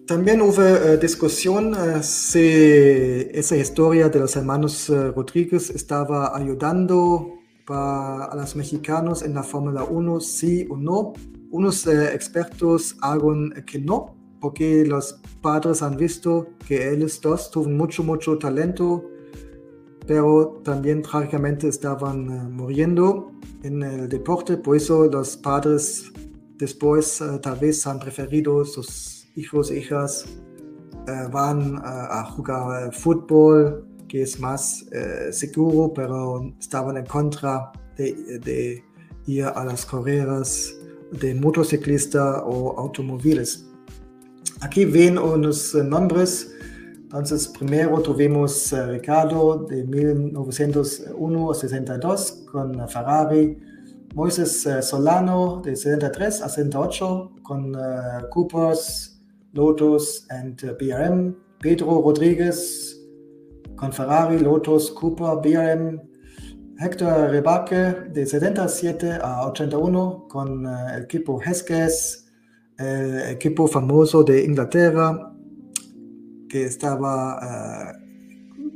También 0.07 0.41
hubo 0.41 0.97
discusión 0.97 1.75
si 2.03 2.39
esa 3.33 3.57
historia 3.57 4.09
de 4.09 4.21
los 4.21 4.35
hermanos 4.37 4.89
Rodríguez 4.89 5.69
estaba 5.69 6.35
ayudando 6.35 7.35
a 7.69 8.33
los 8.35 8.57
mexicanos 8.57 9.23
en 9.23 9.35
la 9.35 9.43
Fórmula 9.43 9.85
1, 9.85 10.21
sí 10.21 10.67
o 10.71 10.77
no 10.79 11.13
unos 11.51 11.87
eh, 11.87 12.15
expertos 12.15 12.97
hagan 13.01 13.65
que 13.67 13.79
no, 13.79 14.15
porque 14.41 14.85
los 14.85 15.21
padres 15.41 15.83
han 15.83 15.97
visto 15.97 16.49
que 16.67 16.93
ellos 16.93 17.21
dos 17.21 17.51
tuvieron 17.51 17.77
mucho, 17.77 18.03
mucho 18.03 18.39
talento, 18.39 19.05
pero 20.07 20.61
también 20.65 21.03
trágicamente 21.03 21.69
estaban 21.69 22.29
uh, 22.29 22.51
muriendo 22.51 23.33
en 23.63 23.83
el 23.83 24.09
deporte, 24.09 24.57
por 24.57 24.77
eso 24.77 25.07
los 25.07 25.37
padres 25.37 26.11
después 26.57 27.21
uh, 27.21 27.39
tal 27.39 27.59
vez 27.59 27.87
han 27.87 27.99
preferido 27.99 28.65
sus 28.65 29.29
hijos 29.37 29.71
hijas 29.71 30.25
uh, 31.07 31.31
van 31.31 31.81
a 31.83 32.25
jugar 32.25 32.95
fútbol, 32.95 33.87
que 34.09 34.23
es 34.23 34.41
más 34.41 34.87
seguro, 35.31 35.93
pero 35.93 36.41
estaban 36.59 36.97
en 36.97 37.05
contra 37.05 37.71
de, 37.97 38.39
de 38.39 38.83
ir 39.27 39.45
a 39.45 39.65
las 39.67 39.85
carreras 39.85 40.78
de 41.13 41.35
motociclista 41.35 42.45
o 42.45 42.79
automóviles. 42.79 43.67
Aquí 44.61 44.85
ven 44.85 45.19
unos 45.19 45.75
nombres. 45.75 46.55
Entonces, 47.03 47.49
primero 47.49 48.01
tuvimos 48.03 48.73
uh, 48.73 48.91
Ricardo 48.91 49.65
de 49.67 49.85
1901 49.85 51.51
a 51.51 51.55
62 51.55 52.45
con 52.51 52.89
Ferrari, 52.89 53.57
Moisés 54.15 54.67
uh, 54.67 54.83
Solano 54.83 55.63
de 55.65 55.75
73 55.75 56.43
a 56.43 56.49
78 56.49 57.33
con 57.43 57.75
uh, 57.75 58.29
Coopers, 58.31 59.23
Lotus 59.53 60.27
and 60.29 60.61
BRM, 60.79 61.35
Pedro 61.61 62.03
Rodríguez 62.03 63.01
con 63.77 63.93
Ferrari, 63.93 64.39
Lotus, 64.39 64.91
Cooper, 64.91 65.37
BRM, 65.43 66.01
Héctor 66.81 67.31
Rebaque 67.31 68.07
de 68.13 68.25
77 68.25 69.19
a 69.21 69.49
81 69.49 70.29
con 70.29 70.65
el 70.65 71.03
equipo 71.03 71.41
Heskes, 71.43 72.31
el 72.79 73.31
equipo 73.31 73.67
famoso 73.67 74.23
de 74.23 74.45
Inglaterra, 74.45 75.35
que 76.49 76.67
estaba, 76.67 77.97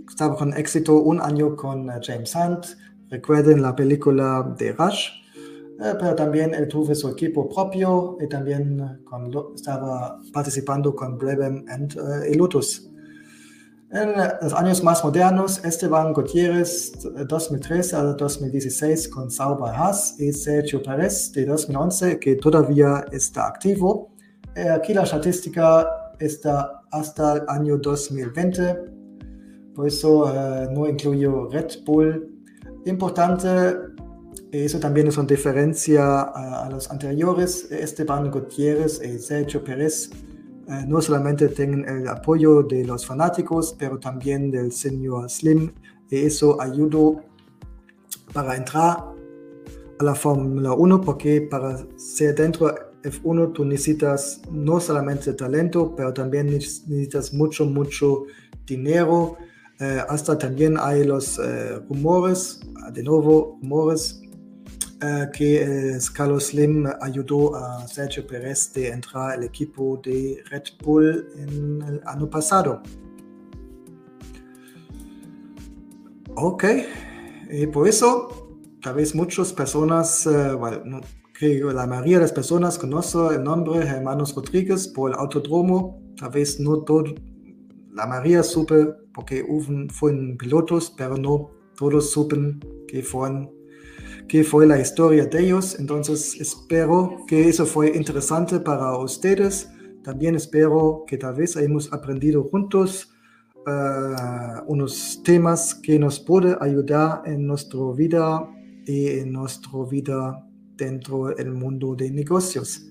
estaba 0.08 0.34
con 0.34 0.52
éxito 0.56 0.96
un 0.96 1.20
año 1.20 1.54
con 1.54 1.86
James 2.02 2.34
Hunt. 2.34 2.66
Recuerden 3.08 3.62
la 3.62 3.76
película 3.76 4.52
de 4.58 4.72
Rush, 4.72 5.10
pero 5.78 6.16
también 6.16 6.54
él 6.54 6.66
tuvo 6.66 6.92
su 6.96 7.08
equipo 7.08 7.48
propio 7.48 8.18
y 8.20 8.26
también 8.28 9.00
con, 9.04 9.30
estaba 9.54 10.18
participando 10.32 10.96
con 10.96 11.18
Brabham 11.18 11.64
y 12.28 12.34
Lotus. 12.34 12.91
En 13.94 14.14
los 14.40 14.54
años 14.54 14.82
más 14.82 15.04
modernos, 15.04 15.62
Esteban 15.62 16.14
Gutiérrez, 16.14 16.92
2013 17.28 17.94
a 17.94 18.02
2016 18.04 19.08
con 19.08 19.30
Sauber 19.30 19.74
Haas 19.74 20.18
y 20.18 20.32
Sergio 20.32 20.82
Pérez 20.82 21.30
de 21.32 21.44
2011, 21.44 22.18
que 22.18 22.36
todavía 22.36 23.04
está 23.12 23.48
activo. 23.48 24.14
aquí 24.56 24.94
la 24.94 25.02
estadística 25.02 25.86
está 26.18 26.82
hasta 26.90 27.34
el 27.34 27.42
año 27.48 27.76
2020. 27.76 28.78
Por 29.74 29.88
eso 29.88 30.24
uh, 30.24 30.72
no 30.72 30.88
incluyo 30.88 31.50
Red 31.50 31.84
Bull. 31.84 32.30
Importante, 32.86 33.48
eso 34.52 34.80
también 34.80 35.08
es 35.08 35.18
una 35.18 35.26
diferencia 35.26 36.32
uh, 36.34 36.64
a 36.64 36.68
los 36.70 36.90
anteriores, 36.90 37.70
Esteban 37.70 38.30
Gutiérrez 38.30 39.02
y 39.02 39.18
Sergio 39.18 39.62
Pérez. 39.62 40.08
Uh, 40.66 40.86
no 40.86 41.00
solamente 41.00 41.48
tienen 41.48 41.88
el 41.88 42.06
apoyo 42.08 42.62
de 42.62 42.84
los 42.84 43.04
fanáticos, 43.04 43.74
pero 43.78 43.98
también 43.98 44.50
del 44.50 44.72
señor 44.72 45.28
Slim. 45.28 45.72
Y 46.10 46.16
eso 46.18 46.60
ayudó 46.60 47.22
para 48.32 48.56
entrar 48.56 49.04
a 49.98 50.04
la 50.04 50.14
Fórmula 50.14 50.72
1, 50.72 51.00
porque 51.00 51.40
para 51.40 51.78
ser 51.96 52.34
dentro 52.34 52.72
F1 53.02 53.52
tú 53.52 53.64
necesitas 53.64 54.40
no 54.50 54.80
solamente 54.80 55.32
talento, 55.34 55.94
pero 55.96 56.12
también 56.12 56.46
necesitas 56.46 57.32
mucho, 57.32 57.66
mucho 57.66 58.24
dinero. 58.66 59.36
Eh, 59.80 60.00
hasta 60.08 60.38
también 60.38 60.76
hay 60.78 61.04
los 61.04 61.38
eh, 61.38 61.80
rumores, 61.88 62.60
de 62.92 63.02
nuevo 63.02 63.58
rumores, 63.60 64.21
eh, 64.21 64.21
que 65.32 65.98
Carlos 66.14 66.46
Slim 66.46 66.86
ayudó 67.00 67.56
a 67.56 67.86
Sergio 67.88 68.26
Pérez 68.26 68.72
de 68.72 68.88
entrar 68.88 69.32
al 69.32 69.44
equipo 69.44 70.00
de 70.04 70.42
Red 70.50 70.64
Bull 70.82 71.28
en 71.36 71.82
el 71.82 72.00
año 72.06 72.28
pasado. 72.28 72.82
Ok, 76.34 76.64
y 77.50 77.66
por 77.66 77.86
eso, 77.86 78.58
tal 78.80 78.94
vez 78.94 79.14
muchas 79.14 79.52
personas, 79.52 80.28
bueno, 80.58 81.00
la 81.42 81.86
mayoría 81.86 82.18
de 82.18 82.22
las 82.22 82.32
personas 82.32 82.78
conocen 82.78 83.34
el 83.34 83.42
nombre 83.42 83.84
Hermanos 83.84 84.34
Rodríguez 84.34 84.86
por 84.86 85.10
el 85.10 85.18
autodromo. 85.18 86.00
Tal 86.16 86.30
vez 86.30 86.60
no 86.60 86.82
todo, 86.82 87.04
la 87.92 88.06
mayoría 88.06 88.42
supe 88.44 88.86
porque 89.12 89.44
fueron 89.90 90.36
pilotos, 90.36 90.94
pero 90.96 91.16
no 91.16 91.50
todos 91.76 92.12
supen 92.12 92.60
que, 92.86 93.02
fueron, 93.02 93.50
que 94.28 94.44
fue 94.44 94.66
la 94.66 94.80
historia 94.80 95.26
de 95.26 95.40
ellos. 95.40 95.78
Entonces 95.78 96.40
espero 96.40 97.16
que 97.26 97.48
eso 97.48 97.66
fue 97.66 97.96
interesante 97.96 98.60
para 98.60 98.96
ustedes. 98.98 99.68
También 100.02 100.34
espero 100.34 101.04
que 101.06 101.16
tal 101.18 101.34
vez 101.34 101.56
hayamos 101.56 101.92
aprendido 101.92 102.44
juntos 102.44 103.10
uh, 103.66 104.62
unos 104.66 105.20
temas 105.22 105.74
que 105.74 105.98
nos 105.98 106.18
pueden 106.18 106.56
ayudar 106.60 107.22
en 107.26 107.46
nuestra 107.46 107.80
vida 107.94 108.48
y 108.86 109.08
en 109.08 109.32
nuestra 109.32 109.72
vida 109.88 110.44
dentro 110.76 111.26
del 111.26 111.52
mundo 111.52 111.94
de 111.94 112.10
negocios. 112.10 112.86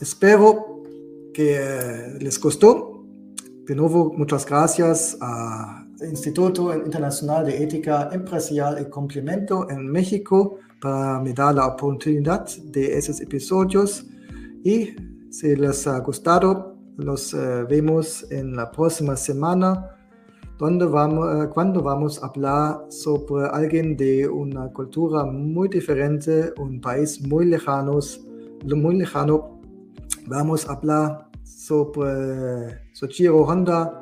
Espero 0.00 0.82
que 1.32 2.16
les 2.20 2.40
gustó. 2.40 3.04
De 3.66 3.74
nuevo, 3.74 4.12
muchas 4.16 4.46
gracias 4.46 5.16
al 5.20 5.83
Instituto 6.02 6.74
Internacional 6.74 7.46
de 7.46 7.62
Ética 7.62 8.08
Empresarial 8.12 8.78
y 8.80 8.90
Complemento 8.90 9.68
en 9.70 9.86
México 9.86 10.58
para 10.80 11.20
me 11.20 11.32
dar 11.32 11.54
la 11.54 11.66
oportunidad 11.66 12.46
de 12.64 12.98
esos 12.98 13.20
episodios. 13.20 14.06
Y 14.62 14.96
si 15.30 15.56
les 15.56 15.86
ha 15.86 15.98
gustado, 16.00 16.76
los 16.96 17.34
uh, 17.34 17.66
vemos 17.68 18.26
en 18.30 18.54
la 18.54 18.70
próxima 18.70 19.16
semana 19.16 19.90
donde 20.58 20.86
vamos, 20.86 21.44
eh, 21.44 21.48
cuando 21.52 21.82
vamos 21.82 22.22
a 22.22 22.26
hablar 22.26 22.84
sobre 22.88 23.46
alguien 23.48 23.96
de 23.96 24.28
una 24.28 24.68
cultura 24.68 25.24
muy 25.24 25.68
diferente, 25.68 26.52
un 26.58 26.80
país 26.80 27.20
muy 27.26 27.46
lejano, 27.46 27.98
muy 28.64 28.96
lejano, 28.96 29.60
vamos 30.26 30.68
a 30.68 30.74
hablar 30.74 31.28
sobre 31.42 32.92
Soichiro 32.92 33.42
Honda 33.42 34.00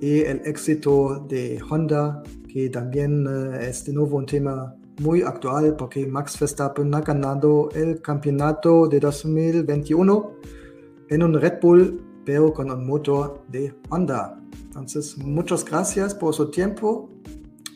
y 0.00 0.20
el 0.20 0.40
éxito 0.44 1.26
de 1.28 1.60
Honda, 1.68 2.22
que 2.52 2.70
también 2.70 3.26
eh, 3.28 3.68
es 3.68 3.84
de 3.84 3.92
nuevo 3.92 4.16
un 4.16 4.26
tema 4.26 4.74
muy 5.00 5.22
actual 5.22 5.76
porque 5.76 6.06
Max 6.06 6.38
Verstappen 6.38 6.94
ha 6.94 7.00
ganado 7.00 7.70
el 7.74 8.00
campeonato 8.00 8.86
de 8.86 9.00
2021 9.00 10.32
en 11.08 11.22
un 11.22 11.34
Red 11.34 11.60
Bull, 11.60 12.02
pero 12.24 12.52
con 12.52 12.70
un 12.70 12.86
motor 12.86 13.42
de 13.48 13.74
Honda. 13.90 14.40
Entonces, 14.64 15.18
muchas 15.18 15.64
gracias 15.64 16.14
por 16.14 16.34
su 16.34 16.50
tiempo 16.50 17.10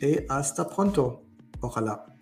y 0.00 0.18
hasta 0.28 0.68
pronto. 0.68 1.22
Ojalá. 1.60 2.13